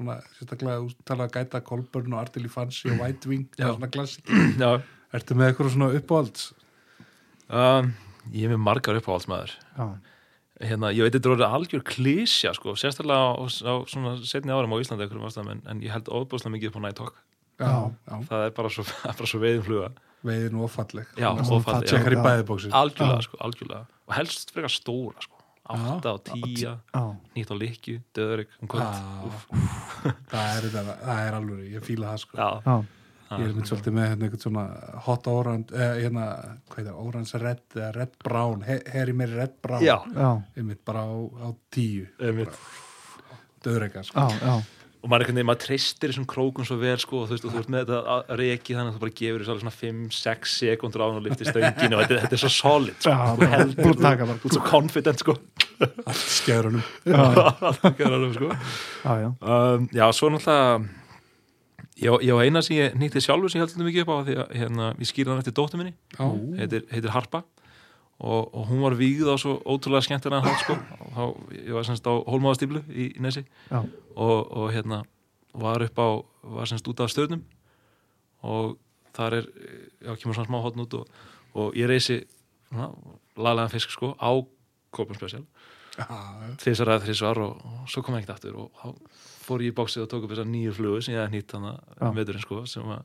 [0.00, 3.90] svona, sérstaklega þú talar að gæta Kolburn og Artili Fancy og White Wing er svona
[3.92, 4.30] klassik
[4.62, 4.72] Já,
[5.14, 6.48] Ertu með eitthvað svona uppáhalds?
[7.50, 7.92] um,
[8.34, 9.54] ég er með margar uppáhaldsmaður.
[9.74, 9.86] Já,
[10.60, 14.74] hérna, ég veit þetta er orðið algjör klísja sko, sérstaklega á, á svona setni árum
[14.76, 17.18] á Íslandi ástæðum, en, en ég held óbúslega mikið upp á Night Talk,
[17.60, 17.72] Já, Já.
[18.08, 19.90] já, það er bara svo, það er bara svo veiðum fluga,
[20.30, 25.39] veiðin og falleg og algjörlega sko, algjörlega, og helst frekar stóra sko,
[25.74, 27.02] átta og tíja já,
[27.36, 28.70] nýtt á likju, döðurik um
[30.32, 32.40] það er, það er alveg, ég fíla það sko.
[32.40, 32.78] Já, já,
[33.30, 34.62] Ég er mynd svolítið með hérna einhvern svona
[35.06, 36.24] hot orange, eh, hérna,
[36.66, 39.84] hvað er það, orange red eða red brown, he, heri meiri red brown.
[39.86, 41.14] Já, já, einmitt bara á,
[41.46, 42.08] á tíu.
[42.18, 42.58] Einmitt.
[43.62, 44.18] döðreika sko.
[44.18, 44.79] já, já.
[45.00, 47.54] Og maður, einhvern veginn, maður treystir þessum krókum svo vel sko, og þú veist, og
[47.54, 50.54] þú ert með þetta að reki þannig að þú bara gefur þessu alveg svona 5-6
[50.60, 53.14] sekundur á hann og lyftir stönginu og þetta, þetta er svo solid sko.
[53.40, 54.38] Þú heldur, þú, taka bara.
[54.42, 55.36] þú ert svo confident sko.
[55.80, 56.82] allt skefurunum
[57.16, 58.50] Allt alveg, sko.
[59.04, 59.28] já, já.
[59.40, 60.88] um, já, svo náttúrulega
[62.00, 64.16] ég, á- ég á eina sem ég nýtti sjálfur sem ég heldur mikið upp á
[64.28, 65.94] því að hérna, ég skýrði hann eftir dóttur minni
[66.60, 67.42] heitir, heitir Harpa
[68.20, 70.76] og, og hún var vígð á svo ótrúlega skemmtilega hát sko.
[71.16, 71.22] þá,
[71.56, 73.80] ég var semst á Hólmáðastíflu í, í Nesi Já.
[74.16, 75.02] og, og hérna
[75.56, 76.08] var upp á,
[76.56, 77.40] var semst út af stjörnum
[78.46, 78.76] og
[79.16, 79.48] þar er
[80.04, 81.08] já, kemur svona smá hotn út og,
[81.58, 82.20] og ég reysi
[83.40, 84.30] laglegan fisk sko á
[84.94, 85.42] Korpun Special
[85.98, 86.06] já,
[86.60, 89.18] tvisar eða þrisvar og, og svo kom ég ekkert aftur og þá
[89.48, 92.06] fór ég í bóksið og tók upp þessar nýju flugu sem ég hef nýtt Já.
[92.06, 93.00] um veturinn sko sem að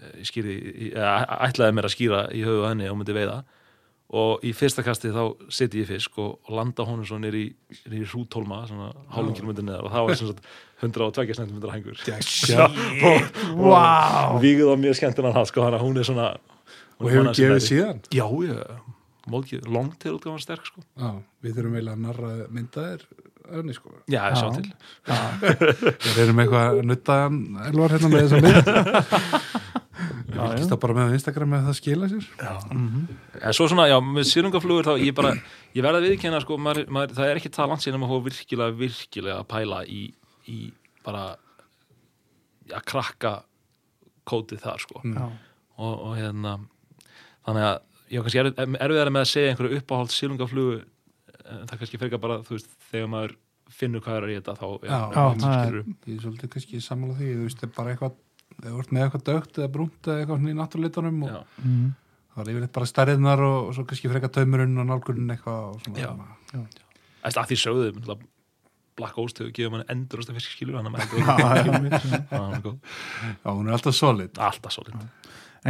[0.00, 0.56] eh, ég skýrði,
[0.96, 3.38] æ- ætlaði mér að skýra í höfu henni og myndi veiða
[4.10, 5.22] og í fyrsta kasti þá
[5.54, 7.44] seti ég fisk og, og landa honum svo nýr í,
[8.10, 9.86] hrútólma, svona hálfum kilómetri neðar.
[9.86, 10.48] Og það var sagt
[10.82, 12.00] 120 cm hængur.
[12.06, 12.66] Gekkja.
[13.70, 14.38] Vá.
[14.42, 16.30] Víguð á mjög skemmtinan það sko, þannig að hún er svona
[17.00, 18.00] og hefur gefið síðan?
[18.12, 18.58] Já, já,
[19.30, 20.82] móðgið, longtail útgáfan sterk sko.
[21.00, 21.10] Já,
[21.44, 23.06] við þurfum eiginlega að narra myndaðir
[23.50, 23.94] öfni sko.
[24.10, 24.52] Já, sjá Já.
[24.58, 24.66] til.
[26.04, 27.16] Við erum eitthvað að nutta
[27.70, 28.70] elvar hérna með þessa mynd.
[28.70, 29.80] Já,
[30.48, 32.26] fylgist það bara með á Instagram með það skila sér
[32.70, 33.02] Mhm.
[33.42, 35.32] En svo svona, já, með sýrungaflugur þá ég bara,
[35.74, 38.24] ég verða að viðkjanna sko, maður, maður, það er ekki það langt síðan að maður
[38.30, 40.02] virkilega, virkilega að pæla í,
[40.48, 40.58] í
[41.04, 41.24] bara
[42.70, 43.32] að krakka
[44.28, 45.30] kótið þar sko Mm.
[45.80, 46.58] Og, og hérna
[47.46, 47.78] þannig að
[48.10, 50.74] ég var kannski erfið, erfiðara með að segja einhverju uppáhald sýrungaflugu
[51.50, 53.32] en það kannski frekar bara, þú veist, þegar maður
[53.70, 55.78] finnur hvað er að geta þá Já, Já, það er-.
[56.10, 58.14] Ég er svolítið kannski sammála því þú veist, það er bara eitthvað
[58.64, 61.40] þú ert með eitthvað dögt eða brúnt eða eitthvað svona í náttúruleitunum og Já.
[61.64, 61.86] Mhm.
[62.34, 65.80] það er yfirleitt bara stærðnar og, og svo kannski frekar taumurinn og nálgurinn eitthvað og
[65.84, 66.10] svona Já.
[66.10, 66.68] svona.
[67.24, 68.28] Æst, að því sögðu náttúrulega,
[69.00, 70.92] Black Ghost hefur gefið mann endur ást að fisk skilur hann já.
[72.30, 72.78] maður góð.
[73.44, 75.08] Já, hún er alltaf solid alltaf svolítið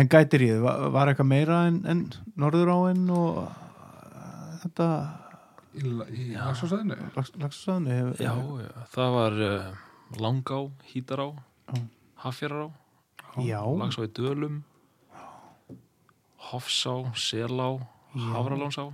[0.01, 2.05] En gætir ég, var, var eitthvað meira en, en
[2.39, 4.87] norður áinn og uh, þetta
[5.75, 9.71] í, í lagsásæðinu lagsasöðinu Já, já, það var uh,
[10.23, 10.61] Langá,
[10.91, 11.27] Hítará.
[12.21, 12.69] Hafjarará,
[13.37, 14.61] Lagsá í Dölum.
[16.51, 17.71] Hofsá, Selá
[18.15, 18.91] Hafralánsá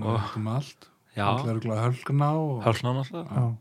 [0.00, 0.88] og um allt.
[1.16, 3.56] Hölgna og Hölkná náttúrulega.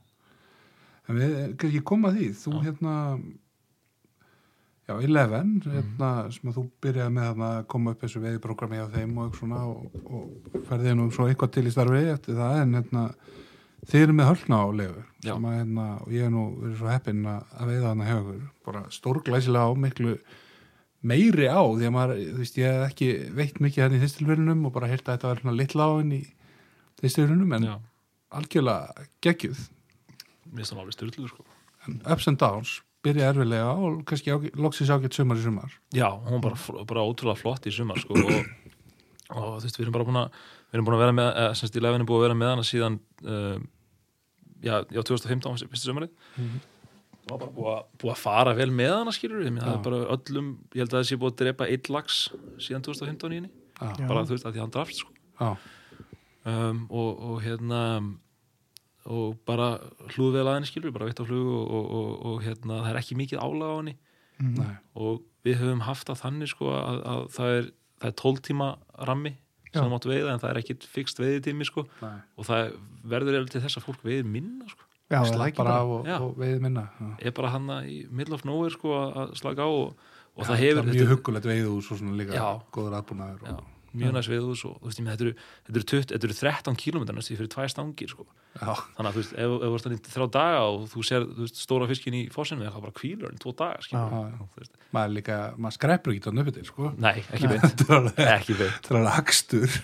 [1.10, 2.62] En við kannski koma að því, þú Já.
[2.68, 2.96] hérna
[4.90, 9.18] já, Eleven hérna, sem að þú byrjaði með að koma upp þessu veiðprogrammi á þeim
[9.22, 13.04] og og, og ferði nú svo eitthvað til í starfi eftir það en hérna
[13.88, 14.68] þið eru með hölkna á
[15.24, 18.42] sem að hérna, og ég er nú verið svo heppinn að veiða hana hjá okkur
[18.68, 20.16] bara stórglæsilega á miklu
[21.00, 24.66] meiri á því að maður, þú veist, ég hef ekki veitt mikið hérna í þistilverunum
[24.68, 26.28] og bara heyrt að þetta var svona litla á henni í
[27.04, 27.76] þistilverunum en Já,
[28.40, 29.64] algjörlega geggjuð.
[30.50, 31.48] Mér það alveg styrluður sko.
[31.88, 32.76] En ups and downs
[33.06, 35.76] byrja erfilega og kannski loksins ágætt sumar í sumar.
[35.96, 38.50] Já, hún var bara, bara ótrúlega flott í sumar sko og,
[39.38, 41.54] og þú veist, við erum bara búin að við erum búin að vera með, eða
[41.60, 43.56] semst í lefinu búin að vera með hana síðan uh,
[44.62, 46.12] já, já, 2015 fyrstu sumarið.
[47.30, 49.84] Og var bara búið að, búið að fara vel með hana skilur við, það er
[49.86, 52.20] bara öllum ég held að það sé búið að drepa eitt lags
[52.62, 53.52] síðan 2015 í henni,
[54.10, 55.14] bara þú veist að því hann drafst sko.
[56.50, 57.82] Um, og, og hérna
[59.10, 59.72] og bara
[60.14, 62.80] hlúð vel að henni skilur við, bara veitt á flug og, og, og, og hérna,
[62.86, 63.96] það er ekki mikið álag á henni.
[64.40, 64.56] Mhm.
[64.56, 64.76] Nei.
[64.96, 67.66] og við höfum haft það þannig sko að, að það er
[68.00, 68.68] það er 12 tíma
[69.10, 69.32] rammi
[69.74, 72.16] sem það máttu veiða en það er ekkit fixt veiðitími sko Nei.
[72.38, 72.72] og það
[73.16, 76.38] verður eða til þess að fólk veiðir minna sko já, ekki bara á og, og
[76.38, 77.10] veiði minna Já.
[77.30, 79.94] er bara hann í middle of nowhere sko að- að slaka á og,
[80.36, 82.48] og Já, það hefur það er mjög huggulegt veiðu og svo svona líka Já.
[82.72, 83.54] góður aðbúnaður Já.
[83.58, 83.64] og,
[83.94, 85.34] mjög næst við og þú veist, ég með, þetta, eru,
[85.66, 88.28] þetta, eru 20, þetta eru 13 km næstu fyrir tvær stangir sko.
[88.60, 91.46] Þannig að þú veist, ef, ef þú ert þannig þrjá daga og þú ser þú
[91.46, 93.80] veist, stóra fiskin í fósinu eða bara kvílur en tvo daga
[94.96, 96.92] maður líka, maður skreppur ekki þannig uppið sko.
[96.98, 99.78] nei, ekki beint Þetta er er akstur.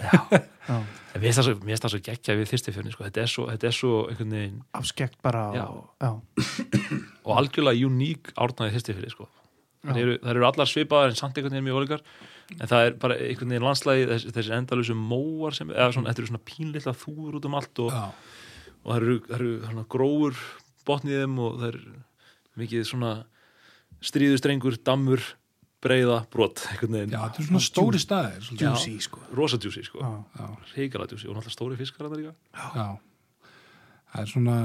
[1.22, 3.06] mér finnst það svo, það geggja við þyrstifjörni sko.
[3.06, 6.22] þetta, er svo, þetta er svo einhvern veginn afskekt bara og,
[7.24, 9.30] og algjörlega uník árnaði þyrstifjörni sko.
[9.92, 12.04] Það eru, það eru allar svipaðar en samt einhvern veginn mjög ólíkar.
[12.56, 16.24] En það er bara einhvern veginn landslægi þess, þessi endalösu móar sem, eða svona, þetta
[16.24, 18.04] eru svona pínlilla þúur út um allt og, Já,
[18.84, 20.44] og það eru, það eru svona grófur
[20.86, 21.80] botnið þeim og það er
[22.62, 23.14] mikið svona
[24.06, 25.24] stríðustrengur, dammur
[25.86, 27.14] breiða, brot, einhvern veginn.
[27.14, 28.48] Já, þetta er svona stóri staðir.
[28.58, 29.22] juicy sko.
[29.38, 32.34] rosa djúsi, sko, já, Já, reikala djúsi og náttúrulega stóri fiskar þarna líka.
[32.56, 32.88] Já.
[34.16, 34.56] Það er svona,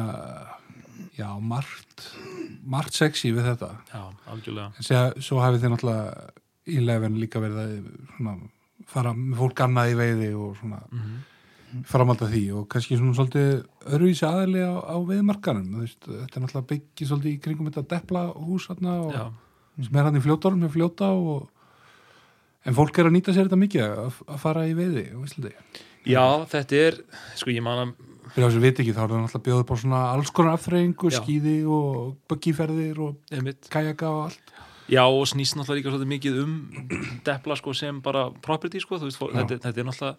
[1.18, 2.07] já, margt,
[2.62, 3.72] margt sexy við þetta.
[3.92, 4.70] já, algjörlega.
[4.76, 6.30] En sé, svo hafið þið náttúrulega
[6.70, 7.74] í lefin líka verið að
[8.16, 8.36] svona,
[8.90, 11.18] fara með fólk annað í veiði og svona mm
[11.86, 13.51] framhald af því og kannski svona svolítið
[13.94, 18.24] öruvísi aðli á, á veiðmarkanum veist, þetta er náttúrulega byggið svolítið í kringum þetta depla
[18.34, 19.24] hús hérna og, já,
[19.86, 21.46] sem er hann í fljótorum með fljóta og
[22.66, 25.55] en fólk er að nýta sér þetta mikið að, að fara í veiði á Íslandi.
[26.09, 26.98] Já, þetta er
[27.38, 27.94] sko ég man
[28.35, 31.11] fyrir þess að veit ekki þá er það náttúrulega bjóður bara svona alls konar afþreyingu,
[31.11, 31.20] Já.
[31.20, 33.39] skíði og buggiferðir og
[33.70, 34.55] kajaka og allt.
[34.91, 36.55] Já, og snýst náttúrulega líka svolítið mikið um
[37.26, 40.16] depla sko sem bara property sko, veist, þetta, þetta er náttúrulega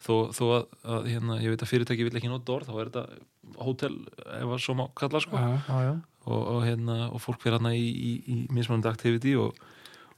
[0.00, 2.90] þó, þó að, að hérna, ég veit að fyrirtæki vil ekki nota orð, þá er
[2.90, 3.96] þetta hótel
[4.38, 5.40] ef að svo má kalla sko.
[5.40, 5.92] Já, já, já,
[6.26, 9.56] og, og, hérna, og fólk fyrir hérna í, í, í mismunandi activity og,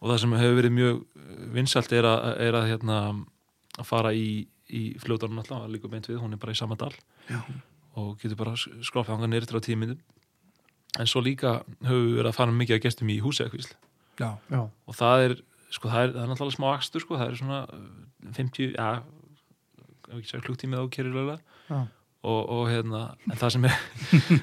[0.00, 1.02] og það sem hefur verið mjög
[1.56, 2.98] vinsalt er að, er að, hérna,
[3.78, 4.28] að fara í,
[4.72, 6.94] í fljóðarinn alltaf, líka beint við, hún er bara í sama dal.
[7.28, 7.40] Já.
[8.00, 9.98] og getur bara skroppið hanga neyrir til á tíu minnum
[11.00, 13.18] en svo líka höfum við verið að fara mikið að gestum í
[14.48, 15.34] já, og það er
[15.72, 18.90] sko það er, það er náttúrulega smá akstur sko, það er svona uh, 50, ja
[20.12, 21.78] ef ekki segja klukktími þá kerir lögulega já,
[22.28, 23.78] og, og hérna en það sem er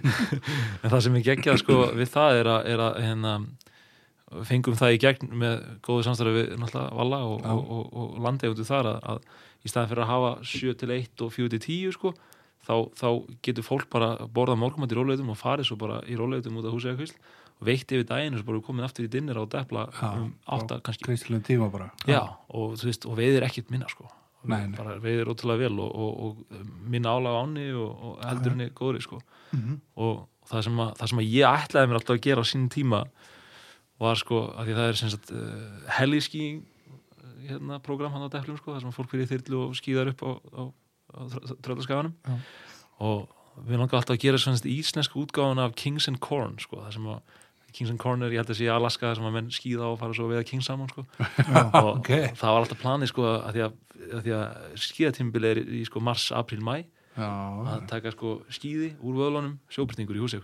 [0.84, 3.36] en það sem er geggjað sko við það er að, er að hérna
[4.48, 5.56] fengum það í gegn með
[5.86, 9.22] góðu samstæðu við náttúrulega Valla og, og, og, og landegjöndu þar að, að
[9.66, 12.14] í staðan fyrir að hafa 7 til 1 og 4 til 10 sko
[12.68, 13.08] þá, þá
[13.46, 16.76] getur fólk bara borðað morgumætt í róleitum og farið svo bara í róleitum út af
[16.76, 17.16] húsið eitthvað
[17.60, 20.32] og veitt yfir daginn og svo bara komin aftur í dinnir á depla Já, um
[20.48, 21.08] 8 kannski.
[22.08, 22.22] Já,
[22.56, 24.08] og veist, og veiðir ekkert minna sko.
[24.48, 24.78] Nei, nei.
[24.78, 29.20] bara veiðir ótrúlega vel og, og, og minna álag áni og, henni góðri sko.
[29.52, 29.82] Mhm.
[30.00, 32.72] og það sem, að, það sem að ég ætlaði mér alltaf að gera á sínum
[32.74, 33.02] tíma
[34.00, 36.44] var sko, að því það er sem sagt uh, heliski
[37.50, 40.32] hérna program hann á deflum sko, það sem fólk fyrir þyrlu og skýðar upp á,
[40.32, 40.62] á,
[41.16, 41.22] á
[41.66, 42.40] tröllaskaganum Já.
[43.04, 43.28] og
[43.66, 47.10] við langar alltaf að gera svona íslensku útgáfun af Kings and Corn sko, það sem
[47.16, 47.38] að
[47.70, 49.90] Kings and Corn er, ég held að sé í Alaska þar sem að menn skýða
[49.92, 51.04] og fara svo við að Kings saman sko
[51.82, 52.14] og ok.
[52.40, 53.76] það var alltaf planið sko að því að,
[54.08, 56.80] að, að skíðatímbil er í sko mars, april, mæ
[57.20, 60.40] að taka sko skíði úr vöðlunum sjóbyrtingur í húsi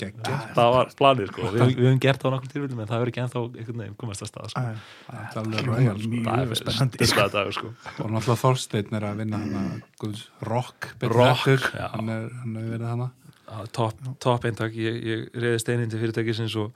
[0.00, 3.02] geggja það var planið sko, við, við höfum gert það á nokkur tilfellum en það
[3.02, 4.60] verður ekki ennþá einhvern veginn komast að stað sko.
[4.60, 4.72] Æ,
[5.10, 6.12] Það er sko.
[6.14, 7.72] mjög er spennandi sko.
[8.04, 9.64] og náttúrulega Þorsteinn er að vinna hana
[10.00, 11.16] Guðs rock betur
[11.96, 13.10] hann er, hann er verið hana.
[13.74, 16.70] Top eintak, ég, ég reyði steinin til fyrirtækisins og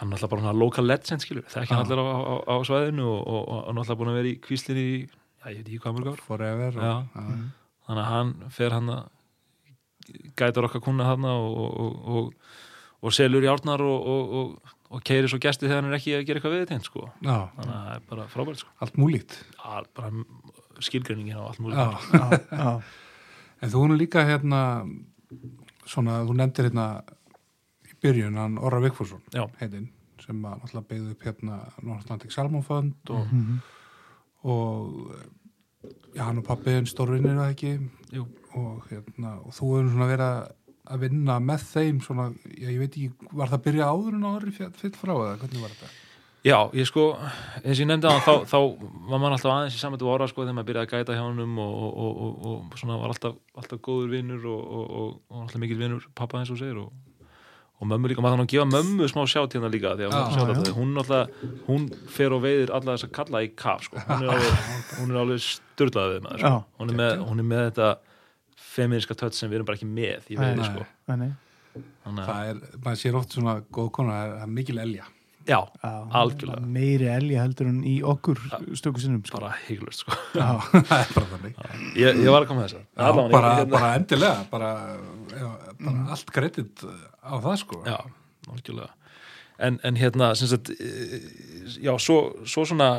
[0.00, 2.56] hann er alltaf bara hana local legend skilur, það er ekki allir á, á, á
[2.64, 5.58] svæðinu og, og, og hann er alltaf búin að vera í kvíslinni í, já, ég
[5.60, 6.22] veit ekki hvað mörg ár
[7.90, 9.08] þannig að hann fer hann að
[10.38, 12.32] gætar okkar kuna hann og, og, og,
[13.02, 16.14] og selur í árnar og, og, og, og keiri svo gesti þegar hann er ekki
[16.16, 17.04] að gera eitthvað við þetta sko.
[17.20, 18.72] Þannig að það er bara frábært sko.
[18.86, 19.36] allt múlít
[19.94, 20.10] bara
[20.80, 21.88] skilgreiningin á allt múlið Já.
[22.16, 22.72] já, já,
[23.60, 24.60] En þú erum líka hérna
[25.84, 26.86] svona, þú nefndir hérna
[27.84, 29.44] í byrjun hann Orra Vigfússon Já.
[29.60, 29.90] heitinn,
[30.24, 33.60] sem náttúrulega byggði upp hérna Northlandic Salmon Fund og, Mhm.
[34.48, 35.12] og
[36.14, 37.72] já, hann og pappiðin stórvinnir það ekki?
[38.58, 40.48] Og hérna, og þú hefur svona verið að-
[40.90, 42.24] að vinna með þeim svona,
[42.58, 45.60] já, ég veit ekki, var það að byrja áður en áður fyll frá eða hvernig
[45.62, 45.90] var þetta?
[46.42, 47.04] Já, ég sko,
[47.60, 48.58] eins og ég nefndi að þá, þá
[49.12, 51.58] var mann alltaf aðeins í samvættu ára sko þegar maður byrjaði að gæta hjá honum
[51.60, 55.42] og, og, og, og, og svona var alltaf, alltaf góður vinnur og, og, og, og
[55.44, 56.90] alltaf mikil vinnur pappa eins og segir og,
[57.80, 60.20] og mömmu líka, maður þannig að gefa mömmu smá sjátt hérna líka því að Já,
[60.24, 60.48] hún, sjá já.
[60.56, 64.24] þetta, hún alltaf, hún fer og veiðir alla þess að kalla í kaf sko, hún
[64.24, 64.64] er alveg,
[64.98, 65.44] hún er alveg
[65.80, 66.56] styrlaði við maður sko.
[66.80, 67.90] Hún, er með, hún er með þetta
[68.70, 70.66] feminska tött sem við erum bara ekki með í veiði Nei.
[70.68, 70.84] sko.
[71.10, 71.30] Nei, nei.
[72.04, 75.08] þannig að, Það er, maður sér oft svona góð kona, það er, mikil elja.
[75.48, 76.66] Já, Já, Algjörlega.
[76.68, 78.38] meiri elja heldur en í okkur
[78.76, 79.38] stöku sinnum sko.
[79.40, 80.14] bara hygglust sko.
[80.36, 80.50] Já,
[80.90, 81.56] það er bara þannig.
[81.98, 84.70] Ég, ég var að koma með þess Já, bara, bara endilega bara,
[85.32, 85.46] já,
[85.80, 86.84] bara allt kredit
[87.24, 87.80] á það sko.
[87.88, 87.96] Já,
[88.52, 88.92] algjörlega.
[89.60, 91.16] En, en hérna, sem sagt eh,
[91.84, 92.90] já, svo, svo svona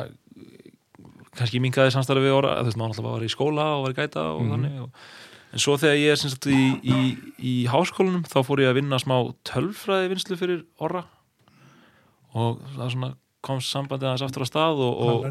[1.36, 3.98] kannski minkaði samstarfi við orra, þú veist, maður alltaf var í skóla og var í
[4.00, 4.50] gæta og Mhm.
[4.52, 4.90] þannig og,
[5.52, 6.98] en svo þegar ég er sem sagt í, í,
[7.40, 11.04] í háskólanum þá fór ég að vinna smá tölfræði vinslu fyrir orra
[12.34, 13.10] og það svona
[13.44, 15.26] komst sambandið aðeins aftur á stað og, og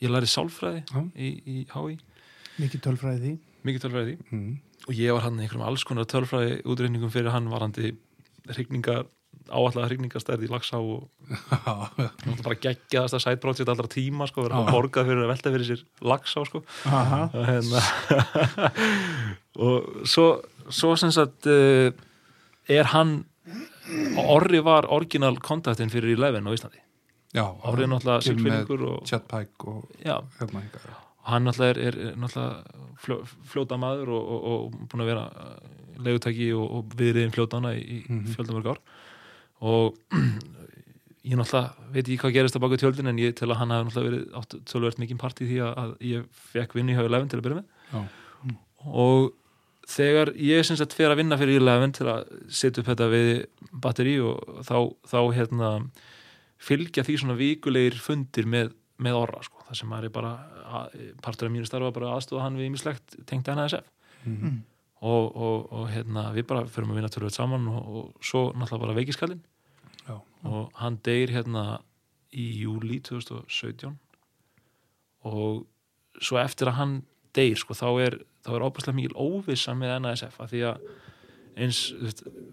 [0.00, 1.00] ég læri sálfræði Já.
[1.16, 1.98] í, í HÍ,
[2.60, 3.34] mikið tölfræði
[3.66, 4.58] mikið tölfræði Mm.
[4.88, 7.94] og ég var hann einhverjum alls konar tölfræði útreyningum fyrir hann varandi
[8.46, 9.06] hrygningar,
[9.46, 11.08] áallega hrygningarstærð í Laxá og
[12.44, 15.84] bara geggjaðast að sætbrótsið allra tíma sko, verið að borga fyrir að velta fyrir sér
[16.12, 16.62] Laxá sko.
[16.90, 17.82] Og hérna
[19.66, 20.26] og svo,
[20.68, 21.90] svo sem sagt uh,
[22.68, 23.18] er hann
[24.26, 26.80] Orri var orginal kontaktin fyrir Eleven á Íslandi.
[27.36, 30.86] Já, Orri er náttúrulega sigfyrningur og, Chatpike og já, hérna hingað.
[31.22, 33.18] og hann náttúrulega er, er, náttúrulega fljó,
[33.52, 35.24] fljóta maður og, og, og búin að vera
[36.06, 38.34] legutæki og, og viðriðin fljótana í, í Mhm.
[38.34, 38.80] fjöldamörg ár
[39.66, 39.96] og
[41.26, 43.88] ég náttúrulega veit ekki hvað gerist á baku tjöldin en ég til að hann hafi
[43.88, 47.32] náttúrulega verið átt tölvöld mikið part í því að, að ég fekk vinni hjá Eleven
[47.32, 48.02] til að byrja með Já.
[48.86, 49.32] og
[49.90, 53.30] þegar ég sem sagt fer að vinna fyrir Eleven til að setja upp þetta við
[53.82, 54.76] batteri og þá,
[55.10, 55.72] þá hérna
[56.62, 58.70] fylgja því svona vikulegir fundir með,
[59.02, 60.30] með orra sko, það sem er bara
[60.80, 63.92] að, partur af mínu starfa bara aðstofa hann við ýmislegt tengt NSF
[64.26, 64.56] Mhm.
[65.06, 68.82] og, og, og hérna við bara förum að vinna tölvöld saman og, og svo náttúrulega
[68.88, 69.42] bara veikiskallin
[70.06, 70.16] Já.
[70.46, 71.64] og hann deyr hérna
[72.36, 73.96] í júli 2017
[75.26, 75.66] og
[76.22, 76.94] svo eftir að hann
[77.36, 80.86] deyr sko, þá er, þá er óbærslega mikil óvissa með NASF að því að
[81.56, 81.80] eins,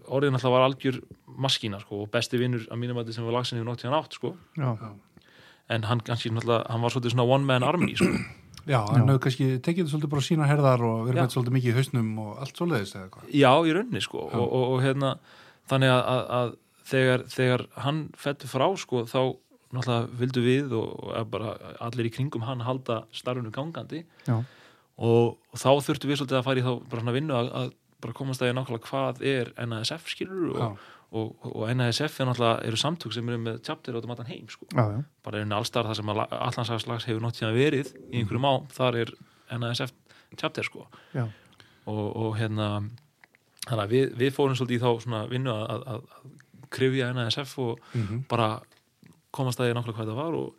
[0.07, 1.01] orðin alltaf var algjör
[1.43, 4.15] maskína sko, og besti vinnur að mínum að sem var lagsinni við nótt tíðan átt
[4.15, 4.33] sko.
[4.59, 4.71] Já.
[5.73, 8.11] en hann, kannski, náttúrulega, hann var svolítið svona one man army sko.
[8.63, 11.55] Já, hann hefur kannski tekið þetta svolítið bara sína herðar og verið með þetta svolítið
[11.57, 13.25] mikið í hausnum og allt hvað.
[13.35, 15.09] Já, í rauninni sko og, og, og hérna
[15.71, 16.53] þannig að, að, að
[16.93, 19.21] þegar, þegar hann fættu frá sko þá
[19.73, 24.03] náttúrulega vildu við og, bara allir í kringum hann halda starfinu gangandi.
[24.29, 27.71] Og, og þá þurftu við svolítið að fara í þá bara svona vinnu að, að
[28.03, 30.81] bara komast að ég nákvæmlega hvað er NASF skilur og,
[31.15, 34.49] og, og NASF er náttúrulega eru samtök sem eru með chapter át um allan heim
[34.51, 34.67] sko.
[34.69, 34.99] Já, já.
[35.25, 38.99] bara er allstar það sem að allansaslags hefur nátt síðan verið í einhverjum á, þar
[39.01, 39.15] er
[39.63, 39.95] NASF
[40.37, 40.85] chapter sko.
[41.89, 42.69] Og, og hérna
[43.71, 46.31] að við, við fórum svolítið í þá vinnu að, að, að
[46.73, 48.23] krifja NASF og Mhm.
[48.29, 48.49] bara
[49.33, 50.55] komast að því nákvæmlega hvað það var og,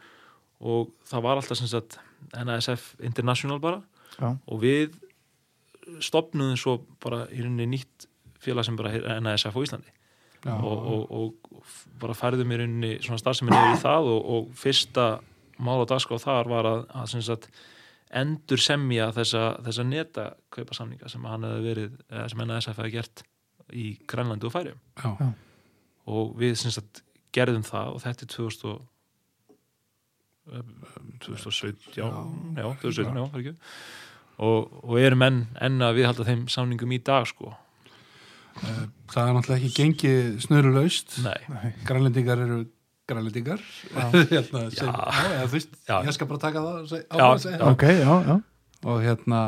[0.60, 1.98] og það var alltaf sem sagt
[2.34, 3.82] NASF International bara
[4.18, 4.30] Já.
[4.46, 4.94] og við
[6.00, 8.06] stopnuðum svo bara í rauninni nýtt
[8.44, 9.92] félag sem bara er NASF á Íslandi
[10.44, 11.68] og, og, og
[12.02, 15.06] bara færðum í rauninni svona starfsemi niður í það og, og fyrsta
[15.64, 17.48] mál á dagskrá þar var að, að sem sagt,
[18.14, 21.96] endur semja þessa, þessa neta kaupa samninga sem hann hefði verið
[22.32, 23.22] sem NSF hefði gert
[23.72, 25.30] í Grænlandi og Færium já,
[26.06, 27.02] og við sem sagt
[27.34, 28.80] gerðum það og þetta er 2000 og,
[30.52, 30.72] um,
[31.24, 33.56] 2017 já, já, 2017, já, það er ekki
[34.44, 37.54] og, og erum enn, enn að viðhalda þeim samningum í dag sko
[38.54, 41.16] Eh, það er náttúrulega ekki gengið snurulaust.
[41.88, 42.58] Grænlendingar eru
[43.10, 43.64] grænlendingar.
[44.30, 45.08] hérna, sem, Já.
[45.42, 45.96] já, Já.
[46.06, 47.58] ég skal bara taka það á Já, að segja.
[47.58, 47.64] já.
[47.72, 48.36] Ok, já, já.
[48.84, 49.40] og hérna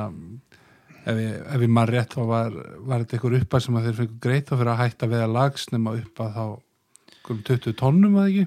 [1.07, 4.23] ef ég, ég maður rétt þá var, var þetta einhver uppað sem að þeir fengur
[4.27, 6.45] greitt fyrir að hætta við að lags nema uppað þá
[7.33, 8.47] um 20 tonnum að ekki?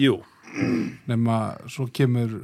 [0.00, 0.16] Jú,
[1.10, 1.36] nema
[1.70, 2.38] svo kemur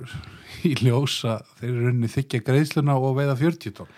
[0.66, 3.96] í ljósa þeir eru runni þykja greiðsluna og veiða 40 tonn.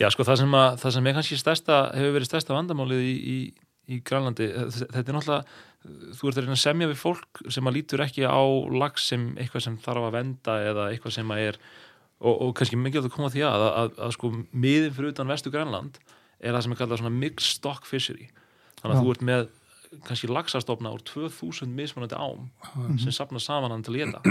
[0.00, 3.14] Já, sko, það sem, að, það sem er kannski stærsta, hefur verið stærsta vandamálið í,
[3.14, 3.36] í,
[3.94, 4.48] í Grænlandi,
[4.80, 5.60] þetta er náttúrulega,
[6.18, 8.42] þú ert að reyna að semja við fólk sem að lítur ekki á
[8.74, 11.60] lags sem eitthvað sem þarf að venda eða eitthvað sem að er,
[12.20, 15.30] og, og kannski mikið að koma því að, að, að, að sko, miðin fyrir utan
[15.32, 15.98] vestu Grænland
[16.44, 18.30] er það sem er kallað svona mixed stock fishery.
[18.80, 19.04] Þannig að Já.
[19.04, 19.46] þú ert með
[20.04, 22.48] kannski laxastofna úr 2000 mismunandi ám
[22.98, 24.22] sem sapna saman hann til að geta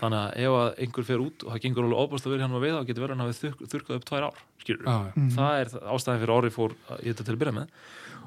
[0.00, 2.56] þannig að ef að einhver fer út og það gengur alveg óbúst að vera hann
[2.58, 5.28] að veiða þá getur verið hann að við þurkað upp tvær ár skilur já, já.
[5.36, 7.76] það er það- ástæðan fyrir orði fór í þetta til að byrja með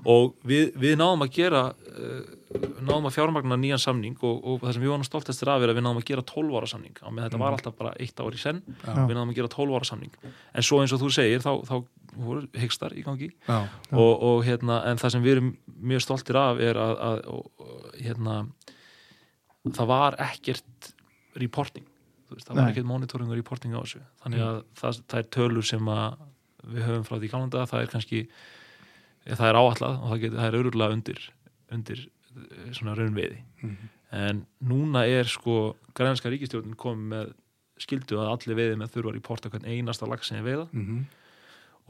[0.03, 2.33] og við, við náðum að gera uh,
[2.85, 5.79] náðum að fjármagna nýjan samning og, og það sem við varum stoltastir af er að
[5.79, 6.97] við náðum að gera 12 ára samning.
[7.01, 8.91] Á með þetta var alltaf bara eitt ár í senn Já.
[8.93, 10.19] við náðum að gera 12 ára samning.
[10.53, 11.75] En svo eins og þú segir þá, þá
[12.15, 13.31] voru hygstar í gangi.
[13.47, 13.57] Já,
[13.91, 15.49] og, og hérna en það sem við erum
[15.91, 17.65] mjög stoltir af er að, að og,
[17.97, 18.37] hérna
[19.73, 20.93] það var ekkert
[21.41, 21.87] reporting.
[22.31, 24.01] Veist, það var ekkert monitoring og reporting á þessu.
[24.23, 26.23] Þannig að það, það er tölur sem að
[26.65, 28.21] við höfum frá því kálanda það er kannski
[29.33, 31.21] það er áallað og það, getur, það er öruglega undir
[31.73, 33.89] undir eh, svona raunveiði Mhm.
[34.15, 37.33] en núna er sko grænska ríkistjórnin komið með
[37.81, 40.99] skildu að allir veiði með þurfa að reporta hvern einasta lag sem er veiða mhm,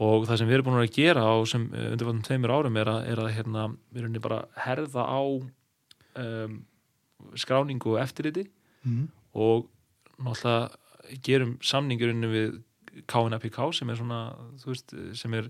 [0.00, 2.88] og það sem við erum búin að gera á sem uh, undirfattum tveimur árum er
[2.90, 5.20] að, er að hérna, við erum bara að herða á
[6.16, 6.56] um,
[7.36, 8.46] skráningu og eftirliti
[8.86, 9.08] Mm.
[9.34, 9.64] og
[10.22, 12.52] náttúrulega gerum samningurinn við
[13.10, 14.18] KNPK sem er svona
[14.62, 15.48] þú veist, sem er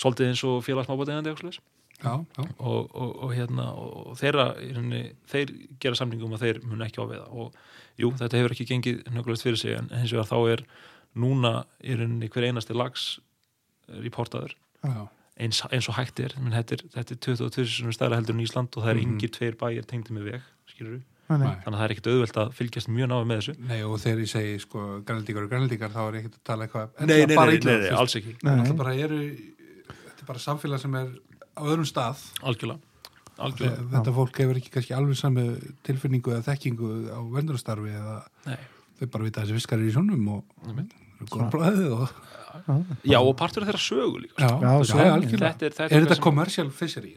[0.00, 1.40] svolítið eins og félagsmábóðegandi og,
[2.58, 5.50] og, og, og hérna og þeirra, í rauninni, þeir
[5.82, 7.26] gera samningum að þeir mun ekki áveiða.
[7.36, 7.52] Og
[8.00, 10.62] jú, þetta hefur ekki gengið nöggulegt fyrir sig en hins vegar þá er
[11.20, 11.52] núna
[11.84, 13.18] í rauninni hver einasti lags
[13.90, 15.08] reportaður já.
[15.40, 18.76] eins, eins og hægt er, menn þetta er, þetta er 22 stæra heldur en Ísland
[18.76, 19.12] og það er Mhm.
[19.14, 22.38] engir tveir bæir tengdi með veg, skilur við Nei, þannig að það er ekkert auðvelt
[22.42, 23.52] að fylgjast mjög náðu með þessu.
[23.62, 26.66] Nei, og þegar ég segi sko grænlíkar og grænlíkar þá er ég ekkert að tala
[26.66, 28.32] eitthvað nei, nei, bara nei, nei, alls ekki.
[28.42, 29.59] Náttúrulega bara eru, er
[30.30, 31.10] bara samfélag sem er
[31.58, 32.80] á öðrum stað algjörlega,
[33.38, 33.76] algjörlega.
[33.82, 35.44] Þe- þetta fólk hefur ekki kannski alveg sami
[35.86, 38.16] tilfinningu eða þekkingu á vendurastarfi eða
[38.46, 38.58] Nei.
[39.00, 40.92] þau bara vita að þessi fiskar eru í sjónum og Einmitt.
[41.30, 42.14] górblæðið og
[43.06, 45.94] já og partur af þeirra sögu líka já, Já, já, svo- algjörlega þetta er, þetta
[45.96, 47.12] Er þetta sem- commercial fishery?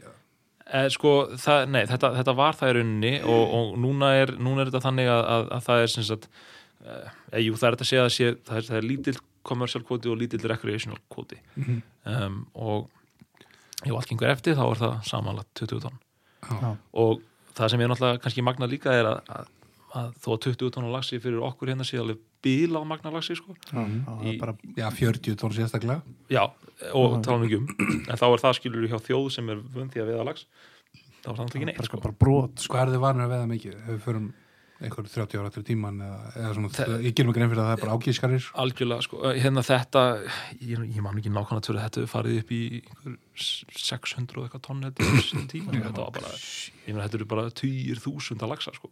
[0.74, 4.62] Eh, sko, það, nei, þetta, þetta var það í rauninni og, og núna, er, núna
[4.64, 6.28] er þetta þannig að, að, að það er sem sagt
[6.84, 9.82] uh, jú, það er þetta að segja að sé, það, er, það er lítill commercial
[9.84, 11.82] kvoti og lítill recreational kvoti Mhm.
[12.08, 12.88] um, og
[13.84, 15.98] ef allt gengur eftir þá er það samanlagt 20 tonn
[16.44, 16.70] Já.
[17.04, 17.20] og
[17.56, 19.50] það sem er náttúrulega kannski magna líka er að, að,
[20.00, 23.36] að þó að 20 tonn á lagsi fyrir okkur hérna sé alveg bílað magna lagsi
[23.38, 23.54] sko.
[23.70, 26.42] Já, það Í- bara Já, 40 tónn sérstaklega já,
[26.92, 27.68] og tala ekki um
[28.10, 30.44] en þá er það skilur hjá þjóð sem er vönd því að veiða lags
[31.24, 32.00] þá er það náttúrulega ekki neitt bara, sko.
[32.04, 34.26] bara brot Sko er þið vanur að veða mikið ef við förum
[34.82, 37.76] einhver 30 ára til tíman eða, eða svona, ég gerum ekki grein fyrir að það
[37.76, 40.02] er bara ágískarir algjörlega, sko, hérna þetta
[40.58, 43.16] ég, ég man ekki nákvæmlega tvöru þetta hefur farið upp í einhver
[43.84, 46.34] 600 og eitthvað tonn þetta er sín tíma þetta var bara,
[46.88, 48.90] ég meina þetta eru bara 10.000 að lagsa, sko,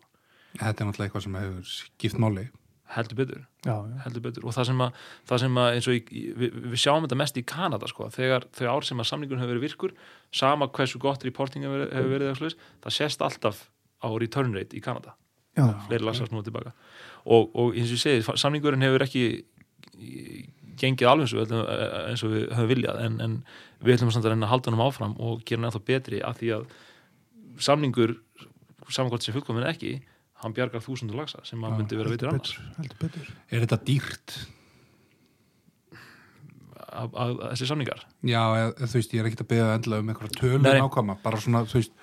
[0.59, 2.45] Þetta er náttúrulega eitthvað sem hefur skipt máli.
[2.93, 3.45] Heldur betur.
[3.65, 3.95] Já, já.
[4.05, 7.07] heldur betur, og það sem að, það sem að eins og í, við, við sjáum
[7.07, 9.95] þetta mest í Kanada sko, þegar þau ár sem að samningun hefur verið virkur
[10.43, 13.63] sama hversu gott reporting hefur, hefur verið eða svoleiðis, það sést alltaf
[14.05, 15.15] á return rate í Kanada
[15.57, 15.67] já.
[15.89, 16.73] fleiri lagsar snúið tilbaka
[17.25, 19.25] og, og eins og ég segi, samningurinn hefur ekki
[20.83, 23.35] gengið alveg eins og, við ætlum- eins og við höfum viljað en, en
[23.85, 26.39] við ætlum samt að reyna að halda hann áfram og gera hann ennþá betri af
[26.41, 26.65] því að
[27.63, 28.17] samningur
[28.93, 29.93] samankvæmt sem fullkomin ekki
[30.43, 33.79] hann bjargar þúsundur lagsa sem að myndi vera veitur annars betur, heldur betur Er þetta
[33.87, 34.35] dýrt?
[36.93, 40.39] að, þessi samningar Já, eða, þú veist, ég er ekkert að beða endilega um einhverja
[40.41, 40.81] tölur Nei.
[40.83, 41.95] nákvæma, bara svona, þú veist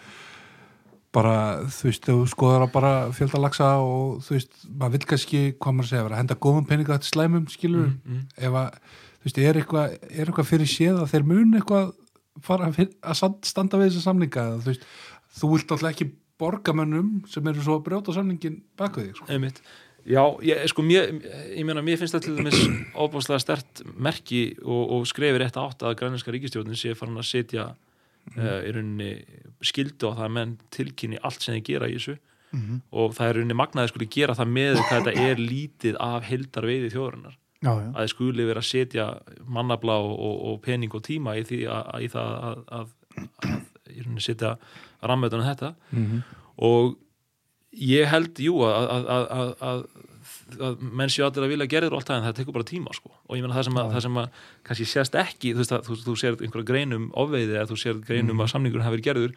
[1.15, 1.35] bara,
[1.73, 5.91] þú veist, þú skoðar á bara fjöldalagsa og þú veist, maður vil kannski, hvað maður
[5.91, 8.21] segja, að henda góðum peninga til slæmum, skilur mm.
[8.37, 8.79] ef að,
[9.17, 11.91] þú veist, er eitthvað er eitthvað fyrir séð að þeir mun eitthvað
[12.45, 14.89] fara að að standa við þessa samninga eða, þú veist,
[15.39, 19.29] þú vilt alltaf ekki borgamönnum sem eru svo að brjóta samningin bak við þig, sko.
[19.33, 19.63] einmitt
[20.07, 21.09] Já, ég, sko, mér,
[21.51, 22.59] ég meina, mér finnst það til dæmis
[23.03, 27.65] óbúslega stert merki og, og skrefir rétt átt að grænlenska ríkistjórnin sé farin að setja
[28.37, 29.11] uh, í rauninni
[29.65, 32.17] skildu á það að menn tilkynni allt sem þið gera í þessu.
[32.49, 32.79] Mhm.
[32.97, 36.23] og það er í rauninni magnaði skuli gera það með hvað þetta er lítið af
[36.25, 39.05] heldar veiði þjóðurinnar já, já, að þið skuli vera að setja
[39.45, 42.87] mannabla og, og, og pening og tíma í, því að, í það að, að,
[43.19, 44.55] að í rauninni setja
[45.05, 45.71] rammöðunum þetta.
[45.93, 46.23] Mhm.
[46.69, 46.97] og
[47.77, 49.83] ég held, jú, að, að,
[50.49, 52.35] að, að, að, að menn séu allir að vilja gerður og allt það en það
[52.39, 53.11] tekur bara tíma sko.
[53.29, 54.29] og ég meina það sem að, það sem að
[54.69, 58.01] kannski sést ekki, þú veist að þú, þú sér einhverja greinum ofveiði eða þú sér
[58.09, 59.35] greinum að samningur hafi verið gerður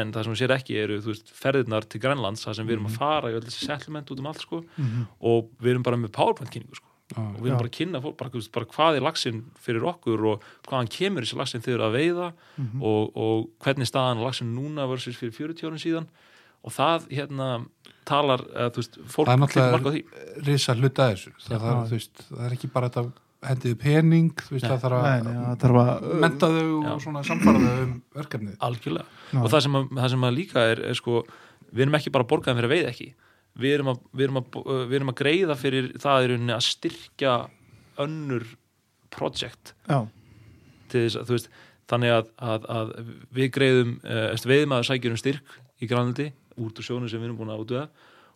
[0.00, 2.98] en það sem sér ekki eru veist, ferðirnar til Grænlands, það sem við erum að
[2.98, 5.06] fara í öll þessi settlement út um allt sko Mhm.
[5.20, 7.60] og við erum bara með powerpoint kynningu sko Já, og við erum Já.
[7.60, 11.20] bara að kynna fólk, bara, veist, bara hvað er laxinn fyrir okkur og hvaðan kemur
[11.26, 12.80] þessi laxinn þegar að veiða Mhm.
[12.82, 16.06] og, og hvernig staðan laxinn núna versus fyrir 40 árum síðan
[16.64, 17.66] og það hérna
[18.08, 20.46] talar, eða, þú veist, fólk Það er tekur mark á náttúrulega því.
[20.48, 23.04] risa hluta þessu það, það, þú veist, það er ekki bara þetta
[23.44, 24.70] hendiðu pening, þú veist, Nei.
[24.72, 26.92] það þarf að nei, það þarf að menta þau Já.
[26.94, 29.40] og svona samfara þau um verkefnið algjörlega Já.
[29.42, 31.18] og það sem, að, það sem að líka er, er sko,
[31.74, 33.08] við erum ekki bara borgaðum fyrir að veiða ekki
[33.64, 34.48] við erum að, við erum að,
[34.88, 37.34] við erum að greiða fyrir það í rauninni að styrkja
[38.04, 38.46] önnur
[39.14, 40.00] project já,
[40.90, 41.52] til þess að þú veist
[41.92, 42.94] þannig að, að, að
[43.36, 43.92] við greiðum
[44.48, 46.30] veiðmaður sækjur um styrk í grænaldi
[46.60, 47.88] út úr sjónu sem við erum búin að útveða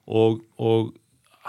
[0.09, 0.95] og, og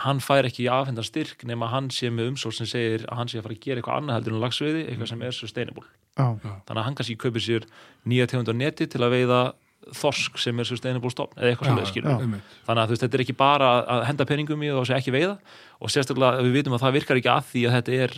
[0.03, 3.31] hann fær ekki í afhendan styrk nema hann sé með umsók sem segir að hann
[3.31, 5.87] sé að fara að gera eitthvað annað heldur en lagsveiði, eitthvað sem er sustainable.
[6.19, 7.65] Já, þannig að hann kannski kaupir sér
[8.09, 9.41] nýja tegund á neti til að veiða
[9.95, 11.89] þorsk sem er sustainable stofn eða eitthvað sem já.
[11.89, 12.17] skilur
[12.67, 15.15] þannig að veist, þetta er ekki bara að henda peningum í það og segja ekki
[15.15, 15.37] veiða.
[15.79, 18.17] Og sérstaklega við vitum að það virkar ekki að því að þetta er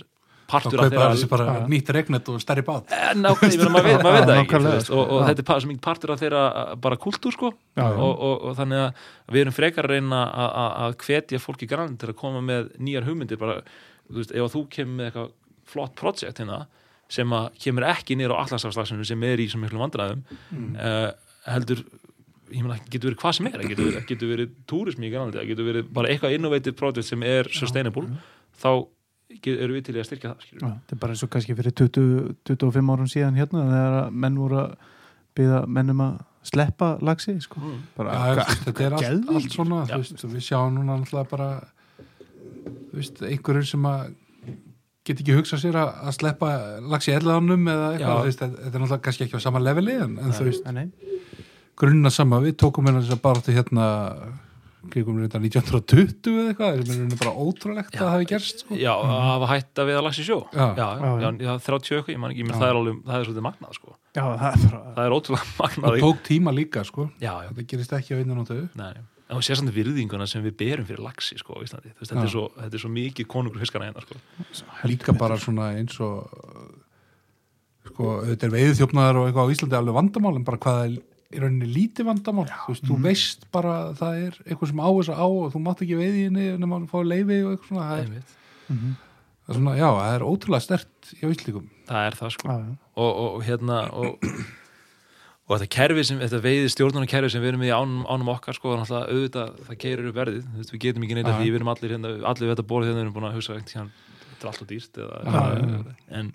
[0.52, 2.91] partur af kaupa þessi þeirra bara nýtt regnet og stærri bát.
[2.97, 4.60] Eh, nákvæmlega, maður veit, það ekki
[4.97, 7.52] og, þetta er pa- sem ekki partur af þeirra uh, bara kultúr sko.
[7.80, 7.95] Já, já.
[7.95, 11.64] og, og, og þannig að við erum frekar að reyna að- að að hvetja fólk
[11.66, 13.60] í grann til að koma með nýjar hugmyndir bara,
[14.12, 15.32] þú veist, ef að þú kemur með eitthvað
[15.72, 16.62] flott projekt hérna
[17.12, 20.22] sem að kemur ekki nýr á allarsafslagsinu sem er í svo miklu vandræðum
[20.52, 20.76] Mm.
[20.76, 21.12] uh,
[21.52, 21.82] heldur
[22.52, 25.38] ég meina, getur verið hvað sem er, það getur, verið- getur verið túrismi í Grænlandi,
[25.39, 28.04] það getur verið bara eitthvað innovative project sem er sustainable
[28.60, 28.72] þá
[29.51, 32.34] erum við til að styrkja það Já, þetta er bara eins og kannski fyrir 20,
[32.49, 34.73] 25 árum síðan hérna þegar að menn voru að
[35.38, 36.17] byggða mennum að
[36.51, 37.61] sleppa lagsi sko.
[37.61, 37.77] mm.
[37.97, 39.93] bara, þú veist, þetta er allt, allt svona Já.
[39.93, 41.49] þú veist, við sjáum núna náttúrulega bara
[43.29, 44.03] einhverjum sem að
[45.07, 46.51] get ekki hugsað sér að, að sleppa
[46.91, 49.97] lags í ellanum eða eitthvað, þú veist, þetta er náttúrulega kannski ekki á sama leveli
[50.01, 50.69] en, en þú veist,
[51.82, 53.88] grunna sama, við tókum hérna þess að bara til hérna
[54.94, 58.78] kringum við þetta 1920 eða eitthvað, það er bara ótrúlegt að það hafi gerst sko.
[58.82, 60.66] Já, að hafa hætta við að lagsa í sjó Já.
[60.66, 61.30] já, Já, já, já.
[61.48, 62.60] já, 30 eitthvað, ég man ekki, menn Já.
[62.62, 65.48] það er alveg það er svolítið magnað, sko Já, það er bara það er ótrúlega
[65.48, 67.08] það magnað tók tíma líka sko.
[67.24, 69.04] Já, já, þetta gerist ekki innan á þau nei, nei.
[69.32, 72.24] en þú sér samt virðinguna sem við berum fyrir lagsi, sko, veist, þetta, Já.
[72.26, 76.28] er svo, þetta er svo mikið konungur fiskana hérna, sko líka bara svona eins og
[77.92, 80.98] sko, þetta er veiðu þjófnaðar og eitthvað á Íslandi alveg vandamál en bara hvað er
[81.32, 84.89] í rauninni lítið vandamál þú veist, þú veist bara að það er eitthvað sem á
[84.91, 87.51] þess að á og þú mátt ekki veiði í henni nema að fá leifi og
[87.55, 88.34] eitthvað svona það er, Einmitt.
[88.71, 88.95] Mhm.
[89.45, 92.57] það er svona, já, það er ótrúlega stert hjá Íslikum það er það, sko Já,
[92.65, 92.75] já.
[93.05, 94.27] og, og, hérna og,
[95.51, 98.55] og þetta kerfi sem, þetta veiði stjórnarnar kerfi sem við erum í ánum, ánum okkar
[98.55, 101.34] sko, þannig að auðvitað, það keirir upp verðið veist, við getum ekki neitt Já.
[101.34, 103.36] af því, við erum allir hérna, allir við þetta borð hérna, við erum búin að
[103.39, 103.88] hugsa hérna,
[104.29, 105.97] þetta er alltaf dýrt eða, Já, já, já.
[106.21, 106.32] en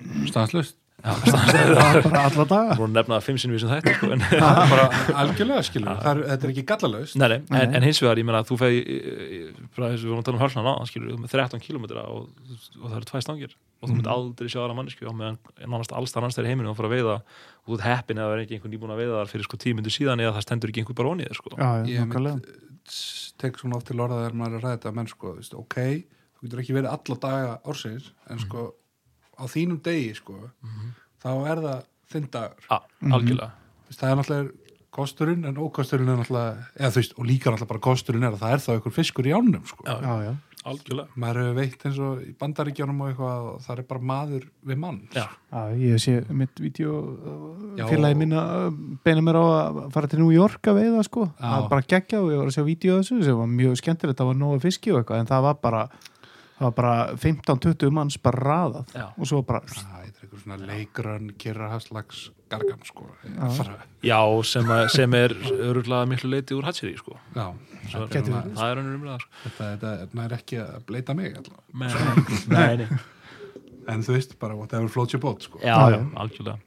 [1.07, 2.77] stanslust, já, Það er bara alla daga.
[2.79, 4.25] Búin að nefna það fimm sinnum við sem þetta sko, en,
[4.73, 4.87] bara
[5.23, 7.77] algjörlega skilur það er, þetta er ekki gallalöst nei, nei, en, Nei.
[7.79, 8.83] en hins vegar, ég meina að þú fegi
[9.77, 12.29] bara eins og við vorum að tala um hálsna náðan skilur, með 13 kilometra og,
[12.81, 13.57] og það eru tvær stangir.
[13.77, 15.37] Og þú mynd aldrei sjá aðra mannesku á meðan
[15.69, 18.43] nánast alls annars þeir heiminu og fara að veiða og þú ert heppin eða er
[18.47, 20.97] ekki einhvern nýbúin að veiða þar fyrir sko tímyndu síðan eða það stendur ekki einhver
[20.97, 21.53] bara onnið sko.
[21.93, 22.01] Ég
[23.37, 25.77] tek svona oft til orða þegar maður er að ræða þetta menn sko, ok,
[26.39, 28.63] þú getur ekki verið alla daga ársins, en sko
[29.37, 30.39] á þínum degi sko
[31.23, 32.71] þá er það þinn dagur.
[32.71, 33.51] Ah, algjörlega.
[33.87, 34.65] Þú veist, það er náttúrulega
[34.97, 38.43] kosturinn en ókosturinn er náttúrulega eða þú veist, og líka náttúrulega bara kosturinn er að
[38.45, 39.85] það er þá einhver fiskur í ánum sko.
[39.87, 39.97] Já.
[40.07, 40.33] Já,
[40.71, 41.19] algjörlega.
[41.23, 44.81] Maður hefur veitt eins og í bandaríkjónum og eitthvað og það er bara maður við
[44.87, 45.03] mann.
[45.15, 45.27] Já.
[45.53, 46.97] já, ég sé mitt vídeo
[47.77, 51.29] félagi mín að beina mér á að fara til New York að veiða sko.
[51.43, 54.33] Var bara geggja og ég var að sjá vídeo þessu sem var mjög skemmtilegt, það
[54.33, 55.87] var nógu fiski og eitthvað en það var bara,
[56.57, 59.07] það var bara 15-20 manns bara raðað Já.
[59.19, 63.09] og svo bara það er eitthvað svona leikrun kyrrahaslags gargan sko
[63.57, 63.77] Fara,
[64.07, 67.17] Já, sem, að, sem er öruglega miklu leiti úr hatseri sko.
[67.35, 67.49] já,
[67.91, 69.33] er, það er önnur umræða sko.
[69.45, 72.41] þetta, þetta, þetta er ekki að bleita mig allavega.
[72.55, 73.01] nei, nei,
[73.93, 75.59] en þú veist bara whatever floats your boat sko.
[75.63, 76.07] Já, Já, já, já.
[76.23, 76.59] algjörlega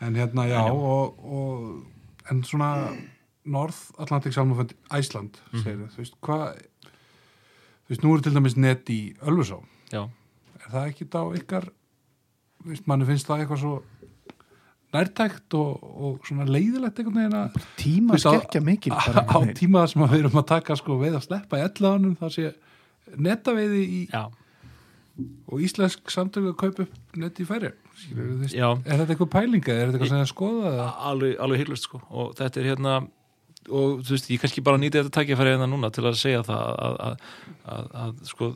[0.00, 0.72] en hérna já En já.
[0.72, 2.68] og, og en svona
[3.44, 5.62] North Atlantic Salmon Fund Æsland Mhm.
[5.62, 6.60] segir þú veist hvað
[7.90, 9.58] þú veist nú er til dæmis net í Ölfusá.
[9.90, 10.04] Já,
[10.62, 11.66] er það ekki á ykkar
[12.70, 13.74] veist manni finnst það eitthvað svo
[14.94, 19.84] nærtækt og, og svona leiðilegt einhvern veginn að tíma á- skekkja mikil á, á tíma
[19.84, 22.50] þar sem að við erum að taka sko veið að sleppa í ellaðanum það sé
[23.26, 24.24] netaveiði í, já,
[25.50, 27.70] og íslensk samtöku að kaupa upp net í færi.
[28.10, 30.86] Er þetta eitthvað pælinga, er þetta eitthvað sem það skoða eða?
[31.10, 32.00] alveg, alveg hyllust sko.
[32.10, 32.94] Og þetta er hérna
[33.68, 36.66] og þú veist, ég kannski bara nýti þetta takkifæri hérna núna til að segja það
[36.86, 37.24] að, að,
[37.74, 38.50] að, að sko,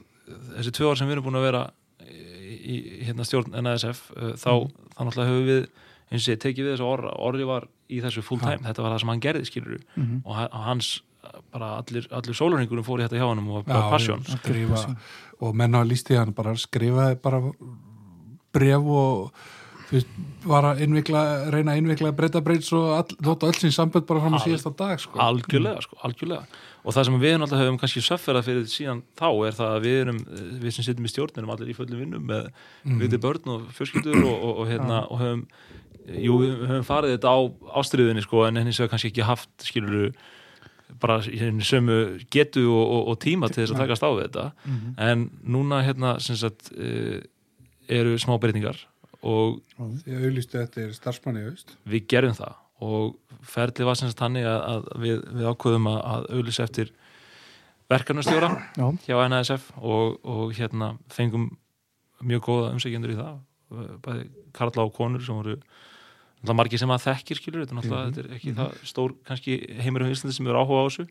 [0.56, 1.62] þessi tvö ár sem við erum búin að vera
[2.04, 2.76] í, í
[3.08, 4.50] hérna stjórn NASF uh, þá,
[4.96, 5.64] þá náttúrulega höfum við
[6.14, 8.94] eins og ég tekið við þessu orra, orri var í þessu full time, þetta var
[8.94, 9.78] það sem hann gerði skilur
[10.24, 10.90] og ha- og hans
[11.54, 14.20] bara allir, allir sólurningurum fór í þetta hjá hann og var bara passion.
[14.28, 14.82] skrifa,
[15.40, 17.40] og menn hafa líst í hann bara skrifaði bara
[18.54, 19.32] bref og
[19.88, 20.12] þú veist,
[20.48, 21.22] var að innvikla,
[21.52, 24.44] reyna að innvikla breyta breyts og all, þóttu öll sín sambönd bara fram á Al-
[24.46, 25.18] síðasta dag sko.
[25.20, 26.44] algjörlega, sko, algjörlega
[26.84, 30.00] og það sem við náttúrulega höfum kannski söfferað fyrir síðan þá er það að við
[30.02, 30.18] erum
[30.60, 32.50] við sem sittum í stjórninum allir í fullum vinnum með
[32.84, 33.18] mm.
[33.24, 35.44] börn og fjölskyldur og, og, og, hérna, og höfum
[36.04, 37.38] jú, við höfum farið þetta á
[37.80, 40.10] ástriðinni sko, en hins vegar kannski ekki haft skiluru
[41.00, 41.98] bara henni sömu
[42.32, 44.94] getu og, tíma til þess að takast á við þetta Mhm.
[44.98, 47.20] en núna hérna sem sagt uh,
[47.88, 48.76] eru smá breytingar
[49.24, 49.62] og
[50.04, 51.74] Því að auðlistu eftir starfsmanni veist.
[51.88, 52.58] við gerum það.
[52.84, 53.14] Og
[53.48, 56.92] ferli var sem sagt þannig að, að við, við ákveðum að, að auðlýsa eftir
[57.92, 61.50] verkefnastjóra Já, hjá NASF og, og hérna fengum
[62.24, 63.42] mjög góða umsækjendur í það.
[64.04, 68.08] Bæði Karla og konur sem voru náttúrulega margir sem að þekkir skilur þetta er náttúrulega
[68.10, 71.06] þetta er ekki það stór kannski heimur á Íslandi sem eru áhuga á þessu.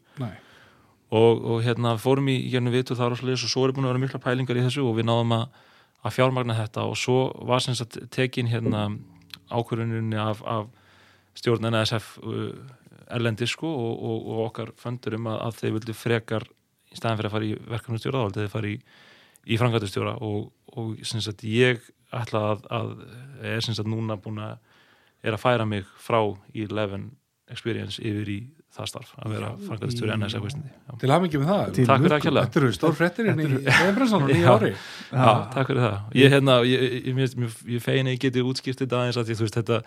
[1.14, 3.94] Og, og hérna fórum í gernum vitu þar og sliðis og svo er búin að
[3.94, 5.44] vera mikla pælingar í þessu og við náðum að,
[6.04, 8.90] að fjármagna þetta og svo var sem sagt tekin hérna
[9.54, 10.68] ákvöruninni af, af
[11.38, 12.52] stjórn NSF uh,
[13.14, 16.48] erlendi sko og, og, og okkar föndur um að, að þeir vildu frekar
[16.94, 18.78] í staðan fyrir að fara í verkefnustjóra þá vildu þeir fara í,
[19.44, 21.84] í frangatustjóra og, og sem sagt ég
[22.14, 22.94] ætla að, að
[23.54, 24.60] er sem sagt núna búin að
[25.24, 26.20] er að færa mig frá
[26.52, 27.08] í 11
[27.54, 28.40] experience yfir í
[28.74, 30.94] það starf að vera framkvæmstjóri NS Íslandi Já.
[31.04, 31.10] Til
[31.44, 34.32] með það Til Takk fyrir að kjalla Þetta eru stór frettir inn í Eðbransan og
[34.32, 34.54] nýja Já.
[34.58, 36.00] ári Já, takk fyrir það.
[36.24, 39.36] Ég, hérna, ég, ég, ég, ég, ég feina ég geti útskipt þetta aðeins að því,
[39.38, 39.78] þú veist, þetta,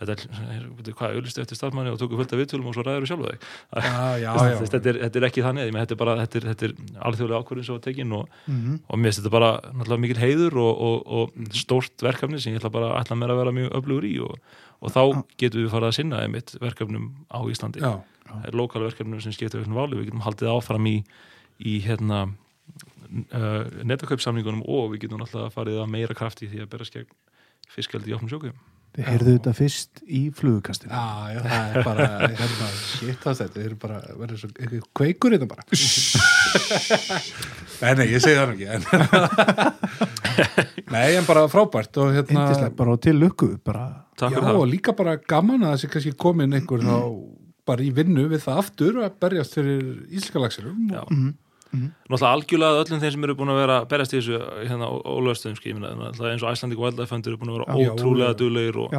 [0.00, 0.14] þetta
[0.52, 0.66] er,
[0.98, 3.46] hvað, auðlistu eftir starfmanni og tóku fullt af viðtölum og svo ræður sjálf þig.
[3.72, 6.16] Já, já, Þú já veist, Þetta, er, þetta er ekki þannig, ég þetta er bara,
[6.20, 6.74] þetta er, þetta er
[7.08, 8.74] alþjóðlega ákvörðin sem var tekin og, Mhm.
[8.90, 12.60] og mér finnst þetta bara náttúrulega mikil heiður og, og, og stórt verkefni sem ég
[12.60, 14.36] ætla bara ætla mér að vera mjög öflugur í og,
[14.84, 15.00] og þá
[15.40, 17.80] getum við farið að sinna einmitt verkefnum á Íslandi.
[17.80, 17.94] Já,
[18.34, 20.96] Það er lokala verkefnum sem skipta auknum váli, við getum haldið áfram í,
[21.62, 26.88] í hérna uh, netakaupsamningunum og við getum alltaf farið að meira krafti því að bera
[26.88, 27.10] skegn
[27.74, 28.56] fiskaldi í opnum sjókjum.
[28.94, 33.54] Þið heyrðu þetta fyrst í flugukastinu já, já, það er bara hérna, shit það þetta,
[33.56, 35.64] þeir eru bara verður svo eitthvað kveikur þetta bara.
[37.80, 38.66] Nei, nei, ég segi það ekki
[40.94, 43.84] Nei, en bara frábært og hérna Indislega, bara til lukku bara,
[44.20, 46.94] Já, og líka bara gaman að þessi kannski komin einhver þá
[47.68, 51.02] bara í vinnu við það aftur að berjast fyrir íslskalaxirum Já.
[51.04, 51.34] og
[51.74, 55.56] Náttúrulega algjörlega öllum þeim sem eru búin að vera að berjast í þessu hérna ólöstum
[55.58, 58.36] skimina eins og Icelandic Wildlife Fund eru búin að vera Já, ótrúlega já.
[58.38, 58.94] duglegir og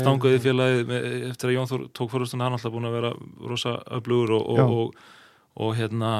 [0.00, 0.98] stanguði félagi
[1.30, 3.12] eftir að Jón Þór tók fórhustan hann alltaf búin að vera
[3.46, 5.06] rosa öflugur og, og, og,
[5.54, 6.10] og hérna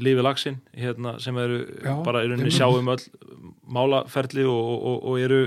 [0.00, 3.04] lifi lagsin hérna, sem eru Já, bara í rauninni sjáum öll
[3.68, 5.42] málaferli og, og, og eru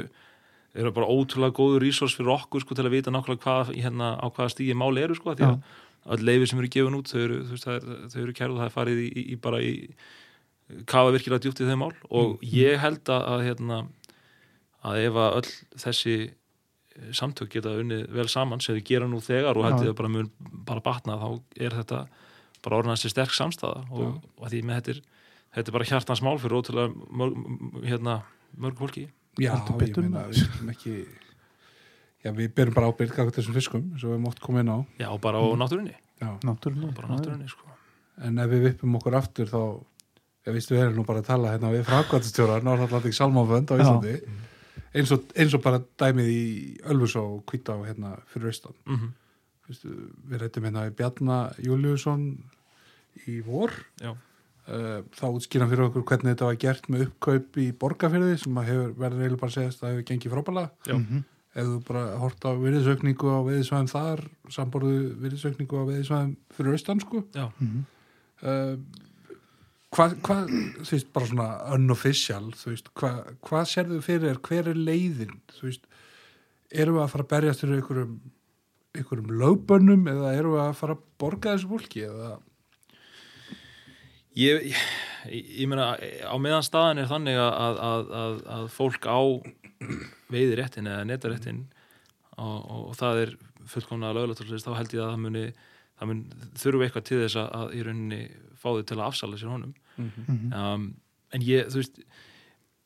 [0.77, 4.27] eru bara ótrúlega góður resource fyrir okkur sko, til að vita nákvæmlega hvað, hérna, á
[4.31, 7.39] hvaða stíði máli eru sko, því að öll leifir sem eru gefin út þau eru,
[7.59, 9.73] er, þau eru kærð og það er farið í, í, bara í
[10.89, 11.91] kafa virkilega djúpt í þeim mál.
[12.09, 13.81] Og ég held að, hérna
[14.87, 15.51] að ef að öll
[15.83, 19.93] þessi eh, samtök geta unnið vel saman sem þau gera nú þegar og held ég
[19.93, 20.31] að bara mun
[20.67, 21.29] bara batna þá
[21.67, 22.03] er þetta
[22.65, 25.01] bara orðan þessi sterk samstæða og, og því með þetta er,
[25.57, 27.37] þetta er bara hjartans mál fyrir ótrúlega mörg,
[27.85, 28.21] hérna,
[28.57, 29.07] mörg fólki
[29.39, 30.95] Já, ég meina, við erum ekki
[32.21, 34.77] Já, við berum bara ábyrgð kakað þessum fiskum svo við mátt koma inn á.
[35.01, 35.95] Já, bara á náttúrunni.
[36.21, 36.29] Já.
[36.45, 37.71] náttúrulega bara á náttúrunni, sko.
[38.21, 39.61] En ef við vippum okkur aftur þá
[40.45, 43.75] ég vístu við erum nú bara að tala hérna við frakvæmtastjóra Norðallandik Salmafönd á.
[43.81, 44.13] Íslandi.
[44.91, 46.43] Eins og, eins og bara dæmið í
[46.91, 48.77] Ölfus og Kvítá hérna fyrir austan.
[48.85, 49.09] Mm
[49.71, 49.87] Vistu,
[50.27, 52.25] við reytum hérna í Bjarna Júliusson
[53.29, 53.71] í vor.
[54.01, 54.11] Já,
[54.67, 58.91] þá útskýran fyrir okkur hvernig þetta var gert með uppkaup í borgarfyrði sem að hefur
[59.01, 61.23] verður eiginlega bara að segja að það hefur gengið frábælega já, Mhm.
[61.55, 67.01] ef þú bara hort á viðisaukningu á viðisvæðum þar samborðu viðisaukningu á viðisvæðum fyrir austan
[67.01, 67.47] sko já.
[67.59, 67.85] Mhm.
[68.43, 68.75] uh,
[69.91, 73.17] hvað, hva, þú veist, bara svona unofficial, þú veist, hvað
[73.49, 75.83] hva sérðu fyrir hver er leiðin þú veist,
[76.71, 78.13] erum við að fara að berjast fyrir einhverjum,
[78.95, 82.37] einhverjum lögbönnum eða erum við að fara að borga þessu fólki eða,
[84.39, 89.07] Ég, ég, ég meina á meðan staðan er þannig að, að, að, að, að fólk
[89.11, 89.19] á
[90.31, 91.59] veiði réttin eða netaréttin
[92.37, 93.33] og, og, og það er
[93.71, 95.43] fullkomna lögulegt þá held ég að það muni
[96.01, 96.21] það mun
[96.63, 98.21] þurfu eitthvað til þess að, að í rauninni
[98.61, 100.53] fá þau til að afsala sér honum Mhm.
[100.55, 100.85] um,
[101.35, 101.97] en ég, þú veist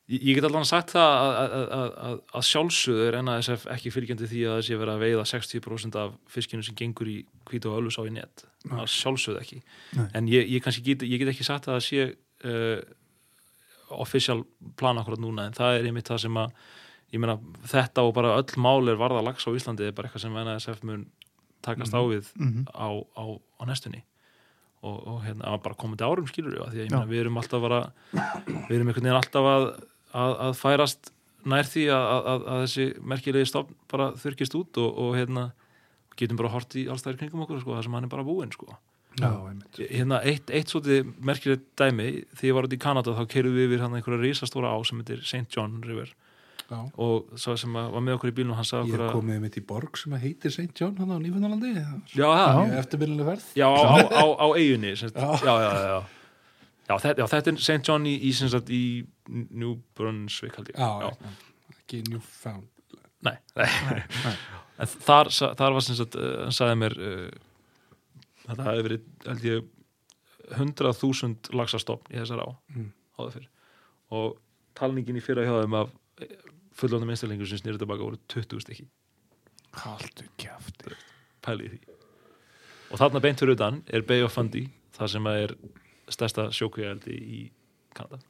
[0.08, 4.28] ég, get allan sagt það að, að, að, að, að sjálfsögðu er NASF ekki fylgjandi
[4.30, 7.16] því að það sé verið að veiða 60% af fiskinu sem gengur í
[7.50, 8.78] hvít og ölus á í net Nei.
[8.84, 9.58] að sjálfsögðu ekki
[9.98, 10.06] Nei.
[10.20, 12.06] en ég, ég get, ég get ekki sagt að það sé
[12.46, 12.80] uh,
[14.02, 14.42] official
[14.78, 16.54] plan akkurat núna en það er einmitt það sem að
[17.14, 17.36] ég meina
[17.70, 20.82] þetta og bara öll mál er varða lags á Íslandi er bara eitthvað sem NASF
[20.86, 21.04] mun
[21.66, 22.66] takast á við Mhm.
[22.74, 23.24] á, á,
[23.58, 24.02] á næstunni
[24.82, 27.38] og, og hérna að bara komandi árum skilur við því að ég meina við erum
[27.40, 27.80] alltaf bara
[28.12, 29.64] við erum einhvern veginn alltaf að,
[30.16, 31.12] að, að færast
[31.46, 35.46] nær því að, að, að þessi merkilegi stofn bara þurkist út og, og hérna
[36.18, 38.76] getum bara hort í allstæðir kringum okkur sko, það sem hann er bara búinn sko.
[39.20, 39.30] já,
[39.78, 43.68] hérna eitt, eitt svolítið merkilegt dæmi því ég var út í Kanada þá kerum við
[43.70, 45.46] yfir hann einhverja risastóra á sem heitir St.
[45.54, 46.10] John River
[46.66, 46.80] já.
[46.82, 49.40] og svo sem að var með okkur í bílnum hann sagði ég okkur að komið
[49.46, 50.68] mitt í borg sem heitir St.
[50.76, 51.18] John hann á
[52.66, 55.30] ég er eftirminnileg verð Já, á, á, á eigunni sem, Já.
[55.40, 55.54] já.
[55.62, 55.98] Já, já,
[56.86, 56.98] já, já.
[57.02, 57.80] þetta, já, þetta er St.
[57.88, 58.32] John í, í,
[58.76, 58.82] í
[59.50, 61.10] New Brunswick held ég já,
[61.76, 62.68] ekki Newfound
[63.26, 63.66] Nei, nei.
[64.82, 67.30] En þar, þar var sem sagt, uh, hann sagði mér uh,
[68.46, 69.70] þetta hefði verið held ég
[70.56, 72.90] 100.000 laxastofn í þessar á Mm.
[73.18, 73.48] áður fyrr
[74.16, 74.36] og
[74.76, 75.94] talningin í fyrra hjá þeim af
[76.76, 78.86] fullónum einstaklingur sem snýrðu tilbaka voru 20 stykki
[79.80, 80.94] Haldu kjafti
[81.44, 81.80] pæli því
[82.92, 85.56] og þarna beint fyrir utan er Bay of Fundy það sem að er
[86.12, 87.40] stærsta sjókvíældi í
[87.96, 88.20] Kanada.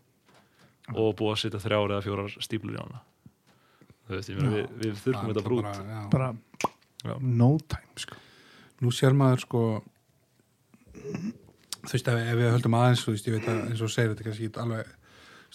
[0.95, 3.03] Og búið að setja þrjár eða fjórar stíplur í hana.
[4.07, 6.03] Þú veist, ég meina, við, við þurfum þetta brút bara, já.
[6.13, 6.29] Bara
[7.07, 7.17] Já.
[7.21, 8.21] no time sko.
[8.83, 9.63] Nú sér maður sko
[10.95, 14.13] þú veist ef, ef við höldum aðeins þú veist ég veit að eins og segir
[14.13, 14.95] þetta kannski alveg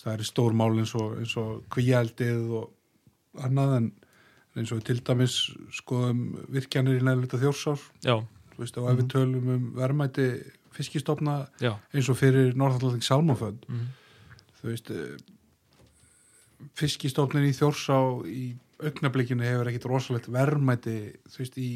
[0.02, 3.90] það eru stór mál eins og, eins og kvíaldið og annað en
[4.60, 5.38] eins og til dæmis
[5.76, 7.84] skoðum virkjanir í næðluta þjórsár.
[8.04, 10.26] Já, þú þú veist, og ef við tölum um verðmæti
[10.76, 13.88] fiskistofna já, eins og fyrir Norðallanding Salmafönd mm.
[14.62, 15.16] þú veist eh,
[16.80, 18.44] fiskistofnin í Þjórsá í
[18.82, 21.00] augnablikinu hefur ekkit rosalegt verðmæti
[21.30, 21.72] þú veist, í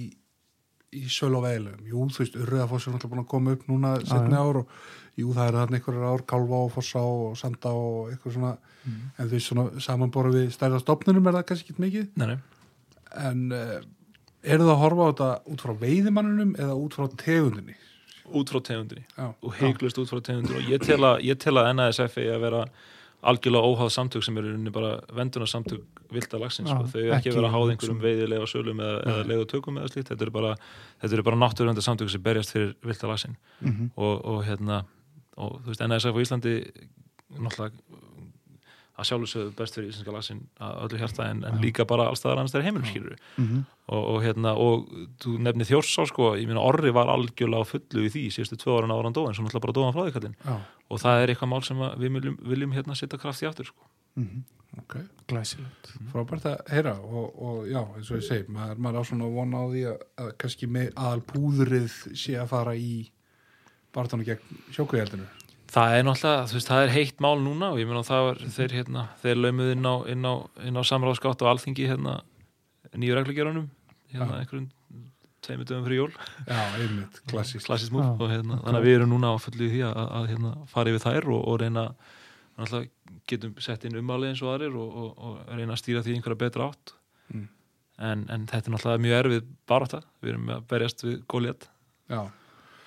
[0.95, 3.93] í söl og veilum, jú, þú veist, Urriðafoss er náttúrulega búin að koma upp núna
[4.05, 4.75] setni ár og
[5.19, 8.51] jú, það er þarna einhverjar ár, Kálfa og Fossa og Sanda og eitthvað svona.
[8.85, 12.07] En þú veist, svona samanbóra við stærða stofnunum er það kannski ekki mikið.
[12.21, 12.37] Nei, nei.
[13.25, 13.77] En uh,
[14.43, 17.77] eru það að horfa á þetta út frá veiðimannunum eða út frá tegundinni?
[18.33, 21.55] Út frá tegundinni Já, og heiklust út frá tegundinni og ég tel að, ég tel
[21.61, 22.65] að NASF eigi að vera
[23.25, 25.81] algjörlega óháð samtök sem eru rauninni bara venduna samtök
[26.13, 26.83] vilda lagsins sko.
[26.91, 27.71] þau eru ekki ekki að vera háð hugsum.
[27.73, 30.51] einhverjum veiðilega sölum eða, eða leiðu tökum eða slíkt þetta eru bara,
[31.03, 33.89] eru bara náttúruvenda samtök sem berjast fyrir vilda lagsin Mhm.
[33.97, 34.83] og, og hérna
[35.37, 36.53] og þú veist NASF á Íslandi
[37.33, 37.71] náttúrulega
[38.95, 42.53] að sjálfsögðu best fyrir íslenska lagsin að öllu hjarta en, en líka bara allstaðar annars
[42.55, 43.63] þeirra heiminum skilur Mhm.
[43.91, 44.85] og, og hérna og
[45.19, 48.87] þú nefnir þjórsá sko, ég meina Orri var algjörlega fullu í því síðustu tvö ára
[48.95, 50.55] ára hann dóin, svo náttúrulega bara dóan frá því kallinn já,
[50.89, 53.83] og það er eitthvað mál sem við viljum, viljum hérna setja kraft í aftur sko.
[54.15, 54.43] Mhm.
[54.79, 54.95] ok
[55.27, 55.91] Glæsilegt.
[56.13, 59.57] Frábært að heyra og, og já, eins og ég segi, maður, maður á svona vona
[59.59, 63.09] á því að, að kannski með aðal púðrið sé að fara í
[63.95, 65.27] barðan gegn sjókuhjaldinu
[65.75, 68.41] það er náttúrulega, þú veist, það er heitt mál núna og ég meina það var
[68.57, 70.33] þeir hérna, þeir laumuð inn á, inn á,
[70.69, 72.19] inn á samráðskátt og alþingi hérna
[72.95, 73.67] nýju reglugerunum
[74.13, 74.69] hérna einhverjum
[75.45, 76.13] tveimur dögum fyrir jól.
[76.47, 79.71] Já, einmitt, klassísk klassist múl og hérna, þannig að við erum núna á fullu í
[79.73, 81.83] því að, að hérna, fara yfir þær og, og reyna
[82.55, 86.13] náttúrulega getum sett inn umálið eins og aðrir og, og, og reyna að stýra því
[86.13, 86.95] í einhverja betra átt.
[87.33, 87.45] Mm.
[88.05, 91.69] en, en þetta er náttúrulega mjög erfið barátta, við erum að berjast við góliðat
[92.11, 92.19] já,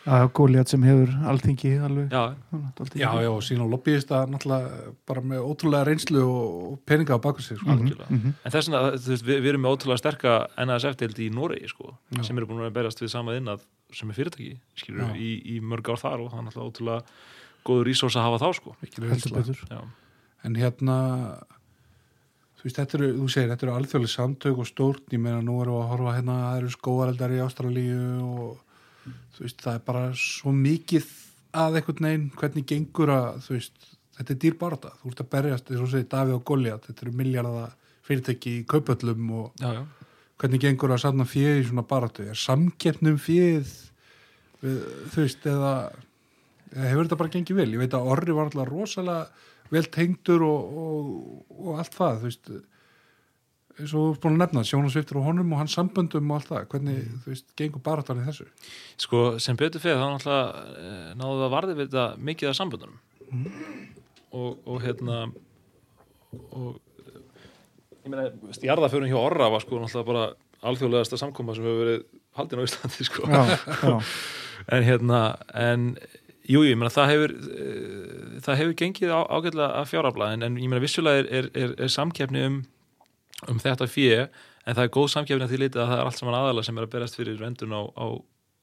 [0.09, 2.23] Er góliðat sem hefur alþingi alveg já,
[2.55, 3.01] Alþingi.
[3.03, 7.21] já, já, og síðan lobbyist að náttúrulega bara með ótrúlega reynslu og, og peninga á
[7.21, 7.69] baku sig sko.
[7.75, 8.09] Algjörlega.
[8.09, 8.37] mhm.
[8.41, 11.93] en þess vegna, þú veist, við, við erum með ótrúlega sterka NASF-deildi í Noregi sko,
[12.15, 12.23] Já.
[12.25, 15.13] sem eru búin að berjast við sama innað sem er fyrirtæki, skilur Já.
[15.17, 17.03] í, í mörg ár þar og það er náttúrulega ótrúlega
[17.69, 18.77] góður rísós að hafa þá sko
[19.69, 19.81] já,
[20.47, 20.97] en hérna
[22.59, 25.61] þú veist, þetta eru, þú segir, þetta eru alþjóðlega samtök og stórt, ég meina nú
[25.63, 28.57] erum við að horfa hérna, það eru skóareldar í Ástralíu og
[29.37, 31.11] þú veist, það er bara svo mikið
[31.59, 35.31] að einhvern veginn, hvernig gengur að, þú veist, þetta er dýr barða, þú ert að
[35.35, 37.67] berjast, eins og segir Davíð og Goliat, þetta eru miljardða
[38.09, 39.83] fyrirtæki í kaupöllum og já, já.
[40.41, 43.75] hvernig gengur að sanna fjöð í svona baratu, er samkeppnum fjöð,
[44.63, 45.75] þú veist, eða,
[46.73, 50.45] eða hefur þetta bara gengið vel, ég veit að Orri var alltaf rosalega vel tengdur
[50.47, 51.09] og, og,
[51.53, 52.53] og allt það, þú veist
[53.79, 56.51] eins og þú ert búin að nefna, sjónasviftur og honum og hans samböndum og allt
[56.51, 58.49] það, hvernig, þú veist, gengur baratan í þessu?
[59.05, 62.99] Sko, sem betur fyrir þá náttúrulega eh, náðu það varði við þetta mikið af samböndunum.
[64.35, 65.21] Og, og hérna
[66.51, 67.21] og eh,
[68.03, 70.27] ég meina, veist, jarðaförun hjá Orra var sko náttúrulega bara
[70.69, 72.07] alþjóðlegasta samkoma sem hefur verið
[72.39, 73.29] haldin á Íslandi sko.
[73.31, 73.43] Já,
[73.87, 73.99] já,
[74.75, 75.21] en hérna,
[75.55, 75.93] en
[76.49, 80.67] jú, ég meina það hefur uh, það hefur gengið á, ágætlega að fjárafla en, ég
[80.67, 82.59] meina vissulega er, er, er, er samkeppni um,
[83.47, 84.29] um þetta fjö
[84.67, 86.79] en það er góð samkeppni að því litið að það er allt saman aðala sem
[86.79, 88.07] er að berast fyrir vendun á, á,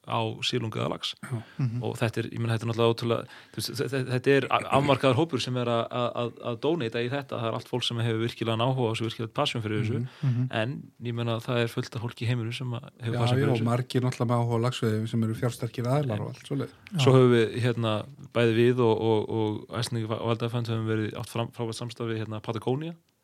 [0.06, 1.14] á sílungaða lags
[1.58, 1.82] Mhm.
[1.82, 3.24] og þetta er, ég meina, þetta er náttúrulega ótrúlega,
[3.56, 7.68] þetta, er afmarkaður hópur sem er að, að, að dóneita í þetta, það er allt
[7.72, 10.06] fólk sem hefur virkilega áhuga og svo virkilega passion fyrir þessu.
[10.22, 10.46] Mhm.
[10.52, 13.32] en ég meina það er fullt af fólki í heiminu sem að hefur Já, já,
[13.34, 13.64] fyrir og þessu.
[13.66, 16.70] margir náttúrulega með áhuga á lagsveið sem eru fjársterkir aðlar og allt svoleið.
[17.02, 17.96] Svo höfum við hérna
[18.32, 19.52] bæði við og, og, og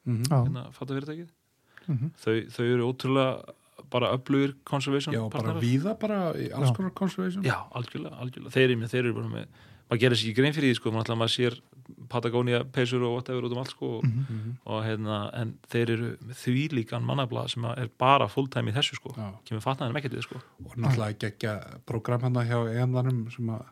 [0.02, 1.41] og
[1.88, 2.10] Mm mhm.
[2.24, 3.54] Þau, þau eru ótrúlega
[3.90, 5.60] bara öflugir conservation Já, bara partnerar.
[5.60, 6.74] víða, bara í alls Já.
[6.76, 7.42] konar conservation.
[7.44, 8.50] Já, algjörlega, algjörlega.
[8.54, 9.46] Þeir, eru- þeir eru bara með,
[9.90, 11.60] maður gerir sér ekki grein fyrir því sko, maður, maður sér
[12.08, 14.56] Patagonia peysur og whatever út um allt sko og, Mhm.
[14.66, 18.72] og hérna, en þeir eru með því líkan mannabla sem að er bara fulltime í
[18.74, 19.32] þessu sko, Já.
[19.44, 20.40] kemur fatnaðin ekki til sko.
[20.64, 23.64] og náttúrulega geggja program hérna hjá eigandanum sem að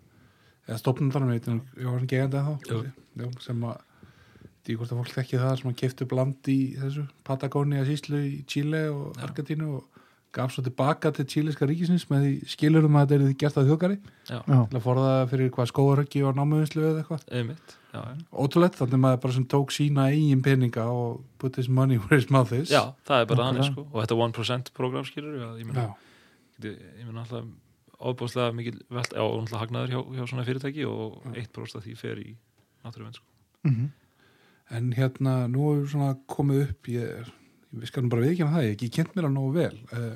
[0.68, 3.80] eða stofnundanum, ég veit nú- ég var ekki eigandi að þá Já, sem að
[4.66, 8.34] því hvort að fólk þekki það sem að keftu bland í þessu Patagonia síslu í
[8.50, 9.24] Chile og Já.
[9.28, 10.00] Argentínu og
[10.34, 13.70] gaf svo tilbaka til chileska ríkisins með því skilurum að þetta er því gert að
[13.70, 13.96] þjókari
[14.28, 14.40] til
[14.78, 17.24] að forða fyrir hvað skóaröggi og námuðinslu eða eitthvað
[18.30, 22.30] ótrúlegt, þannig maður bara sem tók sína eigin peninga og put his money where his
[22.30, 23.72] mouth is Já, það er bara þannig Nákvæmlega.
[23.72, 25.42] sko og þetta 1% program skilur ég
[26.62, 27.48] ég, ég meina alltaf
[28.00, 31.96] ofbúðslega mikil velt, já, og alltaf hagnaður hjá, hjá svona fyrirtæki og 1% af því
[31.98, 32.30] fer í
[32.84, 33.26] náttúruvenn sko.
[33.66, 33.90] mhm.
[34.70, 37.30] En hérna, nú er svona komið upp, ég,
[37.74, 39.80] við skalum bara viðkjöna það, ég hef ekki kent mér að nógu vel.
[39.90, 40.12] Uh,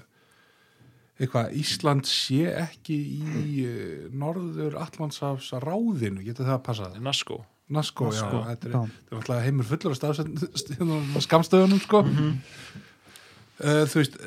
[1.18, 7.02] eitthvað, Ísland sé ekki í uh, norður Allandsafs ráðinu, getur það að passa það?
[7.08, 7.40] Nasko
[7.74, 8.74] Nasko, já, þetta er,
[9.08, 12.02] er alltaf heimur fullur af stafstöðunum, skamstöðunum, sko.
[12.04, 14.18] uh, þú veist,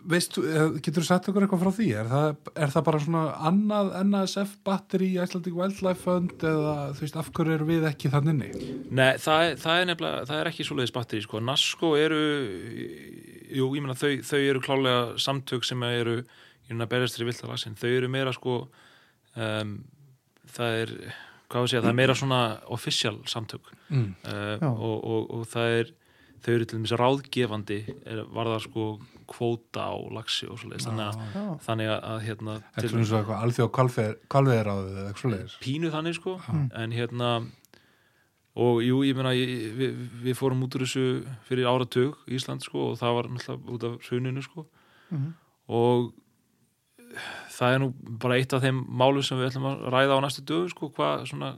[0.00, 0.42] uh, veistu,
[0.82, 1.88] getur þú sagt okkur eitthvað frá því?
[2.00, 2.30] Er það,
[2.64, 7.30] er það bara svona annað NASF batteri í Icelandic Wildlife Fund eða þú veist, af
[7.36, 8.50] hverju eru við ekki þann inni?
[8.90, 11.42] Nei, það, er- það er nefnilega, það er ekki svoleiðis batteri, sko.
[11.50, 12.20] Nasko eru,
[13.60, 16.18] jú, ég meina, þau, þau eru klálega samtök sem eru,
[16.68, 17.76] ég meina, berjast fyrir vilda lagsin.
[17.80, 18.56] Þau eru meira, sko,
[19.36, 19.74] um,
[20.56, 20.92] það er,
[21.50, 22.40] hvað við segja, það er meira svona
[22.76, 23.72] official samtök.
[23.90, 24.10] Mm.
[24.24, 25.92] Uh, og, og, og það er,
[26.40, 28.84] þau eru til dæmis ráðgefandi, er, var það, sko,
[29.30, 30.86] kvóta á lagsi og svoleiðis.
[30.88, 33.70] Þannig þannig að, hérna, Þetta er svona svo eitthvað alþjóð
[34.34, 35.56] kvalveðiráðið eða eitthvað svoleiðis.
[35.62, 36.36] pínu þannig sko
[36.84, 37.28] en hérna
[38.60, 41.04] og jú, ég meina ég, við, við fórum út úr þessu
[41.46, 44.66] fyrir áratug í Ísland sko og það var náttúrulega út af hruninu sko
[45.10, 45.30] Mhm.
[45.70, 46.12] og
[47.50, 47.88] það er nú
[48.22, 51.24] bara eitt af þeim málum sem við ætlum að ræða á næstu dögum sko, hvað
[51.30, 51.48] svona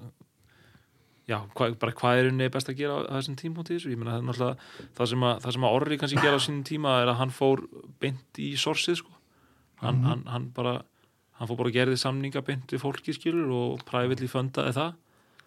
[1.33, 4.15] já, hvað, bara hvað er unni best að gera á, þessum tímpóti þessu, ég meina
[4.15, 6.97] það er náttúrulega það sem að, það sem að Orri kannski gera á sínum tíma
[7.03, 7.63] er að hann fór
[8.03, 9.15] beint í sorsið sko
[9.83, 10.75] hann, hann, hann bara
[11.41, 14.93] hann fór bara að gerði samninga beint við fólki skilur og privately fundaði það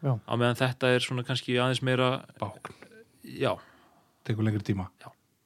[0.05, 0.11] Já.
[0.27, 2.09] á meðan þetta er svona kannski aðeins meira
[2.41, 2.73] Bákn.
[3.39, 3.53] já,
[4.27, 4.89] Tekur lengri tíma.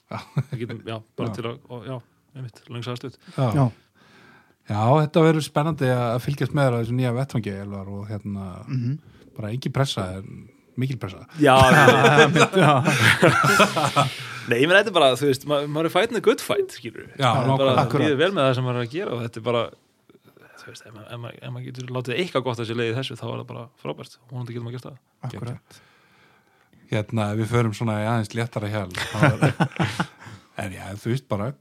[0.10, 1.36] það getum, já, bara Já.
[1.38, 1.98] til að og, já,
[2.36, 3.46] einmitt, lengsaðastuð Já.
[3.60, 3.68] Já.
[4.70, 9.00] Já, þetta verður spennandi að fylgjast með á þessu nýja vettfangi og hérna Mhm.
[9.40, 10.48] Bara ekki pressa, en
[10.80, 11.26] mikil pressa.
[11.40, 11.56] já,
[12.64, 12.72] Já.
[14.50, 17.04] Nei, ég menn þetta er bara, þú veist, ma maður er a good fight, skilur
[17.06, 17.12] við.
[17.22, 18.18] Já, Það er bara, nákvæmlega.
[18.24, 19.62] Vel með það sem maður er að gera og þetta er bara,
[20.64, 22.96] þú veist, ef, ma- ef, ma- ef maður getur látið eitthvað gott að sér leiði
[22.98, 24.16] þessu, þá er það bara frábært.
[24.32, 24.98] Vonandi getur maður gert það.
[25.30, 25.80] Akkurat.
[26.90, 28.90] Hérna, við förum svona í aðeins léttara hjál.
[28.98, 30.08] þá er-
[30.60, 31.52] En já, þú veist bara,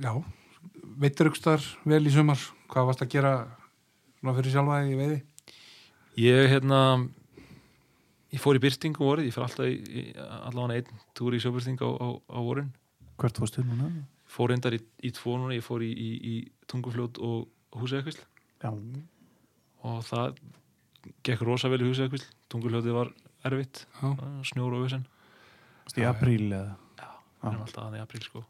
[0.00, 0.12] já,
[1.02, 2.40] veitur ykkur vel í sumar,
[2.72, 3.32] hvað varst að gera
[4.22, 5.18] svona fyrir sjálfa í veiði?
[6.20, 6.78] Ég, hérna,
[8.32, 9.64] ég fór í byrtingu vorið, ég fór alltaf
[10.50, 12.68] allavega einn túr í sjóbyrting á, á, á vorin.
[13.20, 13.88] Hvert fórstu núna?
[14.28, 16.34] Fór reyndar í, í tvo núna, ég fór í, í, í
[16.68, 17.48] tungufljót og
[17.80, 18.22] húsæðakvísl
[18.60, 18.70] Já.
[19.88, 20.38] og það
[21.24, 22.28] gekk rosa vel í húsæðakvísl.
[22.52, 23.12] Tungufljótið var
[23.48, 24.12] erfitt, Já,
[24.52, 25.08] snjór og vissin.
[25.96, 26.76] Í apríl eða?
[27.42, 28.44] við erum alltaf þannig í apríl sko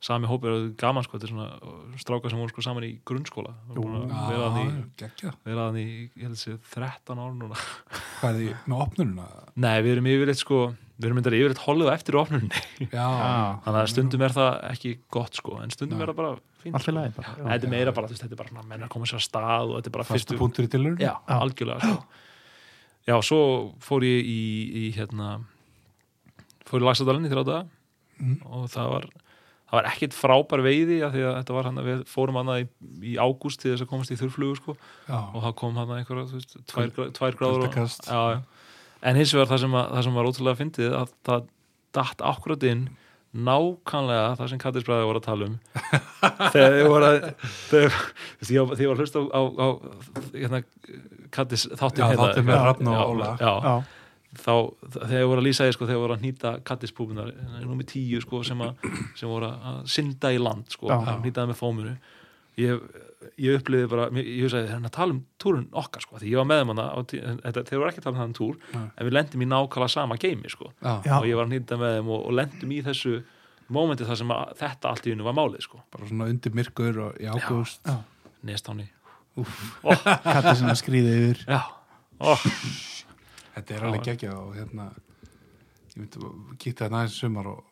[0.00, 2.92] sami hópur er gaman sko, þetta er svona uh, strákar sem voru sko saman í
[3.04, 5.08] grunnskóla já,
[5.44, 7.58] vera þannig í, ég held að sé 13 ár núna
[8.20, 9.26] Hvað er því með opnununa?
[9.60, 10.60] nei, við erum yfirleitt sko
[11.00, 12.62] við erum myndar yfirleitt holið á eftir opnunni
[12.92, 13.04] Já,
[13.66, 16.04] þannig að stundum er það ekki gott sko en stundum Nei.
[16.06, 16.32] er það bara
[16.64, 17.34] fínt Allt í lagi bara.
[17.36, 17.44] Já.
[17.52, 19.26] þetta er meira bara, þú veist, þetta er bara svona menn að koma sér að
[19.28, 21.00] stað og þetta er bara fyrstu punktur í tilurinn?
[21.00, 22.02] já, algjörlega sko.
[23.08, 23.40] já, svo
[23.84, 24.40] fór ég í,
[24.80, 25.30] í hérna
[26.68, 27.66] fór í Lagsadalinn í þrjá daga
[28.20, 28.34] Mm.
[28.52, 29.04] og það var
[29.70, 32.52] það var ekkit frábær veiði af því að þetta var hann að við fórum hann
[32.56, 32.64] í,
[33.12, 34.76] í ágúst til þess að komast í þurrflugu sko.
[35.06, 38.40] Já, og það kom hann einhverja, þú veist, tvær, tvær gráður og, já, já.
[39.06, 41.46] en hins vegar það sem, að, það sem var ótrúlega fyndið að það
[42.00, 42.88] datt akkurat inn
[43.30, 45.56] nákvæmlega það sem Kattisbræði voru að tala um.
[46.52, 47.34] Þegar þið voru að var-
[47.70, 47.98] þegar
[48.50, 49.66] ég var að hlusta á, á, á
[50.34, 50.62] hérna,
[51.30, 52.58] Kattis þáttum Já, þáttinn með
[53.38, 53.74] Já,
[54.30, 54.52] Þá
[54.94, 57.30] þegar ég voru að lýsa því sko, þegar ég voru að nýta kattispúpunar
[57.66, 58.84] númi tíu sko, sem, að,
[59.18, 60.98] sem voru að synda í land sko, Já.
[61.02, 61.94] að nýta það með fómunu
[62.60, 62.84] ég,
[63.42, 66.46] ég uppliði bara mér- ég hugsaði hérna tala um túrun okkar sko, því ég var
[66.46, 68.84] með þeim hana þeir voru ekki að tala um þann túr Nei.
[68.86, 71.16] en við lendum í nákvæmlega sama geimi sko, já, Já.
[71.18, 73.16] og ég var að nýta með þeim og, og lendum í þessu
[73.70, 77.02] mómenti þar sem að, þetta allt í unnu var málið sko, bara svona undir myrkur
[77.08, 77.82] og í ágúst.
[77.82, 77.98] Já.
[78.46, 78.86] nestáni
[79.90, 81.44] Kattir sem að skrýði yfir.
[81.50, 81.60] já,
[82.20, 82.34] ó,
[83.60, 84.90] Þetta er alveg geggja og hérna
[85.90, 87.66] ég myndi að kíkta þetta aðeins í sumar og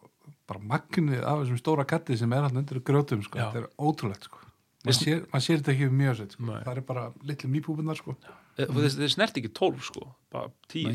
[0.48, 3.40] bara magnið af þessum stóra katti sem er hann undir grjótum sko.
[3.40, 4.44] Þetta er ótrúlegt sko.
[4.86, 6.50] maður sér, mað sér þetta ekki mjög sett sko.
[6.52, 8.14] Það er bara litlu mýpúpunar sko.
[8.58, 10.04] þeir, þeir snert ekki tólf sko,
[10.34, 10.92] bara tíu,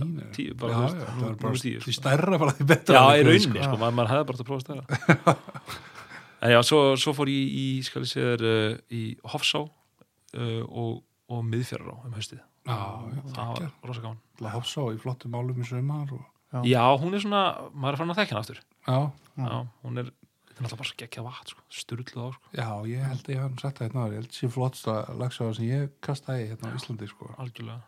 [0.60, 1.96] það því sko.
[1.96, 4.66] stærra bara því betra Já, í rauninni, sko, maður, hefði bara átt að prófa að
[4.68, 5.36] stæra
[6.44, 10.98] En já, svo, svo fór ég í, þér uh, í Hofsá uh, og,
[11.32, 12.78] og miðfjörður á um haustið Já,
[13.34, 16.22] Það var rosa gaman Til að hafsa í flottum málum í sumar og...
[16.54, 16.60] Já.
[16.70, 17.42] Já, hún er svona,
[17.74, 18.98] maður er fann að þekka hana aftur já,
[19.34, 19.48] Já.
[19.48, 22.68] Já, hún er, þetta er náttúrulega bara svo geggjað vat sko, sturluð á, sko, já,
[22.92, 25.66] ég held að ég hef sagt það hérna ég held að sé flottsta lagsáða sem
[25.72, 27.32] ég kastaði hérna á Íslandi sko.
[27.42, 27.80] algjörlega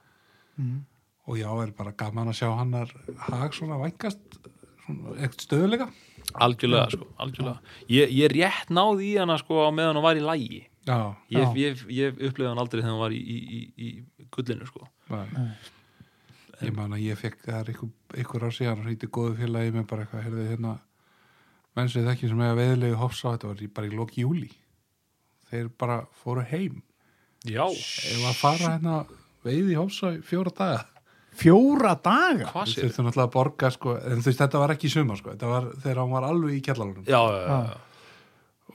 [0.56, 0.86] Mm.
[1.28, 2.92] og já, er bara gaman að sjá hannar
[3.28, 4.38] hag svona vængast
[4.86, 5.88] svona, eitthvað stöðuleika
[6.42, 7.60] Algjörlega, sko, algjörlega
[7.92, 10.98] Ég, ég rétt náði í hana, sko, meðan hún var í lægi já,
[11.30, 11.54] Ég, Já.
[11.60, 13.90] ég, ég upplifði hann aldrei þegar hún var í, í, í, í
[14.38, 15.26] gullinu, sko Nei.
[15.36, 15.50] Nei.
[16.64, 17.72] Ég man að ég fekk það er
[18.24, 20.74] ykkur, ár síðan hýtti góðu félagi með bara eitthvað, heyrðu hérna
[21.76, 24.52] menn sem þekki sem eiga veðilegu hofsa þetta var bara í loki júli
[25.52, 26.82] þeir bara fóru heim
[27.46, 28.94] Já, ef að fara hérna
[29.46, 30.86] veiði í hofsa í fjóra daga
[31.36, 32.48] Fjóra daga?
[32.54, 32.86] hvað sér?
[32.88, 35.50] þurftu náttúrulega að borga sko, en þú veist þetta var ekki í sumar sko, þetta
[35.52, 37.76] var þegar hann var alveg í kjallarunum Já, já, já, já.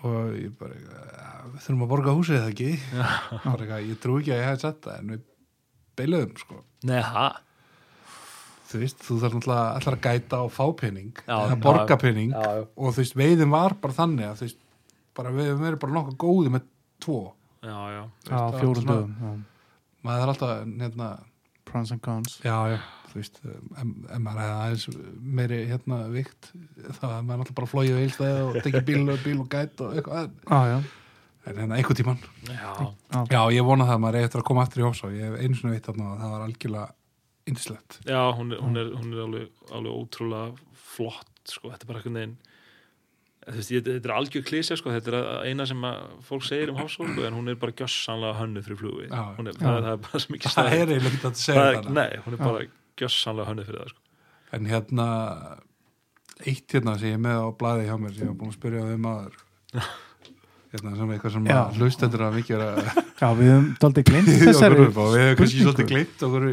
[0.04, 2.68] og ég bara "Ja, við þurfum að borga húsið eða ekki
[3.48, 5.24] eitthvað, ég trú ekki að ég hef sett það en við
[6.00, 6.64] beiluðum sko.
[6.88, 7.38] Nei, það
[8.70, 11.96] þú veist, þú þarf náttúrulega allar að gæta og fá pening Já, eða já, borga
[12.00, 12.34] pening.
[12.34, 12.62] Já, já.
[12.76, 14.60] og þú veist, veiðin var bara þannig að þú veist,
[15.18, 16.68] bara við hefum verið bara nokkuð góði með
[17.02, 17.18] tvo.
[17.60, 19.32] Já, já, á það var fjórum dögum já.
[20.06, 21.10] maður er alltaf, hérna
[21.70, 22.38] pros and cons.
[22.44, 22.78] Já, já,
[23.10, 24.86] þú veist ef, ef maður hefði aðeins
[25.40, 26.52] meiri hérna vikt,
[27.00, 29.98] þá er maður alltaf bara flóið veilstæði og tekið bíl og bíl og gæt og
[29.98, 30.78] eitthvað, ah, já.
[31.46, 32.18] En hérna einhver tíman
[32.50, 32.72] já,
[33.32, 35.38] já, ég vona það að maður er eftir að koma aftur í Hósá ég hef
[35.40, 36.88] einu svona veit þarna að það var algjörlega
[37.50, 41.90] indislegt já hún, er, hún, er, hún er alveg, alveg ótrúlega flott sko, þetta er
[41.92, 42.36] bara einhvern veginn
[43.40, 46.70] þú veist, ég- þetta er algjör klísja sko, þetta er eina sem að fólk segir
[46.74, 49.06] um Hafsólu en hún er bara gjössanlega hönnuð fyrir flugi.
[49.08, 49.22] Já.
[49.38, 50.20] hún er, það, það er bara
[50.76, 52.66] er eiginlega ekki að Það segja það nei, hún er bara
[53.00, 54.04] gjössanlega hönnuð fyrir það sko.
[54.58, 55.06] En hérna
[56.44, 58.58] eitt hérna sem ég er með á blaði hjá mér sem ég var búin að
[58.60, 59.40] spyrja þau maður
[60.70, 61.46] hérna sem eitthvað sem
[61.80, 65.64] hlustendur að mikið er að já, við höfum daldið glimt þessari og við hefum kannski
[65.64, 66.44] svolítið gleymt okkur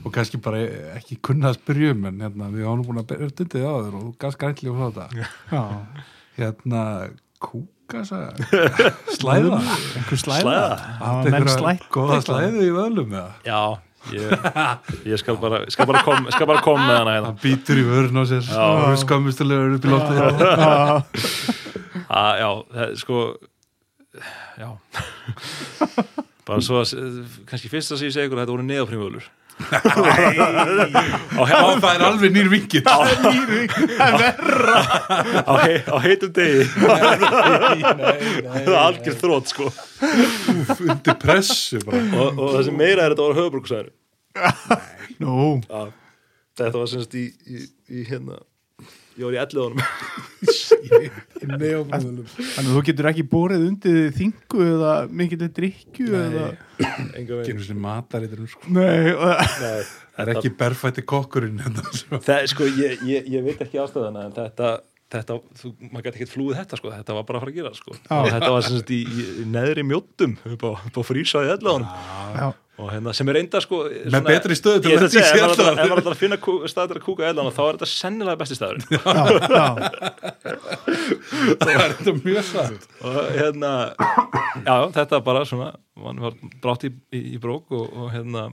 [0.00, 0.62] og kannski bara
[0.96, 3.98] ekki kunna að spyrja um en hérna við ánum búin að byrja dundið á þér
[3.98, 5.26] og gafst grænli og þetta.
[5.52, 5.62] Já,
[6.38, 6.84] hérna
[7.40, 8.22] kúkasa
[9.18, 9.60] slæða?
[9.98, 10.56] Einhver slæða?
[11.28, 12.26] Menn slætt góða eitthvað.
[12.30, 13.30] slæðu í vöðlum eða?
[13.44, 13.60] Já,
[14.14, 14.48] ég,
[15.12, 17.34] ég skal bara skal bara koma skal bara kom með hana hérna.
[17.34, 18.48] Hann býtur í vörun á sér.
[18.48, 18.64] Já.
[18.88, 20.16] og skammistulegur upp í loftið.
[22.10, 23.22] Já, já, það er sko
[24.60, 24.70] já.
[26.48, 26.94] Bara svo að
[27.46, 29.28] kannski fyrst að ég segi ykkur að þetta voru neðaprímvölur
[29.60, 32.96] á, Já, á, það er alveg nýr vingill á,
[35.66, 36.64] hei, á heitum degi.
[36.80, 39.68] Það er algjör þrótt sko.
[40.80, 42.00] Undir pressu bara.
[42.08, 43.92] Og, og það sem meira er þetta voru höfubrúksæður
[45.20, 45.60] nú,
[46.56, 48.40] þetta var semst í, í, í hérna
[49.20, 49.36] ég var
[51.40, 56.46] í neofnöðunum þannig að þú getur ekki borið undir þingu eða mikill drikju eða
[57.46, 58.70] Genur sem mataritur sko.
[58.72, 59.82] nei, og- Nei,
[60.20, 61.82] Það er ekki berfætti kokkurinn hérna,
[62.20, 64.72] það, sko, ég, ég, ég veit ekki ástæðana en þetta,
[65.10, 67.72] þetta þú, maður gæti ekkert flúið þetta sko, þetta var bara að fara að gera
[67.74, 67.90] sko.
[67.98, 68.16] Já.
[68.20, 71.88] og þetta var semst í, í, í neðri mjóttum upp á, upp á frísaði elliðunum
[72.38, 72.46] já,
[72.80, 73.80] og hérna sem er enda sko
[74.14, 75.18] Með betri stöðu til ég að ef
[75.50, 76.38] maður ætlar- að finna
[76.70, 78.78] stað til að kúka ellan þá er þetta sennilega besti staður
[81.60, 82.86] Það er þetta mjög satt.
[83.06, 83.72] Og hérna
[84.64, 88.46] já, þetta bara svona mann var brátt í, í, í brók og, og hérna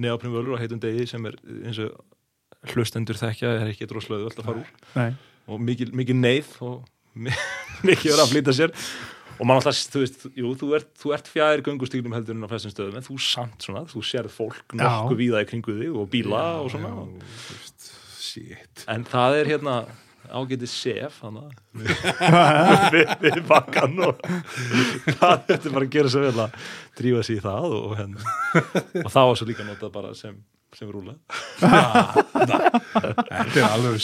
[0.00, 1.34] neðaprim völur á heitum degi sem er
[1.64, 4.70] eins og hlustendur þekkja er ekki droslöðu alltaf að fara úr.
[5.00, 5.10] Nei
[5.50, 7.34] og mikil, mikil neyð og mi-
[7.88, 8.74] mikið verið að flýta sér.
[9.40, 12.48] Og mann alltaf, þú veist, jú, þú ert, þú ert fjær göngustígnum heldur en á
[12.50, 16.10] flestum stöðum en þú samt svona, þú sérð fólk nokkuð víða í kringu þig og
[16.12, 16.90] bíla og svona.
[18.20, 18.84] Shit.
[18.92, 19.78] En það er hérna
[20.30, 21.16] ágætið sef
[22.94, 24.20] við, við bakkan og
[25.16, 26.68] það þetta bara að gera svo vel að
[27.00, 28.34] drífa sig í það og, hérna,
[29.06, 30.36] og það var svo líka notað bara sem,
[30.78, 31.14] sem rúla
[32.90, 33.96] Þetta er alveg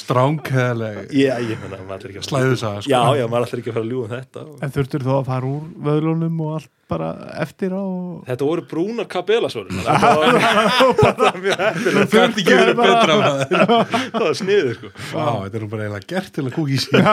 [2.23, 2.91] að Slæðusaga, sko.
[2.93, 4.57] Já, já, maður ætlar ekki að fara að ljúga um þetta og...
[4.63, 7.09] en þurftur þú að fara úr vöðlunum og allt bara
[7.43, 7.83] eftir á.
[8.29, 10.13] Þetta voru brúnar kabelasvörun Það
[11.83, 13.47] þurfti ekki verið betra maður.
[14.17, 14.89] Það var sniðið, sko.
[15.11, 16.95] Vá, þetta er nú bara eiginlega gert til að kúki sín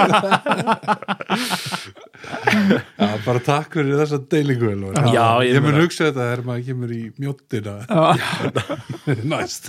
[3.04, 4.70] Já, bara takk fyrir þessa deilingu.
[5.12, 7.76] Já, ég ég mun hugsa þetta þegar maður kemur í mjóttina
[9.34, 9.64] næst.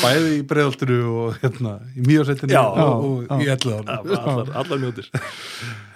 [0.00, 5.10] Bæði í breiðaltinu og hérna í mýjarsættinu Já, og, í bara Allar, allar mjótir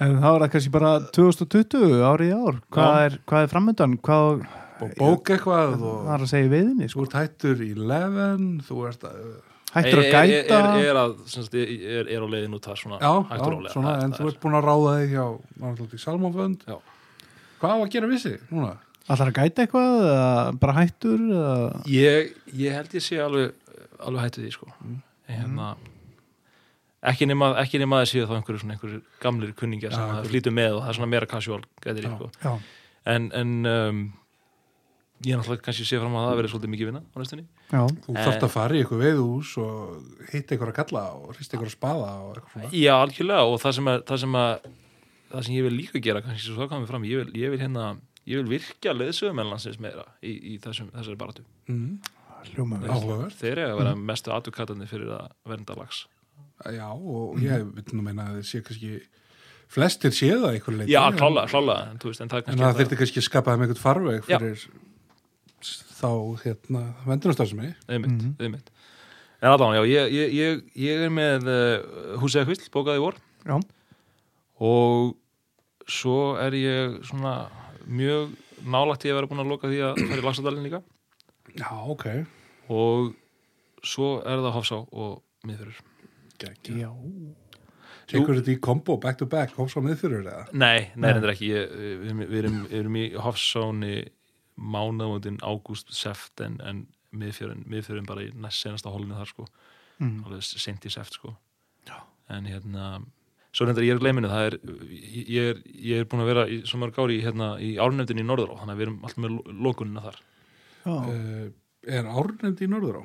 [0.03, 3.97] en þá er það kannski bara 2020 árið í ár hvað er, hvað er framöndan
[4.05, 4.45] hvað
[4.85, 7.05] og bók eitthvað það og er að segja í veiðinni þú sko.
[7.09, 9.19] ert hættur í Leven þú ert að
[9.75, 12.99] hættur að er, gæta er, er, að, semst, er, er á leiðin út það svona
[13.03, 13.73] já, hægt og já, rólega.
[13.75, 15.25] svona, Það- en það þú er- ert búin að ráða þig hjá
[15.65, 16.77] náttúrulega í Salmafönd Já.
[17.63, 18.73] hvað á að gera vissi núna?
[19.09, 21.83] allar að gæta eitthvað eða bara hættur eða...
[21.91, 23.53] ég, ég held ég sé alveg,
[24.01, 24.71] alveg hættu því sko.
[24.85, 25.01] Mm.
[25.29, 25.75] hérna,
[27.11, 30.55] ekki nema ekki nema að séu þá einhverju svona einhverju gamlir kunningjar sem það flýtur
[30.57, 32.13] með og það er svona meira casual gætir Já.
[32.15, 32.31] sko.
[32.45, 32.53] já,
[33.15, 34.05] en, en um,
[35.25, 37.45] ég er náttúrulega kannski sé fram að það verið svolítið mikið vinna á næstunni.
[37.71, 41.57] Já, þú þarft að fara í eitthvað veiðús og hitta eitthvað að kalla og hrista
[41.57, 42.73] eitthvað að spaða og eitthvað svona.
[42.77, 44.67] Já, algjörlega og það sem, að, það, sem að,
[45.31, 47.63] það sem ég vil líka gera kannski svo það komið fram, ég vil, ég vil
[47.63, 47.87] hérna
[48.25, 51.97] ég vil virkja leðsögumennlansins meira í, í þessum, þessari baratu mm.
[53.37, 56.05] þeir eru að vera mestu aðtukatarnir fyrir að vernda lags
[56.73, 58.93] já og ég vil nú meina að þeir sé kannski
[59.75, 62.79] flestir sé það eitthvað leiti Já, klálega, klálega en, þú veist, en það er það
[62.81, 64.39] þurfti kannski að skapa þeim eitthvað farveg Já.
[64.39, 64.67] fyrir
[65.95, 66.11] þá
[66.45, 68.35] hérna vendunastarfsemi einmitt, Mhm.
[68.41, 68.71] einmitt.
[69.43, 73.05] En allan, já, ég, ég, ég, ég er með uh, húsið að hvist, bókaði í
[73.05, 73.15] vor
[73.45, 73.59] já,
[74.61, 75.17] og
[75.89, 77.49] svo er ég svona
[77.87, 78.33] mjög
[78.65, 80.83] nálagt ég að vera búin að loka því að fara í Laxadalinn líka
[81.59, 82.07] Já, ok.
[82.73, 83.13] og
[83.85, 85.77] svo er það Hofsá og miðfyrir
[86.45, 86.77] Gekki.
[86.83, 86.91] Já.
[88.11, 90.43] Tekur þetta í kombo, back to back, hófs á miðfyrir eða?
[90.53, 91.13] Nei, nei, Nei.
[91.15, 93.95] reyndar ekki við, erum- við, erum, við erum í Hofsáni
[94.61, 96.85] mánaðmótin ágúst seft en, en
[97.15, 99.47] miðfjörinn miðfjörinn bara í næst senasta holinu þar sko
[100.03, 100.25] Mm.
[100.27, 101.37] alveg sent í seft sko
[101.87, 101.95] Já.
[102.29, 102.99] en hérna
[103.55, 104.57] svo reyndar ég er gleyminu það er
[105.31, 108.25] ég er, ég er búin að vera í svo mörg ári hérna, í árnefndin í
[108.27, 110.19] Norðurá þannig að við erum alltaf með lo- lokunina þar
[110.85, 110.97] Já.
[110.99, 111.47] Uh,
[111.87, 113.03] er árnefnd í Norður á?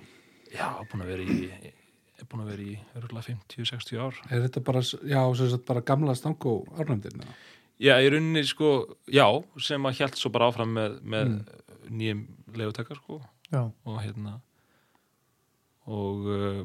[0.50, 1.74] já, búin að vera í
[2.22, 5.82] er búin að vera í örgulega 50-60 ár Er þetta bara, já, sem sagt bara
[5.86, 7.22] gamla stangó árnefndin?
[7.24, 7.38] eða?
[7.80, 8.70] já, í rauninni sko,
[9.08, 9.26] já
[9.64, 11.34] sem að hjælt svo bara áfram með, með
[11.90, 12.26] nýjum
[12.60, 13.64] legutekar sko Já.
[13.66, 14.36] og hérna
[15.90, 16.60] og uh,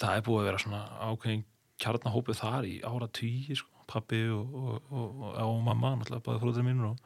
[0.00, 1.42] það er búið að vera svona ákveðin
[1.84, 6.42] kjarnahópið þar í ára tíi sko, pappi og, og, og, og, og mamma, náttúrulega bæði
[6.44, 7.02] fróður mínur og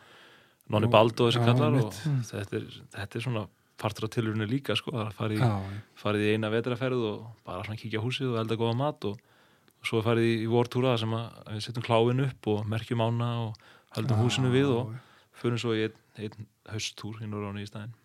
[0.71, 2.29] nonni Og- Bald og þessi kallar og einmitt.
[2.31, 3.47] þetta er, þetta er svona
[3.79, 7.65] partur af tilurinu líka sko, það að farið, Já, farið í eina vetraferð og bara
[7.67, 9.21] svona kíkja á húsið og elda góða mat og,
[9.79, 13.71] og svo farið í, vortúra sem að við setjum kláin upp og merkjum ána og
[13.97, 14.93] höldum húsinu við og
[15.39, 17.97] fyrir svo í einn, einn hausttúr í Norráni í staðinn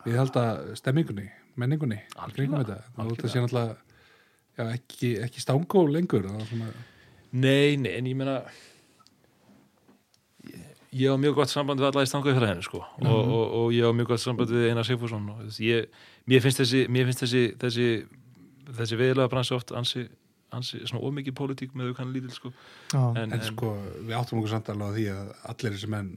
[0.00, 1.26] Við held að stemmingunni,
[1.60, 1.98] menningunni,
[2.32, 2.78] kringum þetta.
[2.96, 3.74] Það sé náttúrulega,
[4.56, 6.24] já, ekki, ekki stangó lengur.
[6.48, 6.70] Svona,
[7.30, 8.40] Nei, nei, en ég meina
[10.92, 13.66] ég, á mjög gott samband við alla í stangu fyrir henni sko og, og, og
[13.76, 15.86] ég á mjög gott samband við Einar Sigfússon og þess, ég,
[16.26, 17.86] mér finnst þessi mér finnst þessi, þessi,
[18.80, 20.06] þessi veðilega bransi oft ansi,
[20.56, 22.50] ansi svona ómikið pólitík með aukan lítil sko
[22.94, 23.04] Já.
[23.22, 23.76] en, en sko,
[24.08, 26.10] við áttum okkur samt alveg á því að allir þessi menn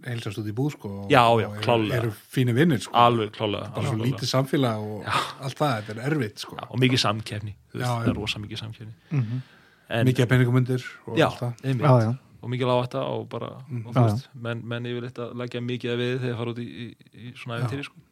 [0.00, 0.88] heilsast út í búð, sko.
[1.02, 1.90] og- Já, já, og eru-.
[1.92, 2.94] Eru fínir vinnir, sko.
[2.96, 5.04] alveg klálega, Bara svo lítið samfélag og
[5.44, 6.56] allt það, þetta er erfitt, sko.
[6.56, 8.08] Já, og mikið samkefni Já, það já.
[8.08, 9.42] er rosa mikið samkefni Mhm.
[9.90, 12.16] en, Mikið peningumundir og já, allt það.
[12.40, 13.50] Og mikið lágætta og bara,
[13.84, 16.66] og Já, veist, menn, menn yfir þetta leggja mikið að við þegar fara út í,
[16.66, 18.02] í, í svona æfintýri sko.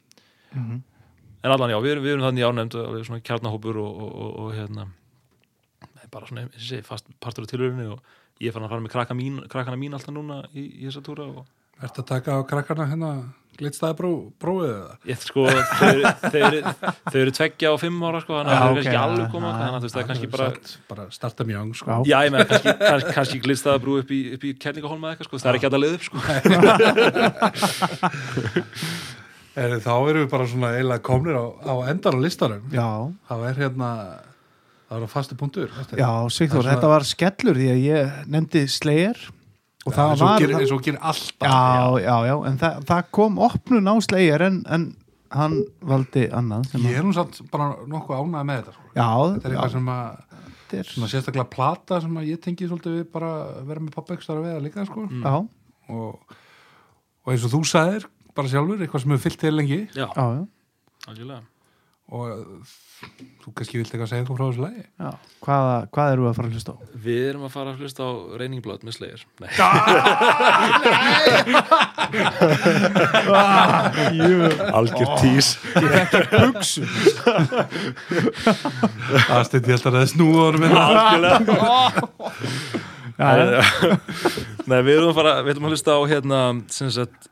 [0.52, 0.78] Mhm.
[1.38, 4.54] En allan já, við erum, við erum þannig alveg svona kjarnahópur og, og, og, og
[4.56, 4.88] hérna
[5.78, 8.02] það er bara svona, segi, fast partur af tilhörinni og
[8.42, 11.04] ég er fann að fara með krakka mín, krakkana mín alltaf núna í, í þessa
[11.06, 11.46] túra og
[11.78, 13.08] Ertu að taka á krakkana hérna
[13.58, 14.10] glitstaði bró,
[14.42, 14.92] bróið eða?
[15.10, 16.60] ég sko, þau, eru- þau, eru,
[17.08, 19.26] þau eru tveggja og fimm ára sko, þannig að Já, þau eru ok, kannski alveg
[19.34, 20.48] koma já, þannig að það er kannski bara
[20.92, 21.86] bara starta mjög sko.
[21.90, 21.96] Já.
[22.12, 25.36] Já, ég meina, kannski, kannski, kannski glitstaðabrú upp í, upp í Kerningahólma eða eitthvað, sko,
[25.42, 26.18] það er ekki hægt að leiða upp, sko.
[29.58, 32.62] Er, þá erum við bara svona eiginlega komnir á, á endar á listanum.
[32.70, 32.86] Já.
[33.26, 33.88] Það er hérna,
[34.86, 35.72] það er á fastu punktur.
[35.98, 39.18] Já, Sigþór, Það þetta var skellur því að ég nefndi Slayer
[39.88, 41.48] og það eins og var gerir- eins og gerir alltaf.
[41.48, 44.86] já, já, já, en það, það kom opnun á Slayer en, en
[45.34, 48.72] hann valdi annað sem Ég er nú samt bara nokkuð ánægð með þetta.
[48.78, 48.90] Sko.
[48.94, 50.22] já, Þetta er já, eitthvað sem að,
[50.78, 53.32] er, svona sérstaklega plata sem að ég tengi svolítið við bara
[53.68, 55.04] vera með poppekstar að veða líka, sko.
[55.08, 55.24] Mm.
[55.24, 55.34] já,
[55.88, 56.36] Og,
[57.24, 58.06] og eins og þú sagðir,
[58.36, 60.42] bara sjálfur, eitthvað sem hefur fyllt til lengi Já, já, já,
[61.08, 61.42] algjörlega.
[62.08, 64.82] og þú kannski vilt eitthvað segja eitthvað frá þessu lagi.
[64.98, 65.10] já.
[65.44, 66.76] Hvað, hvað eru að fara að hlusta á?
[67.04, 68.10] Við erum að fara að hlusta á
[68.42, 69.20] Reyningblátt með Slayer.
[69.38, 69.50] Nei,
[74.72, 75.52] algjör tís.
[75.74, 76.84] Buksu
[79.28, 80.82] Það stundi ég alltaf að snúða honum hérna.
[83.18, 83.98] Algjörlega.
[84.68, 86.40] Nei, við erum að fara, við ætlum að hlusta á hérna,
[86.72, 87.30] sem sagt,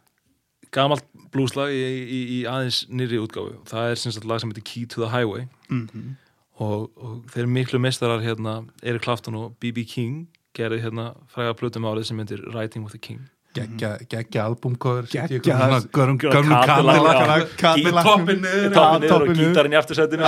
[0.75, 1.05] gamalt
[1.37, 1.83] blúslag í,
[2.17, 3.59] í, í aðeins nýri útgáfu.
[3.69, 6.17] Það er sem sagt lag sem heitir Key to the Highway Mhm.
[6.59, 9.85] og, og þeir miklu meistarar hérna, Eric Clapton og B.B.
[9.85, 10.27] King
[10.57, 13.21] gerði hérna fræga plötum árið sem heitir Writing with the King.
[13.57, 17.57] Geggja, geggja albumkóður Geggja- gömlu Cadillac, Cadillac já.
[17.57, 18.05] Cadillac.
[18.05, 20.27] toppin niður Toppin niður og gítarinn í aftursætinu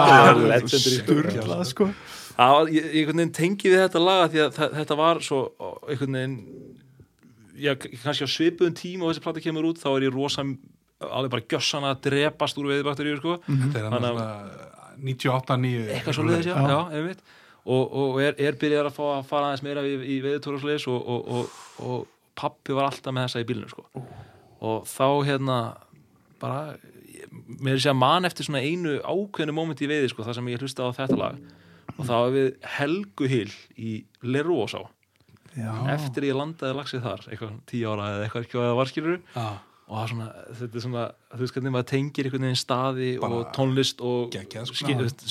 [0.69, 1.91] Sturlað, sko
[2.73, 5.41] ég, tengi við þetta laga því að þetta var svo
[5.89, 6.37] einhvern veginn
[7.59, 10.45] já, kannski á svipuðum tíma og þessi plata kemur út þá er ég rosa
[11.01, 13.37] alveg bara gjössana að drepast úr veiðbakteríu sko.
[13.47, 14.65] Þetta er Þannig að- annars
[14.99, 16.79] 98-9 eitthvað svo leiðis, já, Já.
[16.99, 17.21] einmitt.
[17.69, 20.89] Og, og er, er byrjað að fá að fara aðeins meira í, í veiðutúra og
[20.89, 22.07] og, og, og, og
[22.39, 23.85] pappi var alltaf með þessa í bílinu sko.
[24.61, 25.59] og þá hérna
[26.41, 26.77] bara,
[27.07, 27.29] ég-
[27.61, 30.49] mér er sér að man eftir svona einu ákveðinu moment í veiði sko, það sem
[30.51, 31.39] ég hlusta á þetta lag.
[31.99, 32.49] Og það var við
[32.79, 33.93] Helgu Hill í
[34.23, 34.83] Lerósá
[35.59, 38.91] Já, eftir ég landaði lagsið þar eitthvað tíu ára eða eitthvað ekki að það var
[38.93, 39.47] skilur Já,
[39.89, 40.29] og það er svona,
[40.61, 44.37] þetta er svona þú veist hvernig maður tengir einhvern veginn staði Bara og tónlist og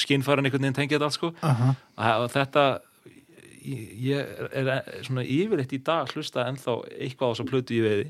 [0.01, 1.31] skinnfæran einhvern veginn tengið þetta allt sko.
[1.45, 2.65] Aha, að, að þetta
[3.67, 8.05] ég er, svona yfirleitt í dag hlusta ennþá eitthvað á þessa plötu í veiði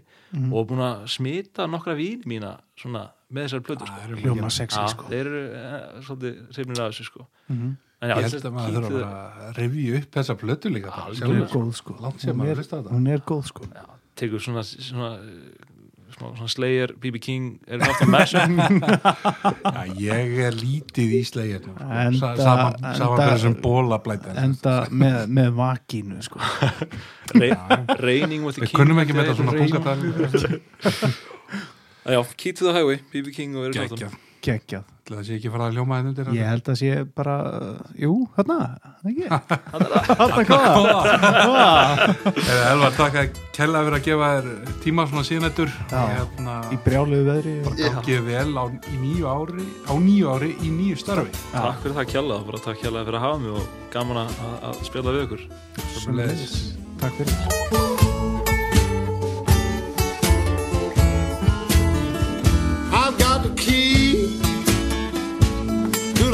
[0.53, 4.19] og búin að smita nokkra vín mína svona með þessari plötu sko.
[4.21, 5.07] hljóma sexy Já, sko.
[5.11, 7.25] þeir eru eh, svolítið hrifnir af þessu sko.
[7.49, 7.71] Mhm.
[7.97, 9.09] en já, Ég held að maður þurfa
[9.47, 11.97] að revju upp þessa plötu líka hún er góð sko.
[12.05, 13.65] Langt sem Hún er- hún er góð sko.
[13.73, 15.09] Já, tekur svona, svona,
[16.17, 21.73] svona, Slayer, BB King er nátt að mesha Já, ég er lítið í slegir nú,
[21.77, 21.87] sko.
[22.03, 26.41] Enda- Sa- Saman enda- saman fyrir þessum bólablæta enda með, með vakínu sko.
[28.47, 29.99] With the Við kunnum ekki með þetta svona punkatal
[32.17, 34.09] Já, Key to the Highway, BB King og verið Gekja
[34.47, 34.93] geggjað.
[35.07, 37.35] Það sé ekki fara að hljóma henni undir ég held að sé bara
[37.95, 38.57] jú, hérna
[39.07, 39.27] ekki?
[40.19, 41.07] Þarna hvað
[42.41, 46.01] Eða Elvar, takk að kella fyrir að gefa þér tíma svona síðanættur Já.
[46.11, 47.77] hérna, í brjáluðu veðri og...
[47.79, 51.31] gangið vel á, í nýju ári á nýju ári í nýju starfi.
[51.53, 51.79] Takk.
[51.85, 54.35] Fyrir það kjalla, bara takk kjalla fyrir að hafa mig og gaman að,
[54.71, 55.47] að spila við ykkur.
[56.97, 58.06] Takk fyrir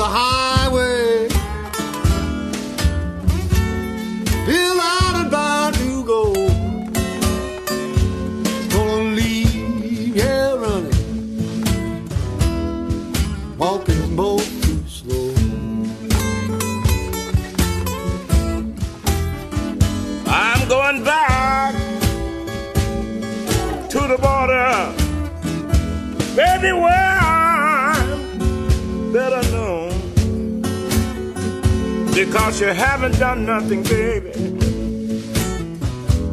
[0.03, 1.30] the highway.
[4.45, 6.34] Bill out and bound to go.
[8.73, 12.07] Gonna leave here running.
[13.57, 15.34] Walking both too slow.
[20.27, 21.32] I'm going back
[32.26, 34.32] Because you haven't done nothing, baby,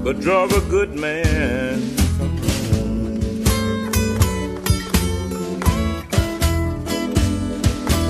[0.05, 1.81] but drove a good man.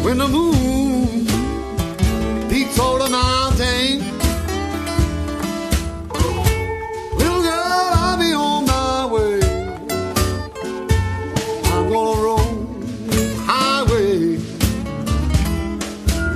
[0.04, 1.26] When the moon
[2.50, 4.00] peaks over the mountain.
[7.16, 9.40] Little girl, I'll be on my way.
[11.72, 12.20] I'm gonna
[13.10, 14.38] the highway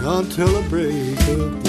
[0.06, 1.63] until the break of